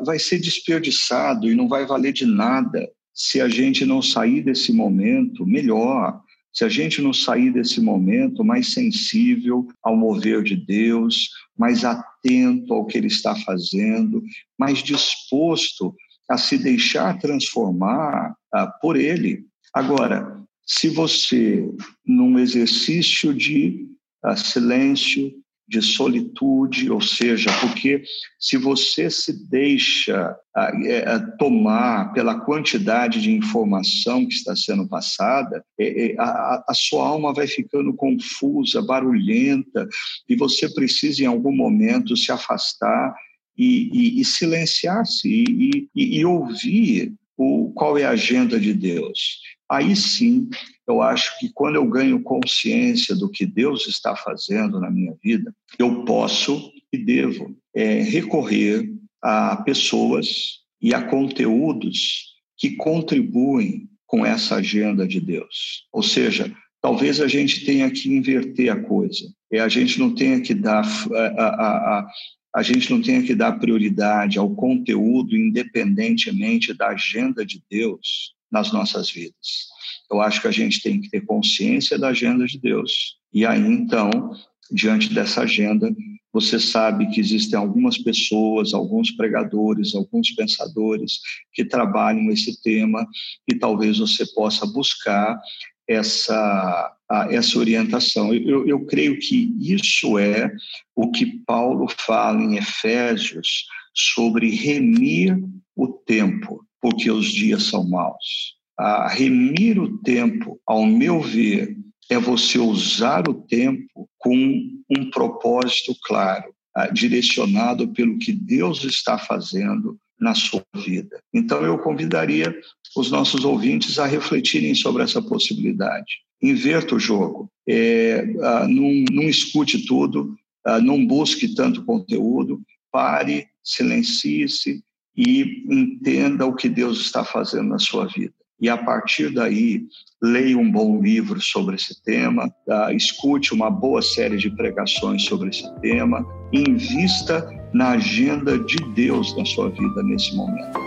vai 0.04 0.18
ser 0.18 0.38
desperdiçado 0.38 1.50
e 1.50 1.54
não 1.54 1.68
vai 1.68 1.86
valer 1.86 2.12
de 2.12 2.26
nada 2.26 2.88
se 3.12 3.40
a 3.40 3.48
gente 3.48 3.84
não 3.84 4.02
sair 4.02 4.42
desse 4.42 4.72
momento 4.72 5.46
melhor, 5.46 6.20
se 6.52 6.64
a 6.64 6.68
gente 6.68 7.00
não 7.02 7.12
sair 7.12 7.52
desse 7.52 7.80
momento 7.80 8.44
mais 8.44 8.72
sensível 8.72 9.66
ao 9.82 9.96
mover 9.96 10.42
de 10.42 10.56
Deus, 10.56 11.30
mais 11.58 11.84
atento 11.84 12.72
ao 12.72 12.86
que 12.86 12.98
Ele 12.98 13.08
está 13.08 13.34
fazendo, 13.36 14.22
mais 14.58 14.82
disposto 14.82 15.94
a 16.28 16.36
se 16.36 16.58
deixar 16.58 17.18
transformar 17.18 18.34
ah, 18.52 18.66
por 18.80 18.96
Ele. 18.96 19.44
Agora, 19.72 20.42
se 20.66 20.88
você, 20.88 21.68
num 22.04 22.38
exercício 22.38 23.32
de 23.32 23.86
ah, 24.22 24.36
silêncio, 24.36 25.32
de 25.68 25.82
solitude, 25.82 26.90
ou 26.90 27.00
seja, 27.00 27.50
porque 27.60 28.02
se 28.38 28.56
você 28.56 29.10
se 29.10 29.48
deixa 29.48 30.36
é, 30.84 31.18
tomar 31.38 32.12
pela 32.12 32.38
quantidade 32.40 33.20
de 33.20 33.32
informação 33.32 34.24
que 34.26 34.34
está 34.34 34.54
sendo 34.54 34.88
passada, 34.88 35.64
é, 35.78 36.12
é, 36.12 36.16
a, 36.18 36.64
a, 36.68 36.74
sua 36.74 37.08
alma 37.08 37.34
vai 37.34 37.48
ficando 37.48 37.92
confusa, 37.94 38.80
barulhenta, 38.80 39.88
e 40.28 40.36
você 40.36 40.72
precisa 40.72 41.24
em 41.24 41.26
algum 41.26 41.54
momento 41.54 42.16
se 42.16 42.30
afastar 42.30 43.14
e, 43.58 43.90
e, 43.92 44.20
e 44.20 44.24
silenciar-se 44.24 45.28
e, 45.28 45.88
e, 45.94 46.24
ouvir 46.24 47.12
o, 47.36 47.72
qual 47.74 47.98
é 47.98 48.04
a 48.04 48.10
agenda 48.10 48.60
de 48.60 48.72
Deus. 48.72 49.40
Aí 49.68 49.96
sim 49.96 50.48
eu 50.87 51.03
acho 51.03 51.39
que 51.39 51.51
quando 51.53 51.76
eu 51.76 51.87
ganho 51.87 52.22
consciência 52.22 53.14
do 53.14 53.28
que 53.28 53.45
Deus 53.45 53.87
está 53.87 54.14
fazendo 54.14 54.80
na 54.80 54.91
minha 54.91 55.14
vida, 55.22 55.55
eu 55.78 56.05
posso 56.05 56.72
e 56.93 56.99
devo 56.99 57.57
é, 57.74 58.01
recorrer 58.03 58.89
a 59.20 59.57
pessoas 59.57 60.61
e 60.80 60.95
a 60.95 61.03
conteúdos 61.03 62.34
que 62.57 62.76
contribuem 62.76 63.89
com 64.07 64.24
essa 64.24 64.57
agenda 64.57 65.07
de 65.07 65.20
Deus. 65.20 65.87
Ou 65.93 66.03
seja, 66.03 66.55
talvez 66.80 67.20
a 67.20 67.26
gente 67.26 67.64
tenha 67.64 67.91
que 67.91 68.09
inverter 68.09 68.70
a 68.70 68.80
coisa. 68.80 69.26
É, 69.53 69.61
a 69.61 69.68
gente 69.68 69.99
não 69.99 70.14
tenha 70.14 70.41
que 70.41 70.55
dar 70.55 70.84
a, 71.12 71.43
a, 71.43 71.99
a, 71.99 72.07
a 72.55 72.62
gente 72.62 72.91
não 72.91 73.03
tenha 73.03 73.22
que 73.22 73.34
dar 73.34 73.59
prioridade 73.59 74.39
ao 74.39 74.55
conteúdo 74.55 75.37
independentemente 75.37 76.72
da 76.72 76.89
agenda 76.89 77.45
de 77.45 77.62
Deus 77.70 78.34
nas 78.51 78.72
nossas 78.72 79.11
vidas. 79.11 79.66
Eu 80.11 80.20
acho 80.20 80.40
que 80.40 80.48
a 80.48 80.52
gente 80.52 80.82
tem 80.82 81.00
que 81.00 81.11
ter 81.11 81.22
consciência 81.22 81.98
da 81.98 82.09
agenda 82.09 82.46
de 82.46 82.59
Deus. 82.59 83.16
E 83.32 83.44
aí, 83.44 83.61
então, 83.61 84.32
diante 84.70 85.12
dessa 85.12 85.42
agenda, 85.42 85.94
você 86.32 86.61
sabe 86.61 87.09
que 87.11 87.20
existem 87.20 87.59
algumas 87.59 87.98
pessoas, 87.98 88.74
alguns 88.74 89.11
pregadores, 89.11 89.94
alguns 89.94 90.30
pensadores 90.32 91.20
que 91.52 91.64
trabalham 91.64 92.30
esse 92.30 92.61
tema 92.62 93.07
e 93.48 93.54
talvez 93.54 93.98
você 93.98 94.26
possa 94.34 94.66
buscar 94.66 95.40
essa, 95.88 96.94
essa 97.30 97.59
orientação. 97.59 98.34
Eu, 98.34 98.66
eu 98.66 98.84
creio 98.84 99.18
que 99.18 99.54
isso 99.61 100.18
é 100.18 100.52
o 100.94 101.11
que 101.11 101.38
Paulo 101.46 101.86
fala 101.88 102.42
em 102.42 102.57
Efésios 102.57 103.64
sobre 103.94 104.50
remir 104.50 105.38
o 105.74 105.88
tempo, 105.88 106.66
porque 106.82 107.11
os 107.11 107.26
dias 107.26 107.64
são 107.64 107.88
maus 107.88 108.57
a 108.78 109.08
remir 109.08 109.78
o 109.80 109.98
tempo, 109.98 110.60
ao 110.66 110.84
meu 110.84 111.20
ver, 111.20 111.76
é 112.10 112.18
você 112.18 112.58
usar 112.58 113.28
o 113.28 113.34
tempo 113.34 114.08
com 114.18 114.70
um 114.90 115.10
propósito 115.10 115.96
claro, 116.04 116.54
direcionado 116.92 117.88
pelo 117.88 118.18
que 118.18 118.32
Deus 118.32 118.84
está 118.84 119.18
fazendo 119.18 119.98
na 120.20 120.34
sua 120.34 120.62
vida. 120.74 121.20
Então, 121.32 121.62
eu 121.62 121.78
convidaria 121.78 122.54
os 122.96 123.10
nossos 123.10 123.44
ouvintes 123.44 123.98
a 123.98 124.06
refletirem 124.06 124.74
sobre 124.74 125.02
essa 125.02 125.20
possibilidade. 125.22 126.20
Inverta 126.42 126.94
o 126.94 127.00
jogo, 127.00 127.50
é, 127.66 128.24
não, 128.68 129.04
não 129.10 129.22
escute 129.22 129.86
tudo, 129.86 130.36
não 130.82 131.04
busque 131.04 131.54
tanto 131.54 131.84
conteúdo, 131.84 132.60
pare, 132.92 133.46
silencie-se 133.64 134.82
e 135.16 135.64
entenda 135.68 136.44
o 136.44 136.54
que 136.54 136.68
Deus 136.68 137.00
está 137.00 137.24
fazendo 137.24 137.68
na 137.68 137.78
sua 137.78 138.06
vida 138.06 138.34
e 138.61 138.68
a 138.68 138.76
partir 138.76 139.30
daí 139.30 139.82
leia 140.22 140.57
um 140.57 140.70
bom 140.70 141.00
livro 141.00 141.40
sobre 141.40 141.76
esse 141.76 142.02
tema, 142.02 142.50
tá? 142.66 142.92
escute 142.92 143.52
uma 143.52 143.70
boa 143.70 144.00
série 144.00 144.38
de 144.38 144.50
pregações 144.50 145.24
sobre 145.24 145.50
esse 145.50 145.70
tema, 145.80 146.26
invista 146.52 147.46
na 147.74 147.90
agenda 147.90 148.59
de 148.59 148.76
Deus 148.94 149.36
na 149.36 149.44
sua 149.44 149.68
vida 149.68 150.02
nesse 150.02 150.34
momento. 150.34 150.78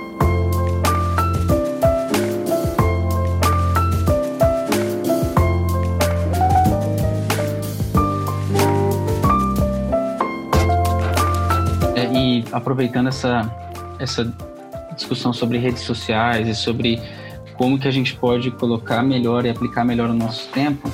É, 11.95 12.11
e 12.11 12.43
aproveitando 12.51 13.09
essa, 13.09 13.47
essa 13.99 14.33
discussão 14.95 15.31
sobre 15.31 15.59
redes 15.59 15.83
sociais 15.83 16.47
e 16.47 16.55
sobre 16.55 16.99
como 17.59 17.77
que 17.77 17.89
a 17.89 17.91
gente 17.91 18.15
pode 18.15 18.49
colocar 18.51 19.03
melhor 19.03 19.45
e 19.45 19.49
aplicar 19.49 19.83
melhor 19.83 20.09
o 20.09 20.13
nosso 20.13 20.47
tempo, 20.47 20.89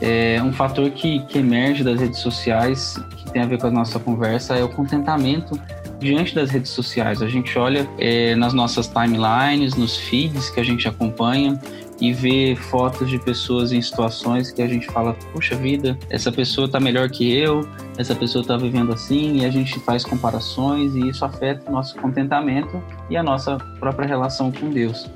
é 0.00 0.40
um 0.40 0.52
fator 0.52 0.88
que, 0.90 1.18
que 1.26 1.38
emerge 1.38 1.82
das 1.82 1.98
redes 1.98 2.20
sociais, 2.20 2.96
que 3.16 3.32
tem 3.32 3.42
a 3.42 3.46
ver 3.46 3.58
com 3.58 3.66
a 3.66 3.70
nossa 3.70 3.98
conversa, 3.98 4.54
é 4.54 4.62
o 4.62 4.68
contentamento 4.68 5.60
diante 5.98 6.32
das 6.32 6.50
redes 6.50 6.70
sociais. 6.70 7.20
A 7.20 7.26
gente 7.26 7.58
olha 7.58 7.88
é, 7.98 8.36
nas 8.36 8.54
nossas 8.54 8.86
timelines, 8.86 9.74
nos 9.74 9.96
feeds 9.96 10.50
que 10.50 10.60
a 10.60 10.64
gente 10.64 10.86
acompanha 10.86 11.60
e 12.00 12.12
vê 12.12 12.54
fotos 12.54 13.10
de 13.10 13.18
pessoas 13.18 13.72
em 13.72 13.82
situações 13.82 14.52
que 14.52 14.62
a 14.62 14.68
gente 14.68 14.86
fala, 14.86 15.14
puxa 15.32 15.56
vida, 15.56 15.98
essa 16.08 16.30
pessoa 16.30 16.66
está 16.66 16.78
melhor 16.78 17.10
que 17.10 17.36
eu, 17.36 17.68
essa 17.98 18.14
pessoa 18.14 18.42
está 18.42 18.56
vivendo 18.56 18.92
assim, 18.92 19.40
e 19.40 19.44
a 19.44 19.50
gente 19.50 19.80
faz 19.80 20.04
comparações 20.04 20.94
e 20.94 21.08
isso 21.08 21.24
afeta 21.24 21.68
o 21.68 21.72
nosso 21.72 21.96
contentamento 21.96 22.80
e 23.10 23.16
a 23.16 23.22
nossa 23.22 23.58
própria 23.80 24.06
relação 24.06 24.52
com 24.52 24.70
Deus. 24.70 25.10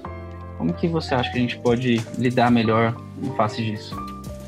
Como 0.58 0.74
que 0.74 0.88
você 0.88 1.14
acha 1.14 1.30
que 1.30 1.38
a 1.38 1.40
gente 1.40 1.58
pode 1.58 2.04
lidar 2.18 2.50
melhor 2.50 2.94
em 3.22 3.34
face 3.36 3.64
disso? 3.64 3.96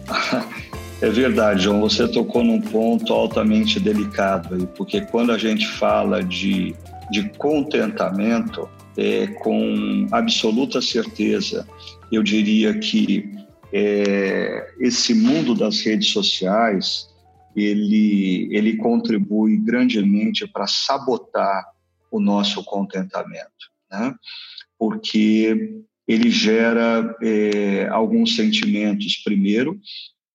É 1.02 1.08
verdade, 1.08 1.62
João. 1.62 1.80
Você 1.80 2.06
tocou 2.06 2.44
num 2.44 2.61
ponto 2.61 3.14
altamente 3.14 3.80
delicado 3.80 4.54
aí, 4.54 4.66
porque 4.76 5.00
quando 5.00 5.32
a 5.32 5.38
gente 5.38 5.66
fala 5.66 6.22
de, 6.22 6.76
de 7.11 7.30
contentamento, 7.38 8.68
é, 8.98 9.26
com 9.26 10.06
absoluta 10.12 10.82
certeza, 10.82 11.66
eu 12.12 12.22
diria 12.22 12.78
que 12.78 13.32
é, 13.72 14.74
esse 14.78 15.14
mundo 15.14 15.54
das 15.54 15.80
redes 15.80 16.08
sociais 16.08 17.08
ele, 17.56 18.48
ele 18.50 18.76
contribui 18.76 19.56
grandemente 19.56 20.46
para 20.46 20.66
sabotar 20.66 21.64
o 22.11 22.20
nosso 22.20 22.62
contentamento, 22.64 23.70
né? 23.90 24.14
porque 24.78 25.82
ele 26.12 26.28
gera 26.28 27.16
é, 27.22 27.86
alguns 27.88 28.34
sentimentos. 28.34 29.16
Primeiro, 29.18 29.80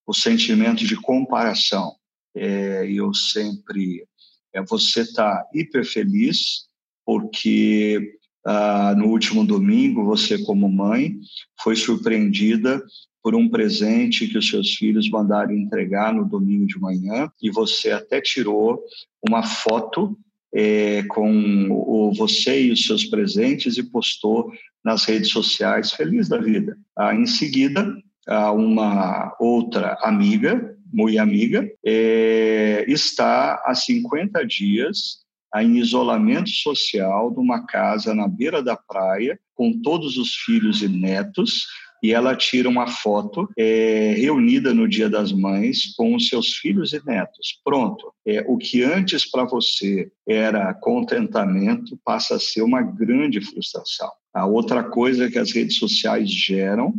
o 0.08 0.14
sentimento 0.14 0.86
de 0.86 0.96
comparação. 0.96 1.96
É, 2.34 2.90
eu 2.90 3.14
sempre. 3.14 4.08
É, 4.54 4.62
você 4.62 5.02
está 5.02 5.46
hiper 5.54 5.86
feliz 5.86 6.66
porque 7.06 8.18
ah, 8.46 8.96
no 8.98 9.08
último 9.08 9.46
domingo, 9.46 10.06
você, 10.06 10.38
como 10.44 10.70
mãe, 10.70 11.20
foi 11.62 11.76
surpreendida 11.76 12.82
por 13.22 13.36
um 13.36 13.50
presente 13.50 14.28
que 14.28 14.38
os 14.38 14.48
seus 14.48 14.76
filhos 14.76 15.10
mandaram 15.10 15.52
entregar 15.52 16.14
no 16.14 16.24
domingo 16.24 16.66
de 16.66 16.80
manhã 16.80 17.30
e 17.42 17.50
você 17.50 17.92
até 17.92 18.22
tirou 18.22 18.82
uma 19.28 19.44
foto 19.44 20.18
é, 20.54 21.04
com 21.04 21.68
o, 21.70 22.14
você 22.14 22.68
e 22.68 22.72
os 22.72 22.86
seus 22.86 23.04
presentes 23.04 23.78
e 23.78 23.84
postou 23.84 24.52
nas 24.86 25.04
redes 25.04 25.32
sociais, 25.32 25.92
feliz 25.92 26.30
da 26.30 26.38
vida. 26.38 26.78
Ah, 26.96 27.16
em 27.16 27.26
seguida, 27.26 27.92
ah, 28.28 28.52
uma 28.52 29.36
outra 29.40 29.98
amiga, 30.04 30.78
muito 30.94 31.20
amiga, 31.20 31.68
é, 31.84 32.86
está 32.88 33.62
há 33.66 33.74
50 33.74 34.46
dias 34.46 35.26
em 35.58 35.78
isolamento 35.78 36.50
social 36.50 37.32
numa 37.32 37.66
casa 37.66 38.14
na 38.14 38.28
beira 38.28 38.62
da 38.62 38.78
praia, 38.78 39.40
com 39.56 39.82
todos 39.82 40.18
os 40.18 40.36
filhos 40.36 40.82
e 40.82 40.88
netos, 40.88 41.66
e 42.04 42.14
ela 42.14 42.36
tira 42.36 42.70
uma 42.70 42.88
foto 42.88 43.50
é, 43.58 44.14
reunida 44.18 44.74
no 44.74 44.88
Dia 44.88 45.10
das 45.10 45.32
Mães 45.32 45.96
com 45.96 46.14
os 46.14 46.28
seus 46.28 46.54
filhos 46.58 46.94
e 46.94 47.04
netos. 47.04 47.60
Pronto. 47.64 48.14
É, 48.28 48.46
o 48.48 48.58
que 48.58 48.84
antes 48.84 49.30
para 49.30 49.46
você 49.46 50.12
era 50.28 50.74
contentamento 50.76 51.98
passa 52.06 52.36
a 52.36 52.40
ser 52.40 52.62
uma 52.62 52.82
grande 52.82 53.42
frustração. 53.42 54.12
A 54.36 54.46
outra 54.46 54.84
coisa 54.84 55.32
que 55.32 55.40
as 55.40 55.54
redes 55.54 55.78
sociais 55.78 56.30
geram 56.30 56.94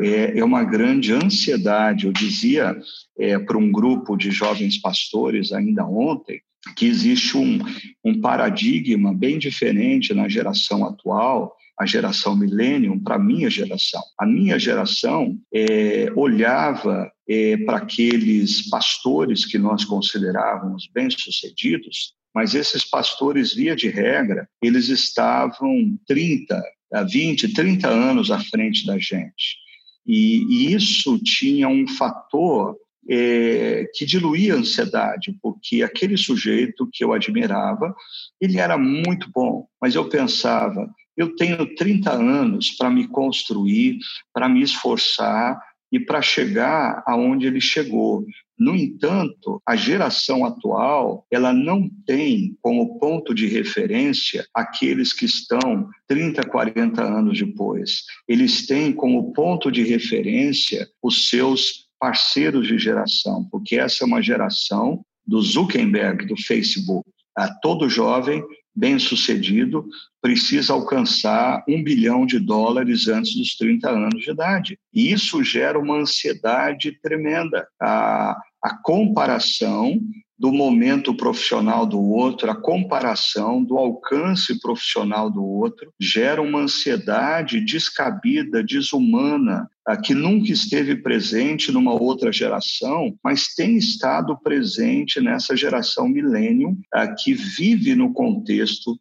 é, 0.00 0.38
é 0.38 0.44
uma 0.44 0.64
grande 0.64 1.12
ansiedade. 1.12 2.06
Eu 2.06 2.12
dizia 2.12 2.74
é, 3.18 3.38
para 3.38 3.58
um 3.58 3.70
grupo 3.70 4.16
de 4.16 4.30
jovens 4.30 4.80
pastores 4.80 5.52
ainda 5.52 5.84
ontem 5.84 6.40
que 6.74 6.86
existe 6.86 7.36
um, 7.36 7.58
um 8.02 8.20
paradigma 8.20 9.14
bem 9.14 9.38
diferente 9.38 10.14
na 10.14 10.28
geração 10.28 10.84
atual 10.84 11.54
a 11.78 11.86
geração 11.86 12.34
millennium 12.34 12.98
para 12.98 13.14
a 13.14 13.20
minha 13.20 13.48
geração. 13.48 14.02
A 14.18 14.26
minha 14.26 14.58
geração 14.58 15.38
é, 15.54 16.10
olhava 16.16 17.12
é, 17.28 17.56
para 17.58 17.76
aqueles 17.76 18.68
pastores 18.68 19.44
que 19.44 19.58
nós 19.58 19.84
considerávamos 19.84 20.90
bem-sucedidos, 20.92 22.14
mas 22.34 22.54
esses 22.54 22.84
pastores, 22.84 23.54
via 23.54 23.76
de 23.76 23.88
regra, 23.88 24.48
eles 24.60 24.88
estavam 24.88 25.96
30, 26.06 26.60
20, 26.92 27.52
30 27.52 27.88
anos 27.88 28.30
à 28.30 28.38
frente 28.38 28.86
da 28.86 28.98
gente. 28.98 29.58
E, 30.06 30.44
e 30.48 30.74
isso 30.74 31.18
tinha 31.22 31.68
um 31.68 31.86
fator 31.86 32.76
é, 33.08 33.86
que 33.94 34.04
diluía 34.04 34.54
a 34.54 34.58
ansiedade, 34.58 35.36
porque 35.42 35.82
aquele 35.82 36.16
sujeito 36.16 36.88
que 36.92 37.02
eu 37.02 37.12
admirava, 37.12 37.94
ele 38.40 38.58
era 38.58 38.76
muito 38.76 39.30
bom, 39.34 39.66
mas 39.80 39.94
eu 39.94 40.08
pensava, 40.08 40.88
eu 41.16 41.34
tenho 41.34 41.74
30 41.74 42.12
anos 42.12 42.70
para 42.70 42.90
me 42.90 43.06
construir, 43.08 43.98
para 44.32 44.48
me 44.48 44.62
esforçar 44.62 45.58
e 45.90 45.98
para 45.98 46.20
chegar 46.20 47.02
aonde 47.06 47.46
ele 47.46 47.60
chegou. 47.60 48.24
No 48.58 48.74
entanto, 48.74 49.62
a 49.64 49.76
geração 49.76 50.44
atual, 50.44 51.24
ela 51.30 51.52
não 51.52 51.88
tem 52.04 52.56
como 52.60 52.98
ponto 52.98 53.32
de 53.32 53.46
referência 53.46 54.44
aqueles 54.52 55.12
que 55.12 55.26
estão 55.26 55.88
30, 56.08 56.42
40 56.48 57.02
anos 57.02 57.38
depois. 57.38 58.02
Eles 58.26 58.66
têm 58.66 58.92
como 58.92 59.32
ponto 59.32 59.70
de 59.70 59.84
referência 59.84 60.88
os 61.00 61.28
seus 61.28 61.88
parceiros 62.00 62.66
de 62.66 62.78
geração, 62.78 63.44
porque 63.50 63.76
essa 63.76 64.04
é 64.04 64.06
uma 64.06 64.22
geração 64.22 65.04
do 65.24 65.40
Zuckerberg, 65.40 66.26
do 66.26 66.36
Facebook. 66.36 67.08
A 67.36 67.48
todo 67.60 67.88
jovem 67.88 68.42
bem-sucedido 68.74 69.84
precisa 70.22 70.72
alcançar 70.72 71.64
um 71.68 71.82
bilhão 71.82 72.24
de 72.24 72.38
dólares 72.38 73.08
antes 73.08 73.36
dos 73.36 73.56
30 73.56 73.90
anos 73.90 74.22
de 74.22 74.30
idade. 74.30 74.78
E 74.92 75.12
isso 75.12 75.42
gera 75.42 75.78
uma 75.78 75.96
ansiedade 75.98 76.92
tremenda. 77.00 77.66
A, 77.80 78.36
a 78.62 78.74
comparação 78.76 80.00
do 80.38 80.52
momento 80.52 81.12
profissional 81.14 81.84
do 81.84 82.00
outro, 82.00 82.48
a 82.48 82.54
comparação 82.54 83.64
do 83.64 83.76
alcance 83.76 84.60
profissional 84.60 85.28
do 85.28 85.44
outro, 85.44 85.92
gera 85.98 86.40
uma 86.40 86.60
ansiedade 86.60 87.60
descabida, 87.60 88.62
desumana, 88.62 89.68
que 90.04 90.14
nunca 90.14 90.52
esteve 90.52 90.94
presente 90.96 91.72
numa 91.72 91.92
outra 91.92 92.30
geração, 92.30 93.16
mas 93.24 93.54
tem 93.54 93.76
estado 93.76 94.38
presente 94.38 95.20
nessa 95.20 95.56
geração 95.56 96.06
milênio 96.06 96.78
que 97.24 97.34
vive 97.34 97.96
no 97.96 98.12
contexto 98.12 98.96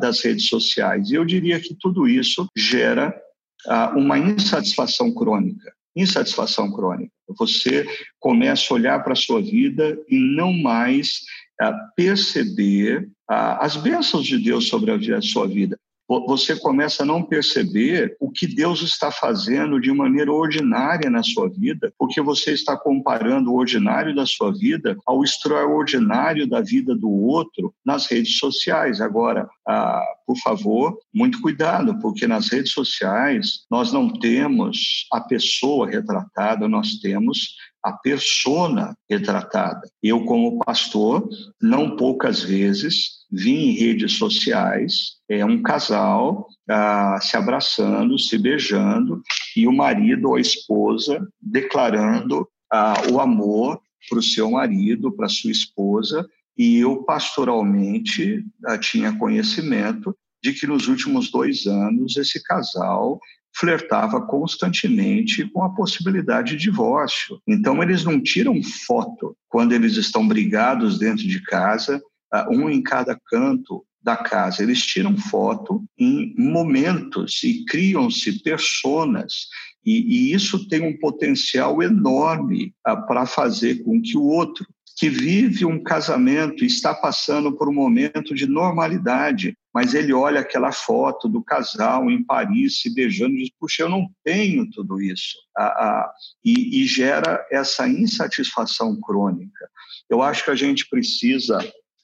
das 0.00 0.20
redes 0.20 0.48
sociais. 0.48 1.10
E 1.10 1.14
eu 1.14 1.24
diria 1.24 1.60
que 1.60 1.76
tudo 1.78 2.08
isso 2.08 2.48
gera 2.56 3.14
uma 3.94 4.18
insatisfação 4.18 5.14
crônica 5.14 5.72
insatisfação 5.94 6.72
crônica. 6.72 7.12
Você 7.38 7.86
começa 8.18 8.72
a 8.72 8.74
olhar 8.74 9.02
para 9.02 9.12
a 9.12 9.16
sua 9.16 9.40
vida 9.40 9.98
e 10.08 10.18
não 10.18 10.52
mais 10.52 11.20
uh, 11.60 11.72
perceber 11.96 13.08
uh, 13.30 13.58
as 13.60 13.76
bênçãos 13.76 14.26
de 14.26 14.38
Deus 14.38 14.68
sobre 14.68 14.90
a 15.14 15.22
sua 15.22 15.46
vida 15.46 15.78
você 16.20 16.56
começa 16.56 17.02
a 17.02 17.06
não 17.06 17.22
perceber 17.22 18.16
o 18.20 18.30
que 18.30 18.46
Deus 18.46 18.82
está 18.82 19.10
fazendo 19.10 19.80
de 19.80 19.92
maneira 19.92 20.32
ordinária 20.32 21.08
na 21.10 21.22
sua 21.22 21.48
vida, 21.48 21.92
porque 21.98 22.20
você 22.20 22.52
está 22.52 22.76
comparando 22.76 23.50
o 23.50 23.56
ordinário 23.56 24.14
da 24.14 24.26
sua 24.26 24.52
vida 24.52 24.96
ao 25.06 25.22
extraordinário 25.22 26.46
da 26.46 26.60
vida 26.60 26.94
do 26.94 27.10
outro 27.10 27.74
nas 27.84 28.06
redes 28.06 28.38
sociais. 28.38 29.00
Agora, 29.00 29.48
ah, 29.66 30.02
por 30.26 30.36
favor, 30.38 30.98
muito 31.14 31.40
cuidado, 31.40 31.98
porque 32.00 32.26
nas 32.26 32.48
redes 32.48 32.72
sociais 32.72 33.64
nós 33.70 33.92
não 33.92 34.08
temos 34.08 35.06
a 35.12 35.20
pessoa 35.20 35.88
retratada, 35.88 36.68
nós 36.68 36.96
temos 37.00 37.56
a 37.82 37.92
persona 37.92 38.94
retratada. 39.10 39.82
Eu, 40.02 40.24
como 40.24 40.58
pastor, 40.58 41.28
não 41.60 41.96
poucas 41.96 42.42
vezes 42.42 43.21
vi 43.32 43.52
em 43.52 43.72
redes 43.72 44.12
sociais 44.12 45.16
é, 45.28 45.42
um 45.44 45.62
casal 45.62 46.46
ah, 46.68 47.18
se 47.20 47.36
abraçando, 47.36 48.18
se 48.18 48.36
beijando, 48.36 49.22
e 49.56 49.66
o 49.66 49.72
marido 49.72 50.28
ou 50.28 50.36
a 50.36 50.40
esposa 50.40 51.26
declarando 51.40 52.46
ah, 52.70 53.02
o 53.10 53.18
amor 53.18 53.80
para 54.08 54.18
o 54.18 54.22
seu 54.22 54.50
marido, 54.50 55.12
para 55.12 55.28
sua 55.28 55.50
esposa, 55.50 56.28
e 56.58 56.78
eu 56.78 57.02
pastoralmente 57.04 58.44
ah, 58.66 58.76
tinha 58.76 59.16
conhecimento 59.16 60.14
de 60.42 60.52
que 60.52 60.66
nos 60.66 60.88
últimos 60.88 61.30
dois 61.30 61.66
anos 61.66 62.16
esse 62.16 62.42
casal 62.42 63.18
flertava 63.54 64.20
constantemente 64.26 65.48
com 65.50 65.62
a 65.62 65.74
possibilidade 65.74 66.56
de 66.56 66.64
divórcio. 66.64 67.38
Então, 67.46 67.82
eles 67.82 68.02
não 68.02 68.20
tiram 68.20 68.62
foto 68.62 69.36
quando 69.48 69.72
eles 69.72 69.96
estão 69.96 70.26
brigados 70.26 70.98
dentro 70.98 71.26
de 71.26 71.42
casa, 71.42 72.02
um 72.50 72.70
em 72.70 72.82
cada 72.82 73.18
canto 73.26 73.84
da 74.02 74.16
casa. 74.16 74.62
Eles 74.62 74.82
tiram 74.82 75.16
foto 75.16 75.84
em 75.98 76.34
momentos 76.36 77.42
e 77.44 77.64
criam-se 77.64 78.42
personas. 78.42 79.48
E, 79.84 80.30
e, 80.30 80.32
isso 80.32 80.68
tem 80.68 80.82
um 80.82 80.96
potencial 80.98 81.82
enorme 81.82 82.74
ah, 82.84 82.96
para 82.96 83.26
fazer 83.26 83.82
com 83.82 84.00
que 84.00 84.16
o 84.16 84.22
outro 84.22 84.64
que 84.96 85.08
vive 85.08 85.64
um 85.64 85.82
casamento 85.82 86.64
está 86.64 86.94
passando 86.94 87.56
por 87.56 87.68
um 87.68 87.72
momento 87.72 88.34
de 88.34 88.46
normalidade, 88.46 89.56
mas 89.74 89.94
ele 89.94 90.12
olha 90.12 90.40
aquela 90.40 90.70
foto 90.70 91.28
do 91.28 91.42
casal 91.42 92.10
em 92.10 92.22
Paris 92.22 92.80
se 92.80 92.94
beijando 92.94 93.34
e 93.34 93.38
diz: 93.38 93.50
Puxa, 93.58 93.82
eu 93.82 93.88
não 93.88 94.08
tenho 94.22 94.68
tudo 94.70 95.00
isso. 95.00 95.34
Ah, 95.56 95.64
ah, 95.64 96.12
e, 96.44 96.82
e 96.82 96.86
gera 96.86 97.44
essa 97.50 97.88
insatisfação 97.88 99.00
crônica. 99.00 99.68
Eu 100.08 100.22
acho 100.22 100.44
que 100.44 100.50
a 100.50 100.54
gente 100.54 100.88
precisa 100.88 101.58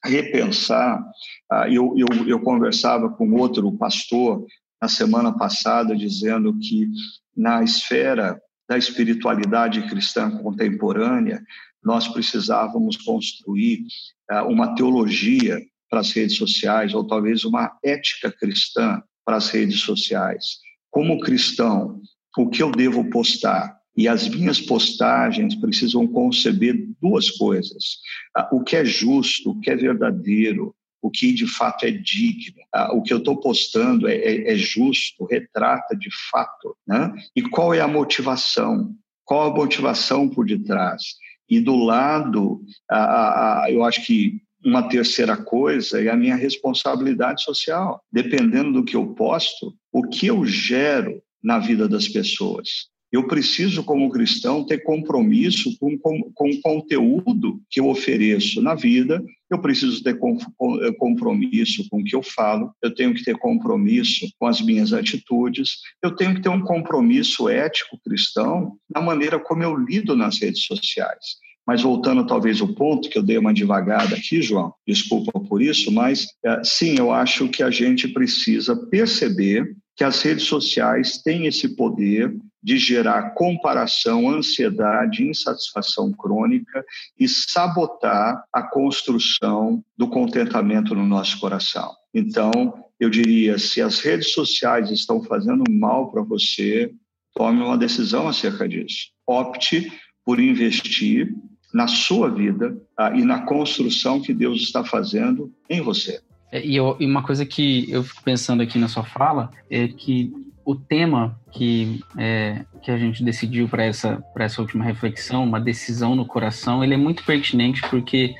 repensar. 0.04 1.02
Ah, 1.50 1.68
eu, 1.68 1.94
eu, 1.96 2.26
eu 2.26 2.40
conversava 2.40 3.08
com 3.10 3.32
outro 3.32 3.70
pastor 3.72 4.46
na 4.80 4.88
semana 4.88 5.36
passada, 5.36 5.96
dizendo 5.96 6.56
que 6.58 6.88
na 7.36 7.62
esfera 7.62 8.40
da 8.68 8.76
espiritualidade 8.76 9.82
cristã 9.88 10.30
contemporânea, 10.30 11.42
nós 11.82 12.06
precisávamos 12.08 12.96
construir 12.96 13.84
uh, 14.30 14.44
uma 14.46 14.74
teologia 14.74 15.58
para 15.88 16.00
as 16.00 16.12
redes 16.12 16.36
sociais, 16.36 16.92
ou 16.92 17.06
talvez 17.06 17.44
uma 17.44 17.78
ética 17.82 18.30
cristã 18.30 19.02
para 19.24 19.36
as 19.36 19.48
redes 19.48 19.80
sociais. 19.80 20.58
Como 20.90 21.20
cristão, 21.20 22.00
o 22.36 22.48
que 22.48 22.62
eu 22.62 22.70
devo 22.70 23.08
postar? 23.08 23.77
E 23.98 24.06
as 24.06 24.28
minhas 24.28 24.60
postagens 24.60 25.56
precisam 25.56 26.06
conceber 26.06 26.86
duas 27.02 27.32
coisas: 27.32 27.98
uh, 28.38 28.56
o 28.56 28.62
que 28.62 28.76
é 28.76 28.84
justo, 28.84 29.50
o 29.50 29.60
que 29.60 29.72
é 29.72 29.76
verdadeiro, 29.76 30.72
o 31.02 31.10
que 31.10 31.32
de 31.32 31.48
fato 31.48 31.84
é 31.84 31.90
digno, 31.90 32.62
uh, 32.76 32.96
o 32.96 33.02
que 33.02 33.12
eu 33.12 33.18
estou 33.18 33.40
postando 33.40 34.06
é, 34.06 34.14
é, 34.14 34.52
é, 34.52 34.54
justo, 34.54 35.24
retrata 35.24 35.96
de 35.96 36.10
fato, 36.30 36.76
né? 36.86 37.12
E 37.34 37.42
qual 37.42 37.74
é 37.74 37.80
a 37.80 37.88
motivação? 37.88 38.94
Qual 39.24 39.50
a 39.50 39.54
motivação 39.54 40.28
por 40.28 40.46
detrás? 40.46 41.02
E 41.50 41.60
do 41.60 41.74
lado, 41.74 42.60
a, 42.88 43.64
a, 43.64 43.72
eu 43.72 43.82
acho 43.82 44.06
que 44.06 44.40
uma 44.64 44.88
terceira 44.88 45.36
coisa 45.36 46.00
é 46.00 46.08
a 46.08 46.16
minha 46.16 46.36
responsabilidade 46.36 47.42
social. 47.42 48.00
Dependendo 48.12 48.74
do 48.74 48.84
que 48.84 48.94
eu 48.94 49.08
posto, 49.14 49.74
o 49.90 50.04
que 50.04 50.28
eu 50.28 50.46
gero 50.46 51.20
na 51.42 51.58
vida 51.58 51.88
das 51.88 52.06
pessoas. 52.06 52.88
Eu 53.10 53.26
preciso, 53.26 53.82
como 53.82 54.10
cristão, 54.10 54.64
ter 54.64 54.78
compromisso 54.78 55.76
com, 55.78 55.96
com, 55.98 56.30
com 56.34 56.50
o 56.50 56.60
conteúdo 56.60 57.60
que 57.70 57.80
eu 57.80 57.88
ofereço 57.88 58.60
na 58.60 58.74
vida. 58.74 59.24
Eu 59.50 59.58
preciso 59.60 60.02
ter 60.02 60.18
com, 60.18 60.36
eh, 60.36 60.92
compromisso 60.98 61.88
com 61.88 62.00
o 62.00 62.04
que 62.04 62.14
eu 62.14 62.22
falo. 62.22 62.70
Eu 62.82 62.94
tenho 62.94 63.14
que 63.14 63.24
ter 63.24 63.38
compromisso 63.38 64.28
com 64.38 64.46
as 64.46 64.60
minhas 64.60 64.92
atitudes. 64.92 65.78
Eu 66.02 66.14
tenho 66.14 66.34
que 66.34 66.42
ter 66.42 66.50
um 66.50 66.60
compromisso 66.60 67.48
ético 67.48 67.98
cristão 68.04 68.76
na 68.94 69.00
maneira 69.00 69.38
como 69.38 69.62
eu 69.62 69.74
lido 69.74 70.14
nas 70.14 70.38
redes 70.38 70.64
sociais. 70.64 71.38
Mas 71.66 71.82
voltando 71.82 72.26
talvez 72.26 72.60
ao 72.60 72.68
ponto 72.68 73.08
que 73.08 73.18
eu 73.18 73.22
dei 73.22 73.38
uma 73.38 73.52
devagada 73.52 74.16
aqui, 74.16 74.40
João, 74.40 74.72
desculpa 74.86 75.38
por 75.38 75.60
isso, 75.60 75.92
mas 75.92 76.26
é, 76.42 76.62
sim, 76.64 76.98
eu 76.98 77.12
acho 77.12 77.46
que 77.48 77.62
a 77.62 77.70
gente 77.70 78.08
precisa 78.08 78.74
perceber 78.74 79.76
que 79.98 80.04
as 80.04 80.22
redes 80.22 80.44
sociais 80.44 81.18
têm 81.18 81.46
esse 81.46 81.70
poder 81.70 82.32
de 82.62 82.78
gerar 82.78 83.30
comparação, 83.34 84.30
ansiedade, 84.30 85.28
insatisfação 85.28 86.12
crônica 86.12 86.84
e 87.18 87.28
sabotar 87.28 88.44
a 88.52 88.62
construção 88.62 89.82
do 89.96 90.08
contentamento 90.08 90.94
no 90.94 91.04
nosso 91.04 91.40
coração. 91.40 91.92
Então, 92.14 92.84
eu 93.00 93.10
diria, 93.10 93.58
se 93.58 93.82
as 93.82 93.98
redes 93.98 94.32
sociais 94.32 94.88
estão 94.92 95.20
fazendo 95.24 95.64
mal 95.68 96.12
para 96.12 96.22
você, 96.22 96.94
tome 97.34 97.60
uma 97.60 97.76
decisão 97.76 98.28
acerca 98.28 98.68
disso. 98.68 99.08
Opte 99.26 99.92
por 100.24 100.38
investir 100.38 101.34
na 101.74 101.88
sua 101.88 102.30
vida 102.30 102.80
ah, 102.96 103.10
e 103.16 103.24
na 103.24 103.42
construção 103.42 104.22
que 104.22 104.32
Deus 104.32 104.60
está 104.60 104.84
fazendo 104.84 105.52
em 105.68 105.80
você. 105.80 106.20
É, 106.50 106.64
e, 106.64 106.76
eu, 106.76 106.96
e, 106.98 107.06
uma 107.06 107.22
coisa 107.22 107.44
que 107.44 107.90
eu 107.90 108.02
fico 108.02 108.22
pensando 108.22 108.62
aqui 108.62 108.78
na 108.78 108.88
sua 108.88 109.04
fala 109.04 109.50
é 109.70 109.86
que 109.88 110.32
o 110.64 110.74
tema 110.74 111.38
que, 111.50 112.00
é, 112.16 112.64
que 112.82 112.90
a 112.90 112.98
gente 112.98 113.24
decidiu 113.24 113.68
para 113.68 113.84
essa, 113.84 114.22
essa 114.38 114.60
última 114.60 114.84
reflexão, 114.84 115.44
uma 115.44 115.60
decisão 115.60 116.14
no 116.14 116.26
coração, 116.26 116.84
ele 116.84 116.94
é 116.94 116.96
muito 116.96 117.24
pertinente 117.24 117.80
porque 117.88 118.34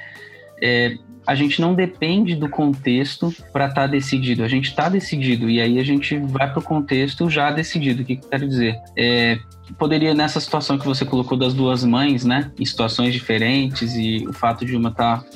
é, 0.63 0.99
a 1.27 1.35
gente 1.35 1.61
não 1.61 1.75
depende 1.75 2.35
do 2.35 2.49
contexto 2.49 3.35
para 3.53 3.67
estar 3.67 3.83
tá 3.83 3.87
decidido. 3.87 4.43
A 4.43 4.49
gente 4.49 4.69
está 4.69 4.89
decidido 4.89 5.51
e 5.51 5.61
aí 5.61 5.79
a 5.79 5.85
gente 5.85 6.17
vai 6.19 6.51
para 6.51 6.59
o 6.59 6.63
contexto 6.63 7.29
já 7.29 7.51
decidido. 7.51 8.03
O 8.03 8.05
que, 8.05 8.17
que 8.17 8.25
eu 8.25 8.31
quero 8.31 8.49
dizer? 8.49 8.79
É, 8.97 9.39
poderia, 9.79 10.15
nessa 10.15 10.41
situação 10.41 10.79
que 10.79 10.87
você 10.87 11.05
colocou 11.05 11.37
das 11.37 11.53
duas 11.53 11.85
mães, 11.85 12.25
né, 12.25 12.51
em 12.59 12.65
situações 12.65 13.13
diferentes 13.13 13.95
e 13.95 14.27
o 14.27 14.33
fato 14.33 14.65
de 14.65 14.75
uma 14.75 14.89
estar 14.89 15.23
tá 15.23 15.27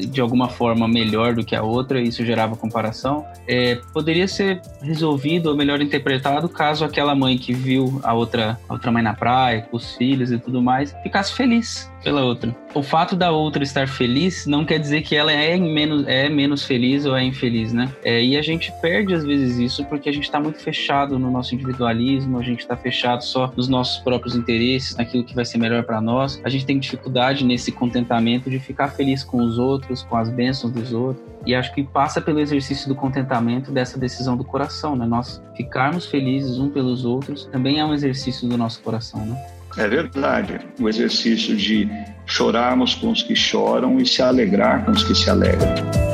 de 0.00 0.20
alguma 0.20 0.48
forma 0.48 0.86
melhor 0.86 1.34
do 1.34 1.44
que 1.44 1.54
a 1.54 1.62
outra, 1.62 2.00
isso 2.00 2.24
gerava 2.24 2.56
comparação, 2.56 3.24
é, 3.46 3.76
poderia 3.92 4.28
ser 4.28 4.60
resolvido 4.82 5.48
ou 5.48 5.56
melhor 5.56 5.80
interpretado 5.80 6.48
caso 6.48 6.84
aquela 6.84 7.14
mãe 7.14 7.38
que 7.38 7.52
viu 7.52 8.00
a 8.02 8.12
outra, 8.12 8.58
a 8.68 8.72
outra 8.72 8.90
mãe 8.90 9.02
na 9.02 9.14
praia, 9.14 9.62
com 9.62 9.76
os 9.76 9.94
filhos 9.96 10.30
e 10.30 10.38
tudo 10.38 10.62
mais, 10.62 10.94
ficasse 11.02 11.32
feliz 11.32 11.90
pela 12.02 12.22
outra. 12.22 12.54
O 12.74 12.82
fato 12.82 13.16
da 13.16 13.30
outra 13.30 13.62
estar 13.62 13.88
feliz 13.88 14.46
não 14.46 14.64
quer 14.64 14.78
dizer 14.78 15.02
que 15.02 15.16
ela 15.16 15.32
é 15.32 15.56
menos, 15.56 16.06
é 16.06 16.28
menos 16.28 16.64
feliz 16.64 17.06
ou 17.06 17.16
é 17.16 17.24
infeliz, 17.24 17.72
né? 17.72 17.90
É, 18.04 18.22
e 18.22 18.36
a 18.36 18.42
gente 18.42 18.72
perde 18.82 19.14
às 19.14 19.24
vezes 19.24 19.56
isso 19.58 19.84
porque 19.86 20.08
a 20.08 20.12
gente 20.12 20.24
está 20.24 20.38
muito 20.38 20.58
fechado 20.58 21.18
no 21.18 21.30
nosso 21.30 21.54
individualismo, 21.54 22.38
a 22.38 22.42
gente 22.42 22.60
está 22.60 22.76
fechado 22.76 23.24
só 23.24 23.52
nos 23.56 23.68
nossos 23.68 23.98
próprios 24.02 24.36
interesses, 24.36 24.96
naquilo 24.96 25.24
que 25.24 25.34
vai 25.34 25.44
ser 25.44 25.58
melhor 25.58 25.82
para 25.84 26.00
nós. 26.00 26.40
A 26.44 26.48
gente 26.48 26.66
tem 26.66 26.78
dificuldade 26.78 27.44
nesse 27.44 27.72
contentamento 27.72 28.50
de 28.50 28.58
ficar 28.58 28.88
feliz 28.88 29.24
com 29.24 29.42
os 29.42 29.58
outros, 29.58 29.83
com 30.02 30.16
as 30.16 30.28
bênçãos 30.30 30.72
dos 30.72 30.92
outros. 30.92 31.24
E 31.46 31.54
acho 31.54 31.74
que 31.74 31.82
passa 31.82 32.20
pelo 32.20 32.40
exercício 32.40 32.88
do 32.88 32.94
contentamento 32.94 33.70
dessa 33.70 33.98
decisão 33.98 34.36
do 34.36 34.44
coração, 34.44 34.96
né? 34.96 35.06
Nós 35.06 35.42
ficarmos 35.56 36.06
felizes 36.06 36.58
um 36.58 36.70
pelos 36.70 37.04
outros 37.04 37.46
também 37.46 37.80
é 37.80 37.84
um 37.84 37.92
exercício 37.92 38.48
do 38.48 38.56
nosso 38.56 38.80
coração, 38.80 39.24
né? 39.24 39.36
É 39.76 39.88
verdade. 39.88 40.60
O 40.80 40.88
exercício 40.88 41.56
de 41.56 41.88
chorarmos 42.26 42.94
com 42.94 43.10
os 43.10 43.22
que 43.22 43.34
choram 43.34 43.98
e 43.98 44.06
se 44.06 44.22
alegrar 44.22 44.84
com 44.84 44.92
os 44.92 45.02
que 45.02 45.14
se 45.14 45.28
alegram. 45.28 46.13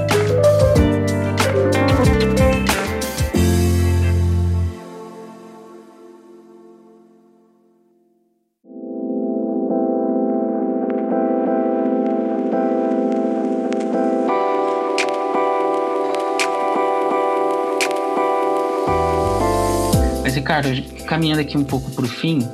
Ricardo, 20.60 21.04
caminhando 21.04 21.40
aqui 21.40 21.56
um 21.56 21.64
pouco 21.64 21.90
para 21.90 22.04
o 22.04 22.08
fim, 22.08 22.46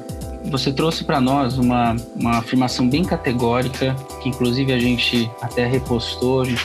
você 0.50 0.72
trouxe 0.72 1.04
para 1.04 1.20
nós 1.20 1.58
uma, 1.58 1.96
uma 2.14 2.38
afirmação 2.38 2.88
bem 2.88 3.04
categórica, 3.04 3.94
que 4.22 4.28
inclusive 4.28 4.72
a 4.72 4.78
gente 4.78 5.30
até 5.40 5.66
repostou, 5.66 6.42
a 6.42 6.44
gente 6.44 6.64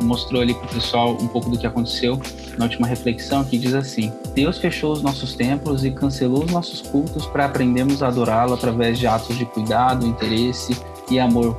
mostrou 0.00 0.42
ali 0.42 0.54
para 0.54 0.66
o 0.66 0.68
pessoal 0.68 1.16
um 1.20 1.28
pouco 1.28 1.50
do 1.50 1.58
que 1.58 1.66
aconteceu 1.66 2.20
na 2.58 2.64
última 2.64 2.86
reflexão, 2.86 3.44
que 3.44 3.58
diz 3.58 3.74
assim: 3.74 4.12
Deus 4.34 4.58
fechou 4.58 4.92
os 4.92 5.02
nossos 5.02 5.34
templos 5.34 5.84
e 5.84 5.90
cancelou 5.90 6.44
os 6.44 6.50
nossos 6.50 6.82
cultos 6.82 7.26
para 7.26 7.46
aprendermos 7.46 8.02
a 8.02 8.08
adorá-lo 8.08 8.54
através 8.54 8.98
de 8.98 9.06
atos 9.06 9.36
de 9.36 9.46
cuidado, 9.46 10.06
interesse 10.06 10.76
e 11.10 11.18
amor 11.18 11.56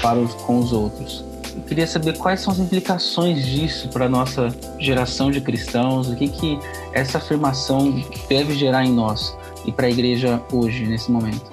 para 0.00 0.18
os, 0.18 0.34
com 0.34 0.58
os 0.58 0.72
outros. 0.72 1.24
Eu 1.54 1.62
queria 1.62 1.86
saber 1.86 2.16
quais 2.16 2.40
são 2.40 2.52
as 2.52 2.58
implicações 2.58 3.44
disso 3.46 3.88
para 3.88 4.08
nossa 4.08 4.48
geração 4.78 5.30
de 5.30 5.40
cristãos, 5.40 6.08
o 6.08 6.16
que, 6.16 6.28
que 6.28 6.58
essa 6.92 7.18
afirmação 7.18 8.02
deve 8.28 8.54
gerar 8.54 8.84
em 8.84 8.92
nós 8.92 9.36
e 9.66 9.72
para 9.72 9.86
a 9.86 9.90
igreja 9.90 10.42
hoje, 10.52 10.84
nesse 10.84 11.10
momento? 11.10 11.50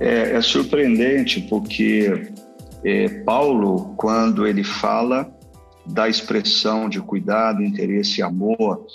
É, 0.00 0.36
é 0.36 0.40
surpreendente 0.40 1.40
porque 1.42 2.30
é, 2.84 3.08
Paulo, 3.24 3.94
quando 3.96 4.46
ele 4.46 4.62
fala 4.62 5.30
da 5.84 6.08
expressão 6.08 6.88
de 6.88 7.00
cuidado, 7.00 7.62
interesse 7.62 8.20
e 8.20 8.22
amor 8.22 8.86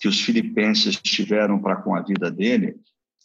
que 0.00 0.08
os 0.08 0.20
filipenses 0.20 0.96
tiveram 0.96 1.58
para 1.58 1.76
com 1.76 1.94
a 1.94 2.02
vida 2.02 2.30
dele, 2.30 2.76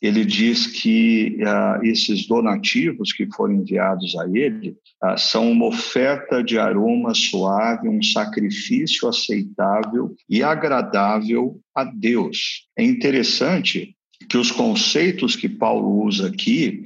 ele 0.02 0.24
diz 0.24 0.68
que 0.68 1.38
ah, 1.46 1.80
esses 1.84 2.28
donativos 2.28 3.12
que 3.12 3.28
foram 3.36 3.56
enviados 3.56 4.16
a 4.18 4.26
ele 4.28 4.76
ah, 5.02 5.18
são 5.18 5.52
uma 5.52 5.66
oferta 5.68 6.44
de 6.44 6.58
aroma 6.58 7.14
suave, 7.14 7.90
um 7.90 8.02
sacrifício 8.02 9.08
aceitável 9.08 10.16
e 10.30 10.44
agradável 10.44 11.60
a 11.76 11.84
Deus. 11.84 12.68
É 12.78 12.84
interessante 12.84 13.96
que 14.30 14.38
os 14.38 14.52
conceitos 14.52 15.36
que 15.36 15.48
Paulo 15.48 16.04
usa 16.04 16.28
aqui 16.28 16.84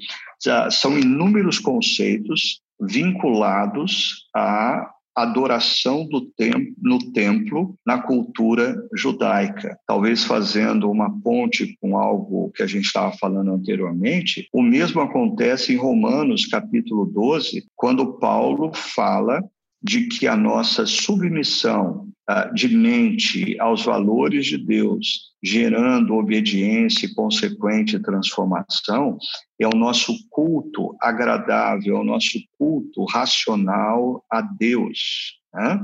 são 0.71 0.97
inúmeros 0.97 1.59
conceitos 1.59 2.61
vinculados 2.79 4.27
à 4.35 4.89
adoração 5.15 6.07
do 6.07 6.21
templo, 6.21 6.73
no 6.81 7.11
templo 7.11 7.75
na 7.85 8.01
cultura 8.01 8.75
judaica. 8.95 9.77
Talvez 9.85 10.23
fazendo 10.23 10.89
uma 10.89 11.09
ponte 11.21 11.77
com 11.79 11.97
algo 11.97 12.51
que 12.55 12.63
a 12.63 12.67
gente 12.67 12.85
estava 12.85 13.11
falando 13.13 13.51
anteriormente, 13.51 14.47
o 14.53 14.61
mesmo 14.61 15.01
acontece 15.01 15.73
em 15.73 15.77
Romanos 15.77 16.45
capítulo 16.45 17.05
12, 17.05 17.65
quando 17.75 18.17
Paulo 18.19 18.71
fala 18.73 19.43
de 19.83 20.07
que 20.07 20.27
a 20.27 20.37
nossa 20.37 20.85
submissão 20.85 22.07
uh, 22.29 22.53
de 22.53 22.67
mente 22.69 23.59
aos 23.59 23.83
valores 23.83 24.45
de 24.45 24.57
Deus, 24.57 25.30
gerando 25.43 26.15
obediência 26.15 27.05
e 27.05 27.13
consequente 27.13 27.99
transformação, 27.99 29.17
é 29.59 29.67
o 29.67 29.75
nosso 29.75 30.13
culto 30.29 30.95
agradável, 31.01 31.97
é 31.97 31.99
o 31.99 32.03
nosso 32.03 32.39
culto 32.57 33.03
racional 33.05 34.23
a 34.29 34.41
Deus. 34.41 35.39
Né? 35.53 35.83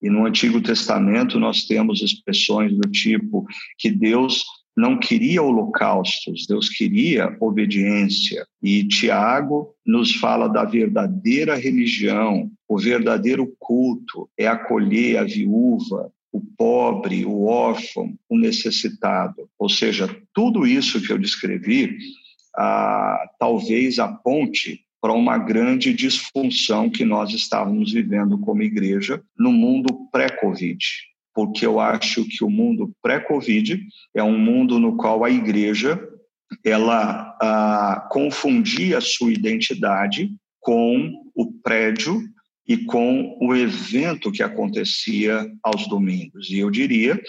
E 0.00 0.10
no 0.10 0.26
Antigo 0.26 0.60
Testamento 0.60 1.38
nós 1.38 1.64
temos 1.64 2.02
expressões 2.02 2.72
do 2.76 2.88
tipo 2.90 3.46
que 3.78 3.90
Deus 3.90 4.42
não 4.76 4.98
queria 4.98 5.42
holocaustos, 5.42 6.46
Deus 6.48 6.68
queria 6.68 7.36
obediência. 7.40 8.46
E 8.62 8.86
Tiago 8.88 9.74
nos 9.84 10.14
fala 10.14 10.48
da 10.48 10.64
verdadeira 10.64 11.54
religião, 11.56 12.50
o 12.66 12.78
verdadeiro 12.78 13.54
culto 13.58 14.30
é 14.38 14.46
acolher 14.46 15.18
a 15.18 15.24
viúva, 15.24 16.10
o 16.32 16.40
pobre, 16.40 17.24
o 17.24 17.44
órfão, 17.44 18.14
o 18.28 18.38
necessitado. 18.38 19.48
Ou 19.58 19.68
seja, 19.68 20.08
tudo 20.32 20.66
isso 20.66 21.00
que 21.02 21.12
eu 21.12 21.18
descrevi, 21.18 21.96
ah, 22.56 23.28
talvez 23.38 23.98
aponte 23.98 24.80
para 25.00 25.12
uma 25.12 25.36
grande 25.36 25.92
disfunção 25.92 26.88
que 26.88 27.04
nós 27.04 27.32
estávamos 27.32 27.92
vivendo 27.92 28.38
como 28.38 28.62
igreja 28.62 29.22
no 29.36 29.52
mundo 29.52 30.08
pré-Covid 30.10 30.78
porque 31.34 31.66
eu 31.66 31.80
acho 31.80 32.24
que 32.24 32.44
o 32.44 32.50
mundo 32.50 32.94
pré-Covid 33.02 33.80
é 34.14 34.22
um 34.22 34.38
mundo 34.38 34.78
no 34.78 34.96
qual 34.96 35.24
a 35.24 35.30
igreja 35.30 36.00
ela 36.64 37.36
ah, 37.40 38.08
confundia 38.10 38.98
a 38.98 39.00
sua 39.00 39.32
identidade 39.32 40.30
com 40.60 41.10
o 41.34 41.50
prédio 41.52 42.22
e 42.66 42.76
com 42.76 43.36
o 43.40 43.54
evento 43.54 44.30
que 44.30 44.42
acontecia 44.42 45.50
aos 45.62 45.88
domingos. 45.88 46.48
E 46.50 46.58
eu 46.58 46.70
diria 46.70 47.20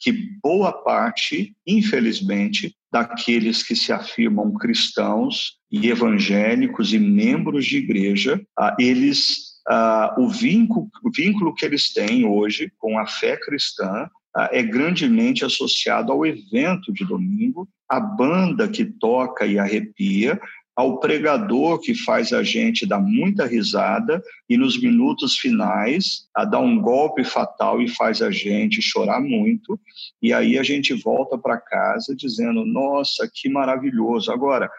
que 0.00 0.12
boa 0.42 0.72
parte, 0.72 1.54
infelizmente, 1.66 2.74
daqueles 2.90 3.62
que 3.62 3.74
se 3.74 3.92
afirmam 3.92 4.52
cristãos 4.54 5.58
e 5.70 5.88
evangélicos 5.88 6.92
e 6.92 6.98
membros 6.98 7.66
de 7.66 7.78
igreja, 7.78 8.40
ah, 8.58 8.74
eles 8.78 9.48
ah, 9.68 10.14
o, 10.16 10.28
vínculo, 10.28 10.88
o 11.04 11.10
vínculo 11.10 11.54
que 11.54 11.66
eles 11.66 11.92
têm 11.92 12.24
hoje 12.24 12.72
com 12.78 12.98
a 12.98 13.06
fé 13.06 13.36
cristã 13.36 14.08
ah, 14.34 14.48
é 14.52 14.62
grandemente 14.62 15.44
associado 15.44 16.10
ao 16.10 16.24
evento 16.24 16.92
de 16.92 17.04
domingo, 17.04 17.68
a 17.88 18.00
banda 18.00 18.68
que 18.68 18.84
toca 18.84 19.44
e 19.46 19.58
arrepia, 19.58 20.40
ao 20.78 21.00
pregador 21.00 21.80
que 21.80 21.92
faz 21.92 22.32
a 22.32 22.44
gente 22.44 22.86
dar 22.86 23.00
muita 23.00 23.44
risada 23.44 24.22
e 24.48 24.56
nos 24.56 24.80
minutos 24.80 25.36
finais 25.36 26.28
a 26.32 26.44
dar 26.44 26.60
um 26.60 26.80
golpe 26.80 27.24
fatal 27.24 27.82
e 27.82 27.88
faz 27.88 28.22
a 28.22 28.30
gente 28.30 28.80
chorar 28.80 29.20
muito. 29.20 29.76
E 30.22 30.32
aí 30.32 30.56
a 30.56 30.62
gente 30.62 30.94
volta 30.94 31.36
para 31.36 31.58
casa 31.58 32.14
dizendo 32.14 32.64
nossa 32.64 33.28
que 33.34 33.48
maravilhoso. 33.48 34.30
Agora 34.30 34.70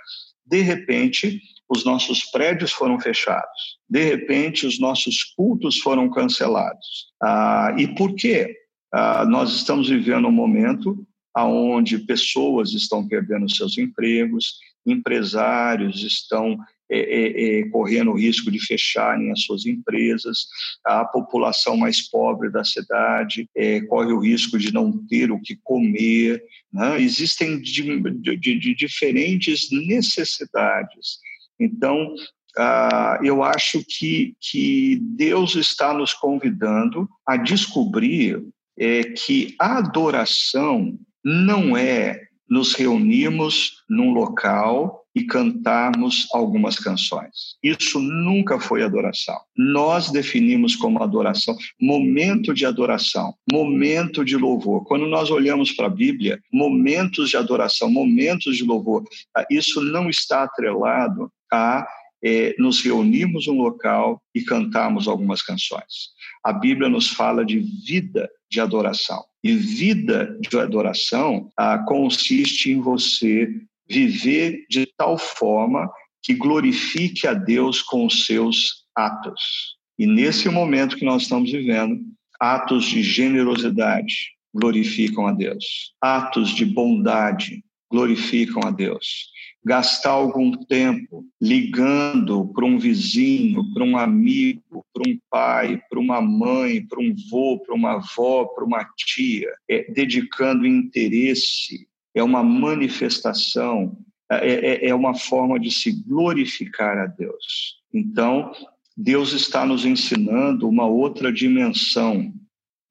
de 0.46 0.62
repente 0.62 1.42
os 1.68 1.84
nossos 1.84 2.24
prédios 2.32 2.72
foram 2.72 2.98
fechados. 2.98 3.78
De 3.90 4.02
repente 4.02 4.66
os 4.66 4.80
nossos 4.80 5.22
cultos 5.36 5.80
foram 5.80 6.10
cancelados. 6.10 7.10
Ah, 7.22 7.76
e 7.78 7.94
por 7.94 8.16
quê? 8.16 8.56
Ah, 8.94 9.26
nós 9.26 9.54
estamos 9.54 9.90
vivendo 9.90 10.30
um 10.30 10.32
momento 10.32 11.06
aonde 11.36 12.00
pessoas 12.00 12.72
estão 12.72 13.06
perdendo 13.06 13.54
seus 13.54 13.78
empregos 13.78 14.54
empresários 14.90 16.04
estão 16.04 16.58
é, 16.92 17.00
é, 17.00 17.60
é, 17.60 17.70
correndo 17.70 18.10
o 18.12 18.18
risco 18.18 18.50
de 18.50 18.60
fecharem 18.60 19.32
as 19.32 19.44
suas 19.44 19.66
empresas, 19.68 20.48
a 20.84 21.06
população 21.06 21.78
mais 21.78 22.10
pobre 22.10 22.50
da 22.50 22.64
cidade 22.64 23.48
é, 23.56 23.82
corre 23.82 24.12
o 24.12 24.20
risco 24.20 24.58
de 24.58 24.74
não 24.74 24.92
ter 25.08 25.32
o 25.32 25.40
que 25.40 25.56
comer. 25.64 26.44
Né? 26.74 27.00
Existem 27.00 27.62
de, 27.62 28.00
de, 28.20 28.38
de 28.38 28.76
diferentes 28.76 29.70
necessidades. 29.72 31.20
Então, 31.60 32.16
ah, 32.58 33.20
eu 33.24 33.44
acho 33.44 33.84
que, 33.88 34.34
que 34.42 35.00
Deus 35.16 35.56
está 35.56 35.94
nos 35.94 36.14
convidando 36.14 37.08
a 37.24 37.38
descobrir 37.38 38.44
é, 38.78 39.04
que 39.04 39.56
a 39.60 39.78
adoração 39.78 40.98
não 41.24 41.78
é 41.78 42.29
nos 42.50 42.74
reunirmos 42.74 43.84
num 43.90 44.12
local 44.12 45.04
e 45.16 45.24
cantarmos 45.24 46.28
algumas 46.34 46.78
canções. 46.78 47.58
Isso 47.64 48.00
nunca 48.00 48.60
foi 48.60 48.84
adoração. 48.84 49.38
Nós 49.58 50.12
definimos 50.12 50.76
como 50.76 51.02
adoração 51.02 51.58
momento 51.80 52.54
de 52.54 52.66
adoração, 52.66 53.34
momento 53.52 54.24
de 54.24 54.38
louvor. 54.38 54.86
Quando 54.86 55.08
nós 55.08 55.30
olhamos 55.30 55.72
para 55.72 55.88
a 55.88 55.90
Bíblia, 55.90 56.40
momentos 56.52 57.30
de 57.30 57.38
adoração, 57.38 57.90
momentos 57.92 58.56
de 58.56 58.64
louvor, 58.64 59.04
ah, 59.36 59.46
isso 59.50 59.82
não 59.82 60.10
está 60.10 60.44
atrelado 60.44 61.32
a 61.52 61.86
é, 62.24 62.54
nos 62.60 62.82
reunirmos 62.82 63.48
num 63.48 63.62
local 63.62 64.22
e 64.36 64.42
cantarmos 64.42 65.08
algumas 65.08 65.42
canções. 65.42 66.10
A 66.44 66.52
Bíblia 66.52 66.90
nos 66.90 67.10
fala 67.10 67.46
de 67.46 67.60
vida 67.60 68.30
de 68.50 68.60
adoração. 68.60 69.24
E 69.44 69.54
vida 69.54 70.38
de 70.40 70.58
adoração 70.58 71.50
ah, 71.58 71.80
consiste 71.80 72.72
em 72.72 72.82
você 72.82 73.50
viver 73.88 74.66
de 74.70 74.86
tal 74.98 75.18
forma 75.18 75.90
que 76.22 76.34
glorifique 76.34 77.26
a 77.28 77.34
Deus 77.34 77.82
com 77.82 78.06
os 78.06 78.26
seus 78.26 78.86
atos. 78.96 79.78
E 79.98 80.06
nesse 80.06 80.50
momento 80.50 80.98
que 80.98 81.06
nós 81.06 81.24
estamos 81.24 81.52
vivendo, 81.52 82.00
atos 82.40 82.86
de 82.86 83.02
generosidade 83.02 84.14
glorificam 84.54 85.28
a 85.28 85.32
Deus, 85.32 85.94
atos 86.02 86.50
de 86.50 86.66
bondade 86.66 87.64
glorificam 87.92 88.62
a 88.64 88.72
Deus, 88.72 89.30
gastar 89.64 90.12
algum 90.12 90.52
tempo 90.52 91.26
ligando 91.42 92.48
para 92.54 92.66
um 92.66 92.80
vizinho, 92.80 93.74
para 93.74 93.84
um 93.84 93.98
amigo, 93.98 94.86
para 94.94 95.10
um 95.10 95.20
pai, 95.30 95.82
para 95.90 96.00
uma 96.00 96.22
mãe, 96.22 96.86
para 96.86 97.00
um 97.00 97.14
vô, 97.30 97.60
para 97.60 97.76
uma 97.76 97.96
avó, 97.96 98.46
para 98.46 98.64
uma 98.64 98.86
tia, 98.98 99.54
é, 99.70 99.92
dedicando 99.92 100.66
interesse, 100.66 101.88
é 102.16 102.24
uma 102.24 102.44
manifestação, 102.44 103.98
é, 104.32 104.86
é, 104.86 104.90
é 104.90 104.96
uma 104.96 105.14
forma 105.14 105.60
de 105.60 105.72
se 105.72 105.92
glorificar 105.92 106.98
a 106.98 107.06
Deus. 107.06 107.80
Então, 107.94 108.52
Deus 108.96 109.34
está 109.34 109.66
nos 109.66 109.86
ensinando 109.86 110.68
uma 110.68 110.86
outra 110.86 111.32
dimensão 111.32 112.34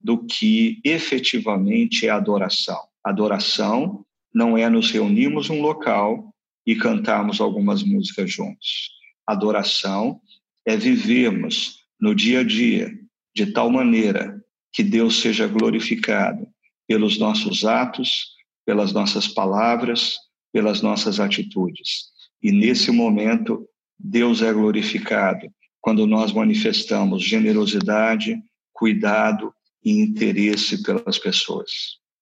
do 0.00 0.24
que 0.24 0.80
efetivamente 0.84 2.06
é 2.06 2.10
adoração. 2.10 2.80
Adoração 3.04 4.04
não 4.32 4.56
é 4.56 4.68
nos 4.68 4.90
reunirmos 4.90 5.48
num 5.48 5.60
local 5.60 6.27
e 6.68 6.76
cantarmos 6.76 7.40
algumas 7.40 7.82
músicas 7.82 8.30
juntos. 8.30 8.90
Adoração 9.26 10.20
é 10.66 10.76
vivermos 10.76 11.78
no 11.98 12.14
dia 12.14 12.40
a 12.40 12.44
dia 12.44 12.92
de 13.34 13.46
tal 13.46 13.70
maneira 13.70 14.38
que 14.70 14.82
Deus 14.82 15.22
seja 15.22 15.46
glorificado 15.46 16.46
pelos 16.86 17.18
nossos 17.18 17.64
atos, 17.64 18.34
pelas 18.66 18.92
nossas 18.92 19.26
palavras, 19.26 20.18
pelas 20.52 20.82
nossas 20.82 21.18
atitudes. 21.18 22.10
E 22.42 22.52
nesse 22.52 22.90
momento, 22.90 23.66
Deus 23.98 24.42
é 24.42 24.52
glorificado 24.52 25.50
quando 25.80 26.06
nós 26.06 26.32
manifestamos 26.32 27.24
generosidade, 27.24 28.36
cuidado 28.74 29.54
e 29.82 30.02
interesse 30.02 30.82
pelas 30.82 31.18
pessoas. 31.18 31.70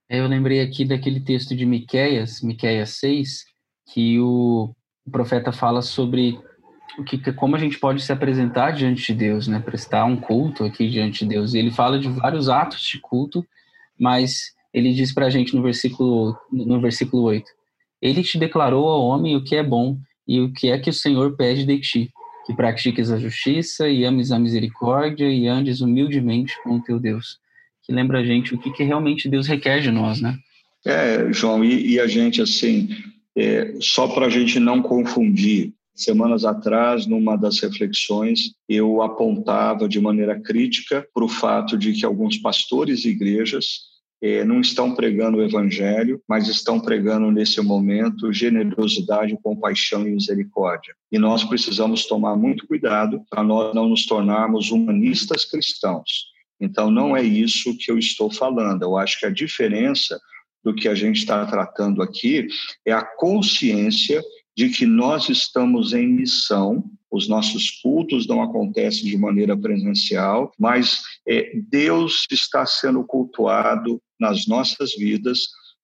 Eu 0.08 0.28
lembrei 0.28 0.60
aqui 0.60 0.84
daquele 0.84 1.18
texto 1.18 1.56
de 1.56 1.66
Miqueias, 1.66 2.40
Miqueias 2.40 2.90
6, 2.90 3.55
que 3.86 4.18
o, 4.20 4.74
profeta 5.10 5.52
fala 5.52 5.82
sobre 5.82 6.38
o 6.98 7.04
que, 7.04 7.18
como 7.32 7.56
a 7.56 7.58
gente 7.58 7.78
pode 7.78 8.02
se 8.02 8.12
apresentar 8.12 8.72
diante 8.72 9.12
de 9.12 9.18
Deus, 9.18 9.46
né? 9.46 9.60
Prestar 9.60 10.04
um 10.04 10.16
culto 10.16 10.64
aqui 10.64 10.88
diante 10.88 11.20
de 11.20 11.30
Deus. 11.30 11.54
E 11.54 11.58
ele 11.58 11.70
fala 11.70 11.98
de 11.98 12.08
vários 12.08 12.48
atos 12.48 12.82
de 12.82 12.98
culto, 12.98 13.46
mas 13.98 14.54
ele 14.72 14.92
diz 14.92 15.12
para 15.12 15.26
a 15.26 15.30
gente 15.30 15.54
no 15.54 15.62
versículo, 15.62 16.36
no 16.50 16.80
versículo 16.80 17.22
8: 17.24 17.46
Ele 18.00 18.22
te 18.22 18.38
declarou 18.38 18.88
ao 18.88 19.02
homem 19.02 19.36
o 19.36 19.44
que 19.44 19.56
é 19.56 19.62
bom 19.62 19.98
e 20.26 20.40
o 20.40 20.52
que 20.52 20.70
é 20.70 20.78
que 20.78 20.90
o 20.90 20.94
Senhor 20.94 21.36
pede 21.36 21.64
de 21.64 21.78
ti, 21.80 22.10
que 22.46 22.54
pratiques 22.54 23.10
a 23.10 23.18
justiça 23.18 23.88
e 23.88 24.04
ames 24.04 24.32
a 24.32 24.38
misericórdia 24.38 25.30
e 25.30 25.46
andes 25.46 25.80
humildemente 25.80 26.54
com 26.62 26.76
o 26.76 26.82
teu 26.82 26.98
Deus. 26.98 27.38
Que 27.84 27.92
lembra 27.92 28.18
a 28.18 28.24
gente 28.24 28.54
o 28.54 28.58
que, 28.58 28.72
que 28.72 28.82
realmente 28.82 29.28
Deus 29.28 29.46
requer 29.46 29.80
de 29.80 29.92
nós, 29.92 30.20
né? 30.20 30.36
É, 30.84 31.32
João, 31.32 31.64
e, 31.64 31.94
e 31.94 32.00
a 32.00 32.06
gente, 32.06 32.40
assim, 32.40 32.88
é, 33.36 33.74
só 33.80 34.08
para 34.08 34.26
a 34.26 34.30
gente 34.30 34.58
não 34.58 34.82
confundir, 34.82 35.74
semanas 35.94 36.44
atrás, 36.44 37.06
numa 37.06 37.36
das 37.36 37.58
reflexões, 37.60 38.52
eu 38.68 39.02
apontava 39.02 39.88
de 39.88 40.00
maneira 40.00 40.38
crítica 40.38 41.06
para 41.12 41.24
o 41.24 41.28
fato 41.28 41.76
de 41.76 41.92
que 41.92 42.04
alguns 42.04 42.36
pastores 42.36 43.04
e 43.04 43.10
igrejas 43.10 43.96
é, 44.22 44.44
não 44.44 44.60
estão 44.60 44.94
pregando 44.94 45.38
o 45.38 45.42
evangelho, 45.42 46.20
mas 46.28 46.48
estão 46.48 46.80
pregando 46.80 47.30
nesse 47.30 47.60
momento 47.60 48.32
generosidade, 48.32 49.38
compaixão 49.42 50.06
e 50.06 50.10
misericórdia. 50.10 50.94
E 51.12 51.18
nós 51.18 51.44
precisamos 51.44 52.06
tomar 52.06 52.36
muito 52.36 52.66
cuidado 52.66 53.22
para 53.28 53.42
nós 53.42 53.74
não 53.74 53.88
nos 53.88 54.06
tornarmos 54.06 54.70
humanistas 54.70 55.44
cristãos. 55.44 56.26
Então, 56.58 56.90
não 56.90 57.14
é 57.14 57.22
isso 57.22 57.76
que 57.76 57.90
eu 57.90 57.98
estou 57.98 58.30
falando. 58.30 58.82
Eu 58.82 58.96
acho 58.96 59.20
que 59.20 59.26
a 59.26 59.30
diferença 59.30 60.18
do 60.66 60.74
que 60.74 60.88
a 60.88 60.96
gente 60.96 61.20
está 61.20 61.46
tratando 61.46 62.02
aqui 62.02 62.48
é 62.84 62.90
a 62.90 63.04
consciência 63.04 64.20
de 64.56 64.68
que 64.68 64.84
nós 64.84 65.28
estamos 65.28 65.92
em 65.92 66.08
missão. 66.08 66.82
Os 67.08 67.28
nossos 67.28 67.70
cultos 67.80 68.26
não 68.26 68.42
acontecem 68.42 69.04
de 69.04 69.16
maneira 69.16 69.56
presencial, 69.56 70.50
mas 70.58 71.02
é, 71.24 71.52
Deus 71.70 72.26
está 72.32 72.66
sendo 72.66 73.04
cultuado 73.04 74.02
nas 74.18 74.48
nossas 74.48 74.92
vidas 74.96 75.38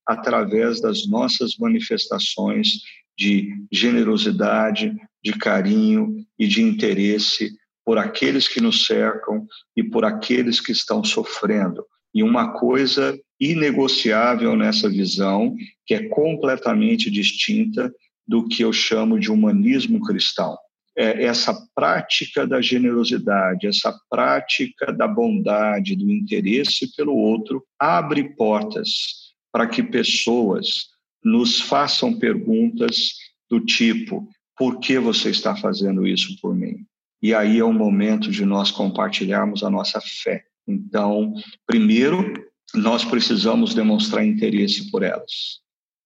através 0.04 0.80
das 0.80 1.06
nossas 1.06 1.56
manifestações 1.56 2.80
de 3.16 3.54
generosidade, 3.70 4.92
de 5.22 5.32
carinho 5.38 6.26
e 6.36 6.48
de 6.48 6.60
interesse 6.60 7.52
por 7.84 7.98
aqueles 7.98 8.48
que 8.48 8.60
nos 8.60 8.84
cercam 8.84 9.46
e 9.76 9.84
por 9.84 10.04
aqueles 10.04 10.60
que 10.60 10.72
estão 10.72 11.04
sofrendo. 11.04 11.86
E 12.12 12.20
uma 12.24 12.52
coisa 12.52 13.16
inegociável 13.42 14.56
nessa 14.56 14.88
visão, 14.88 15.56
que 15.84 15.94
é 15.94 16.08
completamente 16.08 17.10
distinta 17.10 17.92
do 18.26 18.46
que 18.46 18.62
eu 18.62 18.72
chamo 18.72 19.18
de 19.18 19.32
humanismo 19.32 20.00
cristão. 20.00 20.56
É 20.96 21.24
essa 21.24 21.52
prática 21.74 22.46
da 22.46 22.60
generosidade, 22.60 23.66
essa 23.66 23.92
prática 24.08 24.92
da 24.92 25.08
bondade, 25.08 25.96
do 25.96 26.08
interesse 26.08 26.94
pelo 26.94 27.16
outro, 27.16 27.64
abre 27.76 28.34
portas 28.36 29.32
para 29.50 29.66
que 29.66 29.82
pessoas 29.82 30.90
nos 31.24 31.60
façam 31.60 32.16
perguntas 32.16 33.14
do 33.50 33.58
tipo: 33.58 34.28
por 34.56 34.78
que 34.78 35.00
você 35.00 35.30
está 35.30 35.56
fazendo 35.56 36.06
isso 36.06 36.36
por 36.40 36.54
mim? 36.54 36.86
E 37.20 37.34
aí 37.34 37.58
é 37.58 37.64
o 37.64 37.72
momento 37.72 38.30
de 38.30 38.44
nós 38.44 38.70
compartilharmos 38.70 39.64
a 39.64 39.70
nossa 39.70 40.00
fé. 40.00 40.44
Então, 40.66 41.34
primeiro, 41.66 42.51
nós 42.74 43.04
precisamos 43.04 43.74
demonstrar 43.74 44.24
interesse 44.24 44.90
por 44.90 45.02
elas. 45.02 45.60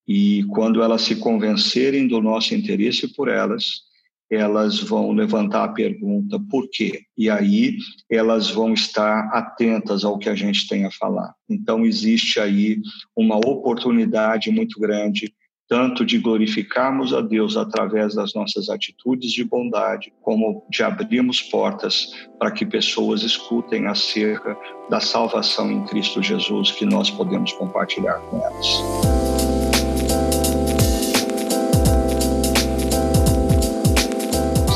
E 0.06 0.44
quando 0.50 0.82
elas 0.82 1.02
se 1.02 1.16
convencerem 1.16 2.06
do 2.06 2.20
nosso 2.20 2.54
interesse 2.54 3.08
por 3.14 3.28
elas, 3.28 3.86
elas 4.30 4.80
vão 4.80 5.12
levantar 5.12 5.64
a 5.64 5.72
pergunta 5.72 6.38
por 6.50 6.68
quê? 6.70 7.02
E 7.16 7.30
aí 7.30 7.76
elas 8.10 8.50
vão 8.50 8.72
estar 8.72 9.28
atentas 9.32 10.04
ao 10.04 10.18
que 10.18 10.28
a 10.28 10.34
gente 10.34 10.66
tem 10.68 10.84
a 10.84 10.90
falar. 10.90 11.32
Então 11.48 11.84
existe 11.84 12.40
aí 12.40 12.80
uma 13.16 13.36
oportunidade 13.36 14.50
muito 14.50 14.80
grande 14.80 15.32
tanto 15.68 16.04
de 16.04 16.18
glorificarmos 16.18 17.12
a 17.12 17.20
Deus 17.20 17.56
através 17.56 18.14
das 18.14 18.34
nossas 18.34 18.68
atitudes 18.68 19.32
de 19.32 19.44
bondade, 19.44 20.12
como 20.22 20.64
de 20.70 20.82
abrirmos 20.82 21.42
portas 21.42 22.12
para 22.38 22.50
que 22.50 22.64
pessoas 22.64 23.22
escutem 23.22 23.86
acerca 23.86 24.56
da 24.88 25.00
salvação 25.00 25.70
em 25.70 25.84
Cristo 25.84 26.22
Jesus 26.22 26.70
que 26.70 26.84
nós 26.84 27.10
podemos 27.10 27.52
compartilhar 27.52 28.18
com 28.30 28.38
elas. 28.38 28.66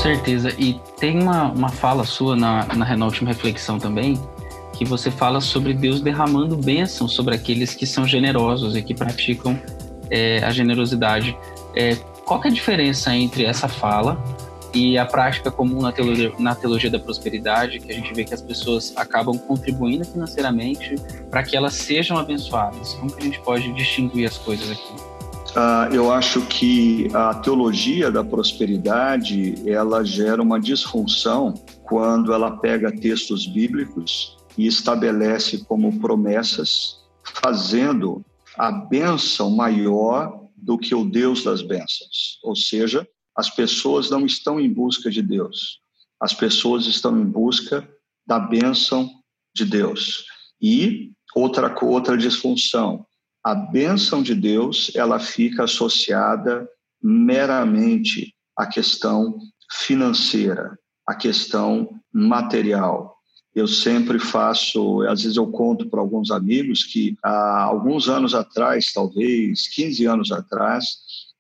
certeza. 0.01 0.51
E 0.59 0.81
tem 0.99 1.23
uma, 1.23 1.53
uma 1.53 1.69
fala 1.69 2.05
sua 2.05 2.35
na, 2.35 2.65
na, 2.75 2.97
na 2.97 3.05
última 3.05 3.29
reflexão 3.29 3.79
também, 3.79 4.19
que 4.73 4.85
você 4.85 5.11
fala 5.11 5.41
sobre 5.41 5.75
Deus 5.75 6.01
derramando 6.01 6.57
bênção 6.57 7.07
sobre 7.07 7.35
aqueles 7.35 7.75
que 7.75 7.87
são 7.87 8.07
generosos 8.07 8.75
e 8.75 8.83
que 8.83 8.95
praticam 8.95 9.61
é, 10.11 10.43
a 10.45 10.51
generosidade. 10.51 11.37
É, 11.75 11.97
qual 12.25 12.43
é 12.45 12.49
a 12.49 12.51
diferença 12.51 13.15
entre 13.15 13.45
essa 13.45 13.69
fala 13.69 14.23
e 14.73 14.97
a 14.97 15.05
prática 15.05 15.51
comum 15.51 15.81
na 15.83 15.91
teologia, 15.91 16.33
na 16.39 16.55
teologia 16.55 16.91
da 16.91 16.99
prosperidade, 16.99 17.81
que 17.81 17.91
a 17.91 17.95
gente 17.95 18.15
vê 18.15 18.25
que 18.25 18.33
as 18.33 18.41
pessoas 18.41 18.93
acabam 18.97 19.37
contribuindo 19.37 20.05
financeiramente 20.05 20.95
para 21.29 21.43
que 21.43 21.57
elas 21.57 21.75
sejam 21.75 22.17
abençoadas? 22.19 22.95
Como 22.95 23.11
que 23.13 23.21
a 23.21 23.25
gente 23.25 23.41
pode 23.41 23.73
distinguir 23.73 24.27
as 24.27 24.39
coisas 24.39 24.71
aqui? 24.71 25.11
Uh, 25.51 25.93
eu 25.93 26.13
acho 26.13 26.43
que 26.43 27.09
a 27.13 27.35
teologia 27.35 28.09
da 28.13 28.23
prosperidade 28.23 29.57
ela 29.69 30.05
gera 30.05 30.41
uma 30.41 30.61
disfunção 30.61 31.55
quando 31.83 32.33
ela 32.33 32.53
pega 32.53 32.93
textos 32.93 33.49
bíblicos 33.49 34.39
e 34.57 34.69
estabelece 34.69 35.65
como 35.65 35.99
promessas, 35.99 37.01
fazendo 37.43 38.25
a 38.61 38.71
bênção 38.71 39.51
maior 39.51 40.47
do 40.55 40.77
que 40.77 40.95
o 40.95 41.03
Deus 41.03 41.43
das 41.43 41.63
bênçãos. 41.63 42.39
Ou 42.43 42.55
seja, 42.55 43.09
as 43.35 43.49
pessoas 43.49 44.11
não 44.11 44.27
estão 44.27 44.61
em 44.61 44.71
busca 44.71 45.11
de 45.11 45.23
Deus, 45.23 45.81
as 46.21 46.35
pessoas 46.35 46.85
estão 46.85 47.19
em 47.19 47.25
busca 47.25 47.89
da 48.27 48.39
bênção 48.39 49.11
de 49.57 49.65
Deus. 49.65 50.27
E 50.61 51.11
outra 51.35 51.75
outra 51.83 52.19
disfunção, 52.19 53.07
a 53.43 53.55
bênção 53.55 54.23
de 54.23 54.35
Deus 54.35 54.93
ela 54.95 55.19
fica 55.19 55.65
associada 55.65 56.69
meramente 57.03 58.35
à 58.55 58.67
questão 58.67 59.39
financeira, 59.73 60.79
à 61.09 61.15
questão 61.15 61.99
material. 62.13 63.17
Eu 63.55 63.67
sempre 63.67 64.19
faço, 64.19 65.03
às 65.03 65.23
vezes 65.23 65.37
eu 65.37 65.47
conto 65.49 65.89
para 65.89 66.01
alguns 66.01 66.31
amigos 66.31 66.85
que 66.85 67.17
há 67.23 67.63
alguns 67.65 68.09
anos 68.09 68.35
atrás, 68.35 68.93
talvez 68.93 69.69
15 69.69 70.07
anos 70.07 70.31
atrás, 70.31 70.87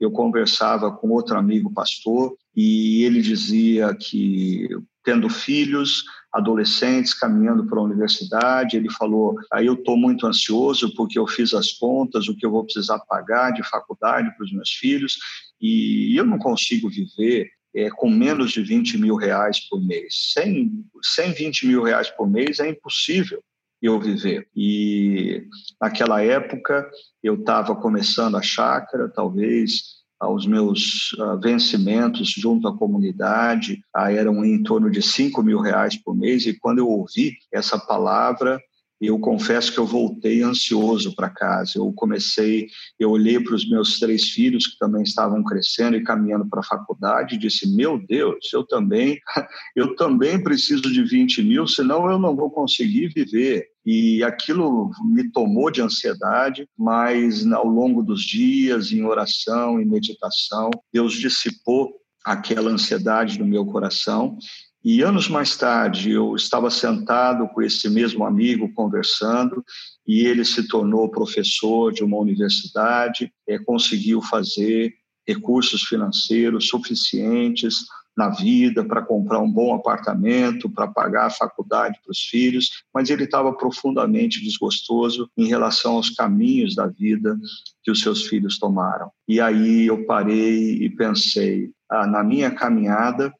eu 0.00 0.10
conversava 0.10 0.90
com 0.90 1.10
outro 1.10 1.38
amigo 1.38 1.72
pastor 1.72 2.34
e 2.56 3.04
ele 3.04 3.20
dizia 3.20 3.94
que 3.94 4.68
tendo 5.04 5.28
filhos, 5.28 6.04
adolescentes 6.32 7.14
caminhando 7.14 7.66
para 7.66 7.78
a 7.78 7.82
universidade. 7.82 8.76
Ele 8.76 8.90
falou: 8.90 9.34
aí 9.52 9.66
eu 9.66 9.74
estou 9.74 9.96
muito 9.96 10.26
ansioso 10.26 10.94
porque 10.94 11.18
eu 11.18 11.26
fiz 11.26 11.52
as 11.54 11.72
contas, 11.72 12.28
o 12.28 12.36
que 12.36 12.44
eu 12.44 12.50
vou 12.50 12.64
precisar 12.64 12.98
pagar 13.00 13.52
de 13.52 13.62
faculdade 13.68 14.34
para 14.36 14.44
os 14.44 14.52
meus 14.52 14.70
filhos, 14.70 15.18
e 15.60 16.18
eu 16.18 16.24
não 16.24 16.38
consigo 16.38 16.88
viver 16.88 17.50
é, 17.74 17.88
com 17.90 18.10
menos 18.10 18.52
de 18.52 18.62
20 18.62 18.98
mil 18.98 19.16
reais 19.16 19.60
por 19.68 19.80
mês. 19.80 20.32
Sem, 20.32 20.84
sem 21.02 21.32
20 21.32 21.66
mil 21.66 21.82
reais 21.82 22.10
por 22.10 22.28
mês 22.28 22.60
é 22.60 22.68
impossível 22.68 23.42
eu 23.80 23.98
viver. 23.98 24.46
E 24.54 25.46
naquela 25.80 26.22
época 26.22 26.88
eu 27.22 27.34
estava 27.34 27.74
começando 27.74 28.36
a 28.36 28.42
chácara, 28.42 29.08
talvez 29.08 30.00
aos 30.18 30.46
meus 30.46 31.12
uh, 31.14 31.40
vencimentos 31.40 32.28
junto 32.28 32.68
à 32.68 32.76
comunidade 32.76 33.82
uh, 33.96 34.00
eram 34.00 34.44
em 34.44 34.62
torno 34.62 34.90
de 34.90 35.00
5 35.00 35.42
mil 35.42 35.60
reais 35.60 35.96
por 35.96 36.14
mês 36.14 36.44
e 36.44 36.52
quando 36.52 36.78
eu 36.78 36.88
ouvi 36.88 37.38
essa 37.50 37.78
palavra 37.78 38.60
eu 39.06 39.18
confesso 39.18 39.72
que 39.72 39.78
eu 39.78 39.86
voltei 39.86 40.42
ansioso 40.42 41.14
para 41.14 41.30
casa. 41.30 41.72
Eu 41.76 41.90
comecei, 41.92 42.68
eu 42.98 43.10
olhei 43.10 43.40
para 43.40 43.54
os 43.54 43.68
meus 43.68 43.98
três 43.98 44.24
filhos 44.24 44.66
que 44.66 44.78
também 44.78 45.02
estavam 45.02 45.42
crescendo 45.42 45.96
e 45.96 46.02
caminhando 46.02 46.46
para 46.48 46.60
a 46.60 46.64
faculdade 46.64 47.34
e 47.34 47.38
disse: 47.38 47.74
Meu 47.74 47.98
Deus, 47.98 48.52
eu 48.52 48.62
também, 48.64 49.18
eu 49.74 49.96
também 49.96 50.42
preciso 50.42 50.82
de 50.82 51.02
20 51.02 51.42
mil, 51.42 51.66
senão 51.66 52.10
eu 52.10 52.18
não 52.18 52.36
vou 52.36 52.50
conseguir 52.50 53.08
viver. 53.08 53.66
E 53.86 54.22
aquilo 54.22 54.90
me 55.04 55.30
tomou 55.32 55.70
de 55.70 55.80
ansiedade, 55.80 56.68
mas 56.76 57.50
ao 57.50 57.66
longo 57.66 58.02
dos 58.02 58.22
dias, 58.22 58.92
em 58.92 59.02
oração, 59.04 59.80
em 59.80 59.86
meditação, 59.86 60.68
Deus 60.92 61.14
dissipou 61.14 61.94
aquela 62.22 62.70
ansiedade 62.70 63.38
no 63.38 63.46
meu 63.46 63.64
coração 63.64 64.36
e 64.82 65.02
anos 65.02 65.28
mais 65.28 65.56
tarde, 65.56 66.10
eu 66.10 66.34
estava 66.34 66.70
sentado 66.70 67.46
com 67.48 67.60
esse 67.60 67.88
mesmo 67.88 68.24
amigo 68.24 68.72
conversando, 68.72 69.62
e 70.06 70.20
ele 70.20 70.44
se 70.44 70.66
tornou 70.66 71.10
professor 71.10 71.92
de 71.92 72.02
uma 72.02 72.16
universidade, 72.16 73.30
é, 73.46 73.58
conseguiu 73.58 74.22
fazer 74.22 74.94
recursos 75.26 75.82
financeiros 75.82 76.68
suficientes 76.68 77.84
na 78.16 78.30
vida 78.30 78.84
para 78.84 79.02
comprar 79.02 79.38
um 79.38 79.50
bom 79.50 79.74
apartamento, 79.74 80.68
para 80.68 80.88
pagar 80.88 81.26
a 81.26 81.30
faculdade 81.30 81.98
para 82.02 82.10
os 82.10 82.20
filhos, 82.20 82.82
mas 82.92 83.08
ele 83.08 83.24
estava 83.24 83.52
profundamente 83.52 84.42
desgostoso 84.42 85.30
em 85.36 85.46
relação 85.46 85.94
aos 85.94 86.10
caminhos 86.10 86.74
da 86.74 86.86
vida 86.86 87.38
que 87.82 87.90
os 87.90 88.00
seus 88.00 88.26
filhos 88.26 88.58
tomaram. 88.58 89.10
E 89.28 89.40
aí 89.40 89.86
eu 89.86 90.04
parei 90.06 90.82
e 90.82 90.90
pensei, 90.90 91.70
ah, 91.88 92.06
na 92.06 92.24
minha 92.24 92.50
caminhada 92.50 93.32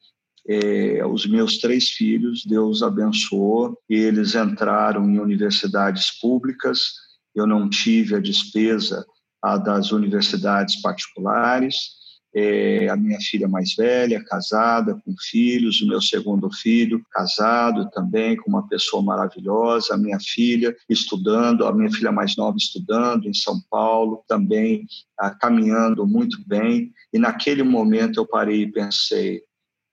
é, 0.47 1.05
os 1.05 1.25
meus 1.27 1.57
três 1.57 1.89
filhos, 1.89 2.43
Deus 2.45 2.81
abençoou, 2.81 3.77
eles 3.89 4.35
entraram 4.35 5.09
em 5.09 5.19
universidades 5.19 6.19
públicas, 6.19 6.93
eu 7.35 7.45
não 7.45 7.69
tive 7.69 8.15
a 8.15 8.19
despesa 8.19 9.05
a 9.41 9.57
das 9.57 9.91
universidades 9.91 10.81
particulares. 10.81 11.99
É, 12.33 12.87
a 12.87 12.95
minha 12.95 13.19
filha 13.19 13.45
mais 13.45 13.75
velha, 13.75 14.23
casada, 14.23 14.95
com 15.03 15.13
filhos, 15.19 15.81
o 15.81 15.87
meu 15.87 16.01
segundo 16.01 16.49
filho, 16.49 17.03
casado 17.11 17.89
também, 17.89 18.37
com 18.37 18.49
uma 18.49 18.65
pessoa 18.69 19.03
maravilhosa, 19.03 19.93
a 19.93 19.97
minha 19.97 20.17
filha 20.17 20.73
estudando, 20.87 21.65
a 21.65 21.73
minha 21.73 21.91
filha 21.91 22.09
mais 22.09 22.37
nova 22.37 22.55
estudando 22.55 23.27
em 23.27 23.33
São 23.33 23.59
Paulo, 23.69 24.23
também 24.29 24.85
ah, 25.19 25.31
caminhando 25.31 26.07
muito 26.07 26.37
bem. 26.47 26.93
E 27.11 27.19
naquele 27.19 27.63
momento 27.63 28.21
eu 28.21 28.25
parei 28.25 28.61
e 28.61 28.71
pensei: 28.71 29.41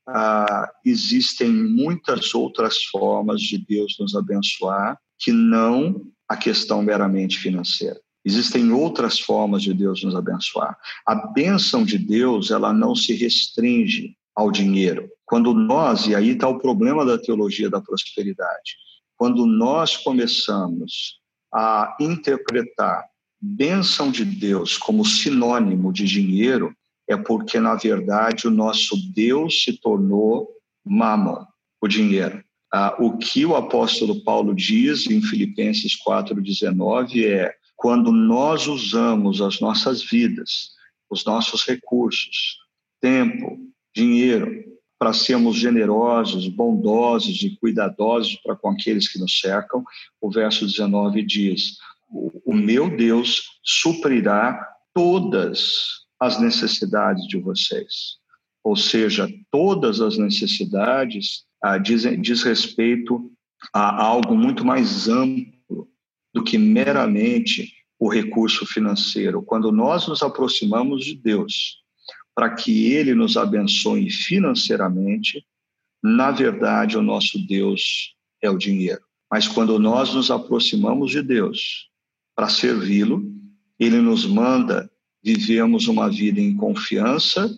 ah, 0.09 0.70
existem 0.84 1.50
muitas 1.50 2.34
outras 2.34 2.82
formas 2.84 3.40
de 3.40 3.59
Deus 3.59 3.96
nos 3.98 4.14
abençoar 4.14 4.98
que 5.18 5.32
não 5.32 6.06
a 6.28 6.36
questão 6.36 6.82
meramente 6.82 7.38
financeira. 7.38 8.00
Existem 8.24 8.72
outras 8.72 9.18
formas 9.18 9.62
de 9.62 9.72
Deus 9.72 10.02
nos 10.02 10.14
abençoar. 10.14 10.76
A 11.06 11.14
bênção 11.14 11.84
de 11.84 11.98
Deus, 11.98 12.50
ela 12.50 12.72
não 12.72 12.94
se 12.94 13.14
restringe 13.14 14.16
ao 14.34 14.50
dinheiro. 14.50 15.09
Quando 15.24 15.52
nós, 15.54 16.06
e 16.06 16.14
aí 16.14 16.30
está 16.30 16.48
o 16.48 16.59
problema 16.59 17.04
da 17.04 17.18
teologia 17.18 17.68
da 17.68 17.80
prosperidade, 17.80 18.76
quando 19.16 19.46
nós 19.46 19.96
começamos 19.96 21.20
a 21.52 21.96
interpretar 22.00 23.04
bênção 23.40 24.11
de 24.11 24.24
Deus 24.24 24.76
como 24.76 25.04
sinônimo 25.04 25.92
de 25.92 26.04
dinheiro, 26.04 26.74
é 27.09 27.16
porque, 27.16 27.59
na 27.59 27.74
verdade, 27.74 28.46
o 28.46 28.50
nosso 28.50 28.94
Deus 29.14 29.64
se 29.64 29.80
tornou 29.80 30.48
mamon, 30.84 31.44
o 31.80 31.88
dinheiro. 31.88 32.44
Ah, 32.72 32.94
o 32.98 33.16
que 33.16 33.46
o 33.46 33.56
apóstolo 33.56 34.22
Paulo 34.22 34.54
diz 34.54 35.06
em 35.06 35.22
Filipenses 35.22 35.96
4,19 36.06 37.24
é: 37.24 37.54
quando 37.74 38.12
nós 38.12 38.66
usamos 38.66 39.40
as 39.40 39.59
nossas 39.59 40.02
vidas, 40.02 40.72
os 41.09 41.24
nossos 41.24 41.64
recursos, 41.64 42.59
tempo, 43.00 43.59
dinheiro, 43.96 44.64
para 44.98 45.14
sermos 45.14 45.56
generosos, 45.56 46.46
bondosos 46.48 47.40
e 47.42 47.56
cuidadosos 47.56 48.34
para 48.44 48.54
com 48.54 48.68
aqueles 48.68 49.11
que 49.11 49.18
nos 49.18 49.40
cercam, 49.40 49.82
o 50.20 50.30
verso 50.30 50.66
19 50.66 51.22
diz: 51.22 51.78
O 52.44 52.52
meu 52.52 52.94
Deus 52.94 53.61
suprirá 53.62 54.61
todas 54.92 55.97
as 56.20 56.40
necessidades 56.40 57.26
de 57.26 57.38
vocês. 57.38 58.18
Ou 58.62 58.76
seja, 58.76 59.28
todas 59.50 60.00
as 60.00 60.18
necessidades 60.18 61.44
ah, 61.62 61.78
diz, 61.78 62.02
diz 62.20 62.42
respeito 62.42 63.30
a 63.72 64.02
algo 64.02 64.36
muito 64.36 64.64
mais 64.64 65.08
amplo 65.08 65.88
do 66.32 66.42
que 66.42 66.58
meramente 66.58 67.72
o 67.98 68.08
recurso 68.08 68.64
financeiro. 68.66 69.42
Quando 69.42 69.72
nós 69.72 70.06
nos 70.06 70.22
aproximamos 70.22 71.04
de 71.04 71.14
Deus 71.14 71.78
para 72.34 72.54
que 72.54 72.92
Ele 72.92 73.14
nos 73.14 73.36
abençoe 73.36 74.10
financeiramente, 74.10 75.44
na 76.02 76.30
verdade, 76.30 76.96
o 76.96 77.02
nosso 77.02 77.44
Deus 77.46 78.14
é 78.40 78.48
o 78.48 78.56
dinheiro. 78.56 79.02
Mas 79.30 79.48
quando 79.48 79.78
nós 79.78 80.14
nos 80.14 80.30
aproximamos 80.30 81.10
de 81.10 81.20
Deus 81.20 81.88
para 82.36 82.48
servi-lo, 82.48 83.22
Ele 83.78 84.00
nos 84.00 84.24
manda 84.24 84.88
vivemos 85.22 85.88
uma 85.88 86.10
vida 86.10 86.40
em 86.40 86.56
confiança 86.56 87.50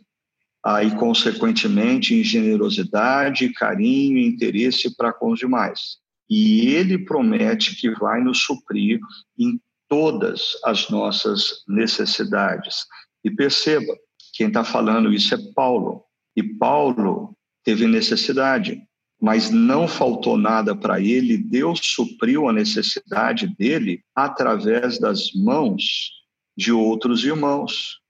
aí 0.65 0.95
consequentemente, 0.97 2.15
em 2.15 2.23
generosidade, 2.23 3.53
carinho 3.53 4.19
e 4.19 4.27
interesse 4.27 4.95
para 4.95 5.13
com 5.13 5.33
os 5.33 5.39
demais. 5.39 5.99
E 6.29 6.69
Ele 6.69 6.99
promete 6.99 7.75
que 7.77 7.91
vai 7.91 8.21
nos 8.23 8.43
suprir 8.43 9.01
em 9.39 9.61
todas 9.89 10.53
as 10.65 10.89
nossas 10.89 11.65
necessidades. 11.67 12.85
E 13.25 13.31
perceba, 13.31 13.97
quem 14.35 14.47
está 14.47 14.63
falando 14.63 15.13
isso 15.13 15.35
é 15.35 15.39
Paulo. 15.55 16.05
E 16.37 16.43
Paulo 16.43 17.37
teve 17.65 17.87
necessidade, 17.87 18.81
mas 19.21 19.51
não 19.51 19.89
faltou 19.89 20.37
nada 20.39 20.77
para 20.77 21.01
ele. 21.01 21.37
Deus 21.37 21.81
supriu 21.83 22.49
a 22.49 22.53
necessidade 22.53 23.49
dele 23.59 24.03
através 24.15 25.01
das 25.01 25.33
mãos 25.35 26.20
de 26.61 26.71
outros 26.71 27.25
irmãos. 27.25 28.01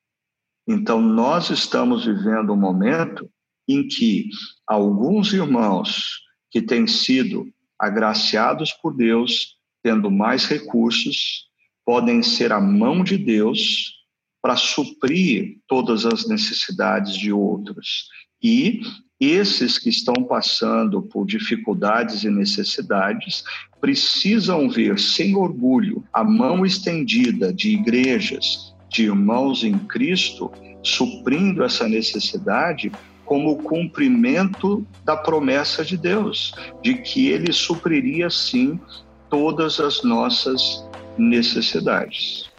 Então, 0.67 1.01
nós 1.01 1.51
estamos 1.51 2.05
vivendo 2.05 2.53
um 2.53 2.57
momento 2.57 3.31
em 3.69 3.87
que 3.87 4.29
alguns 4.67 5.33
irmãos 5.33 6.19
que 6.51 6.61
têm 6.61 6.85
sido 6.89 7.47
agraciados 7.79 8.73
por 8.73 8.97
Deus, 8.97 9.57
tendo 9.85 10.11
mais 10.11 10.47
recursos, 10.47 11.47
podem 11.87 12.25
ser 12.25 12.53
a 12.53 12.61
mão 12.61 13.05
de 13.05 13.17
Deus 13.17 13.95
para 14.43 14.57
suprir 14.57 15.61
todas 15.69 16.05
as 16.05 16.27
necessidades 16.27 17.15
de 17.15 17.33
outros. 17.33 18.09
E 18.43 18.81
esses 19.21 19.79
que 19.79 19.91
estão 19.91 20.25
passando 20.25 21.03
por 21.03 21.27
dificuldades 21.27 22.25
e 22.25 22.31
necessidades 22.31 23.45
precisam 23.81 24.69
ver 24.69 24.99
sem 24.99 25.37
orgulho 25.37 26.03
a 26.13 26.25
mão 26.25 26.65
estendida 26.65 27.53
de 27.53 27.71
igrejas, 27.71 28.75
de 28.89 29.05
irmãos 29.05 29.63
em 29.63 29.79
Cristo, 29.79 30.51
suprindo 30.83 31.63
essa 31.63 31.87
necessidade 31.87 32.91
como 33.25 33.63
cumprimento 33.63 34.85
da 35.05 35.17
promessa 35.17 35.85
de 35.85 35.97
Deus, 35.97 36.53
de 36.83 36.95
que 36.95 37.29
ele 37.29 37.53
supriria 37.53 38.29
sim 38.29 38.81
todas 39.29 39.79
as 39.79 40.03
nossas 40.03 40.85
necessidades. 41.17 42.50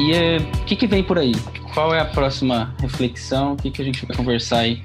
E 0.00 0.12
eh, 0.14 0.38
o 0.38 0.64
que, 0.64 0.74
que 0.76 0.86
vem 0.86 1.04
por 1.04 1.18
aí? 1.18 1.32
Qual 1.74 1.94
é 1.94 2.00
a 2.00 2.06
próxima 2.06 2.74
reflexão? 2.80 3.52
O 3.52 3.56
que, 3.56 3.70
que 3.70 3.82
a 3.82 3.84
gente 3.84 4.06
vai 4.06 4.16
conversar 4.16 4.60
aí 4.60 4.82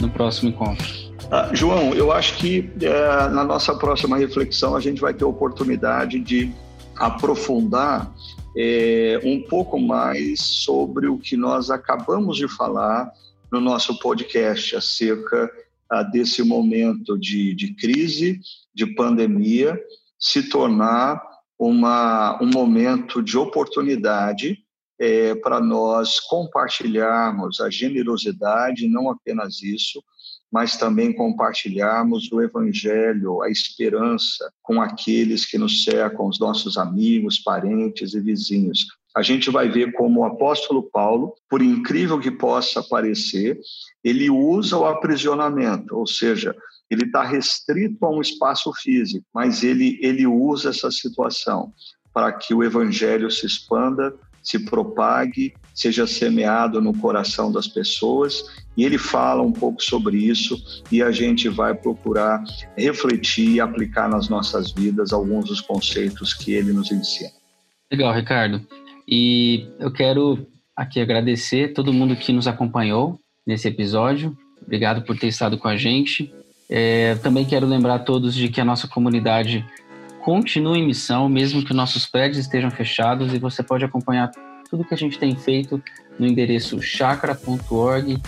no 0.00 0.10
próximo 0.10 0.48
encontro? 0.48 0.84
Ah, 1.30 1.50
João, 1.52 1.94
eu 1.94 2.10
acho 2.10 2.36
que 2.36 2.68
é, 2.82 3.28
na 3.28 3.44
nossa 3.44 3.76
próxima 3.76 4.16
reflexão 4.16 4.74
a 4.74 4.80
gente 4.80 5.00
vai 5.00 5.14
ter 5.14 5.24
oportunidade 5.24 6.18
de 6.18 6.52
aprofundar 6.96 8.12
é, 8.56 9.20
um 9.22 9.40
pouco 9.40 9.78
mais 9.78 10.40
sobre 10.40 11.06
o 11.06 11.16
que 11.16 11.36
nós 11.36 11.70
acabamos 11.70 12.36
de 12.36 12.48
falar 12.48 13.12
no 13.52 13.60
nosso 13.60 13.96
podcast 14.00 14.74
acerca 14.74 15.48
ah, 15.88 16.02
desse 16.02 16.42
momento 16.42 17.16
de, 17.16 17.54
de 17.54 17.72
crise, 17.72 18.40
de 18.74 18.84
pandemia, 18.84 19.80
se 20.18 20.48
tornar 20.48 21.22
uma, 21.58 22.38
um 22.42 22.50
momento 22.50 23.22
de 23.22 23.36
oportunidade 23.36 24.58
é, 24.98 25.34
para 25.34 25.60
nós 25.60 26.20
compartilharmos 26.20 27.60
a 27.60 27.70
generosidade, 27.70 28.88
não 28.88 29.10
apenas 29.10 29.62
isso, 29.62 30.02
mas 30.50 30.76
também 30.76 31.12
compartilharmos 31.12 32.30
o 32.32 32.40
Evangelho, 32.40 33.42
a 33.42 33.50
esperança 33.50 34.50
com 34.62 34.80
aqueles 34.80 35.44
que 35.44 35.58
nos 35.58 35.84
cercam, 35.84 36.26
os 36.26 36.38
nossos 36.38 36.78
amigos, 36.78 37.38
parentes 37.38 38.14
e 38.14 38.20
vizinhos. 38.20 38.86
A 39.14 39.22
gente 39.22 39.50
vai 39.50 39.68
ver 39.68 39.92
como 39.92 40.20
o 40.20 40.24
apóstolo 40.24 40.82
Paulo, 40.82 41.34
por 41.48 41.62
incrível 41.62 42.20
que 42.20 42.30
possa 42.30 42.82
parecer, 42.82 43.58
ele 44.04 44.30
usa 44.30 44.76
o 44.76 44.86
aprisionamento, 44.86 45.96
ou 45.96 46.06
seja, 46.06 46.54
ele 46.90 47.04
está 47.04 47.22
restrito 47.22 48.04
a 48.04 48.10
um 48.10 48.20
espaço 48.20 48.72
físico, 48.74 49.24
mas 49.34 49.62
ele, 49.62 49.98
ele 50.00 50.26
usa 50.26 50.70
essa 50.70 50.90
situação 50.90 51.72
para 52.12 52.32
que 52.32 52.54
o 52.54 52.64
evangelho 52.64 53.30
se 53.30 53.44
expanda, 53.44 54.14
se 54.42 54.58
propague, 54.60 55.52
seja 55.74 56.06
semeado 56.06 56.80
no 56.80 56.96
coração 56.96 57.50
das 57.50 57.66
pessoas. 57.66 58.44
E 58.76 58.84
ele 58.84 58.96
fala 58.96 59.42
um 59.42 59.52
pouco 59.52 59.82
sobre 59.82 60.16
isso 60.16 60.56
e 60.90 61.02
a 61.02 61.10
gente 61.10 61.48
vai 61.48 61.74
procurar 61.74 62.42
refletir 62.76 63.50
e 63.50 63.60
aplicar 63.60 64.08
nas 64.08 64.28
nossas 64.28 64.70
vidas 64.70 65.12
alguns 65.12 65.46
dos 65.46 65.60
conceitos 65.60 66.32
que 66.32 66.52
ele 66.52 66.72
nos 66.72 66.92
ensina. 66.92 67.32
Legal, 67.90 68.14
Ricardo. 68.14 68.66
E 69.08 69.68
eu 69.78 69.92
quero 69.92 70.46
aqui 70.74 71.00
agradecer 71.00 71.72
todo 71.72 71.92
mundo 71.92 72.16
que 72.16 72.32
nos 72.32 72.46
acompanhou 72.46 73.18
nesse 73.46 73.68
episódio. 73.68 74.36
Obrigado 74.62 75.02
por 75.02 75.18
ter 75.18 75.28
estado 75.28 75.58
com 75.58 75.68
a 75.68 75.76
gente. 75.76 76.32
É, 76.68 77.14
também 77.16 77.44
quero 77.44 77.66
lembrar 77.66 77.94
a 77.94 77.98
todos 77.98 78.34
de 78.34 78.48
que 78.48 78.60
a 78.60 78.64
nossa 78.64 78.88
comunidade 78.88 79.64
continua 80.24 80.76
em 80.76 80.84
missão, 80.84 81.28
mesmo 81.28 81.64
que 81.64 81.72
nossos 81.72 82.06
prédios 82.06 82.38
estejam 82.38 82.70
fechados, 82.70 83.32
e 83.32 83.38
você 83.38 83.62
pode 83.62 83.84
acompanhar 83.84 84.30
tudo 84.68 84.84
que 84.84 84.94
a 84.94 84.96
gente 84.96 85.18
tem 85.18 85.36
feito 85.36 85.80
no 86.18 86.26
endereço 86.26 86.82
chakra.org 86.82 88.20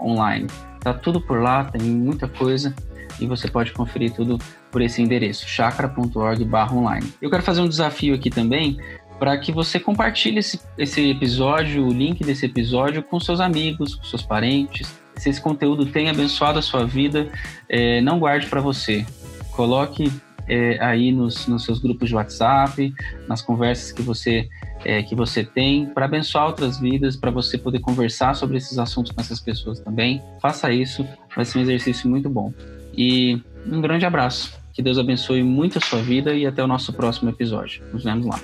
online. 0.00 0.46
Tá 0.80 0.94
tudo 0.94 1.20
por 1.20 1.42
lá, 1.42 1.64
tem 1.64 1.82
muita 1.82 2.26
coisa 2.26 2.74
e 3.20 3.26
você 3.26 3.48
pode 3.48 3.72
conferir 3.72 4.12
tudo 4.12 4.38
por 4.70 4.80
esse 4.80 5.02
endereço, 5.02 5.46
chakra.org 5.46 6.48
online. 6.72 7.12
Eu 7.20 7.30
quero 7.30 7.42
fazer 7.42 7.60
um 7.60 7.68
desafio 7.68 8.14
aqui 8.14 8.30
também 8.30 8.78
para 9.18 9.36
que 9.36 9.52
você 9.52 9.78
compartilhe 9.78 10.38
esse, 10.38 10.58
esse 10.78 11.10
episódio, 11.10 11.86
o 11.86 11.92
link 11.92 12.24
desse 12.24 12.46
episódio 12.46 13.02
com 13.02 13.20
seus 13.20 13.38
amigos, 13.38 13.94
com 13.94 14.04
seus 14.04 14.22
parentes, 14.22 14.99
se 15.16 15.28
esse 15.30 15.40
conteúdo 15.40 15.86
tem 15.86 16.08
abençoado 16.08 16.58
a 16.58 16.62
sua 16.62 16.84
vida, 16.84 17.28
é, 17.68 18.00
não 18.00 18.18
guarde 18.18 18.46
para 18.46 18.60
você. 18.60 19.04
Coloque 19.52 20.10
é, 20.48 20.82
aí 20.82 21.12
nos, 21.12 21.46
nos, 21.46 21.64
seus 21.64 21.78
grupos 21.78 22.08
de 22.08 22.14
WhatsApp, 22.14 22.92
nas 23.28 23.40
conversas 23.40 23.92
que 23.92 24.02
você, 24.02 24.48
é, 24.84 25.02
que 25.02 25.14
você 25.14 25.44
tem, 25.44 25.86
para 25.86 26.06
abençoar 26.06 26.46
outras 26.46 26.80
vidas, 26.80 27.16
para 27.16 27.30
você 27.30 27.56
poder 27.56 27.80
conversar 27.80 28.34
sobre 28.34 28.56
esses 28.56 28.78
assuntos 28.78 29.12
com 29.12 29.20
essas 29.20 29.40
pessoas 29.40 29.78
também. 29.80 30.22
Faça 30.40 30.72
isso, 30.72 31.06
vai 31.34 31.44
ser 31.44 31.58
um 31.58 31.62
exercício 31.62 32.08
muito 32.08 32.28
bom. 32.28 32.52
E 32.96 33.40
um 33.66 33.80
grande 33.80 34.04
abraço. 34.04 34.58
Que 34.72 34.82
Deus 34.82 34.98
abençoe 34.98 35.42
muito 35.42 35.78
a 35.78 35.80
sua 35.80 36.00
vida 36.00 36.34
e 36.34 36.46
até 36.46 36.62
o 36.62 36.66
nosso 36.66 36.92
próximo 36.92 37.30
episódio. 37.30 37.82
Nos 37.92 38.04
vemos 38.04 38.26
lá. 38.26 38.40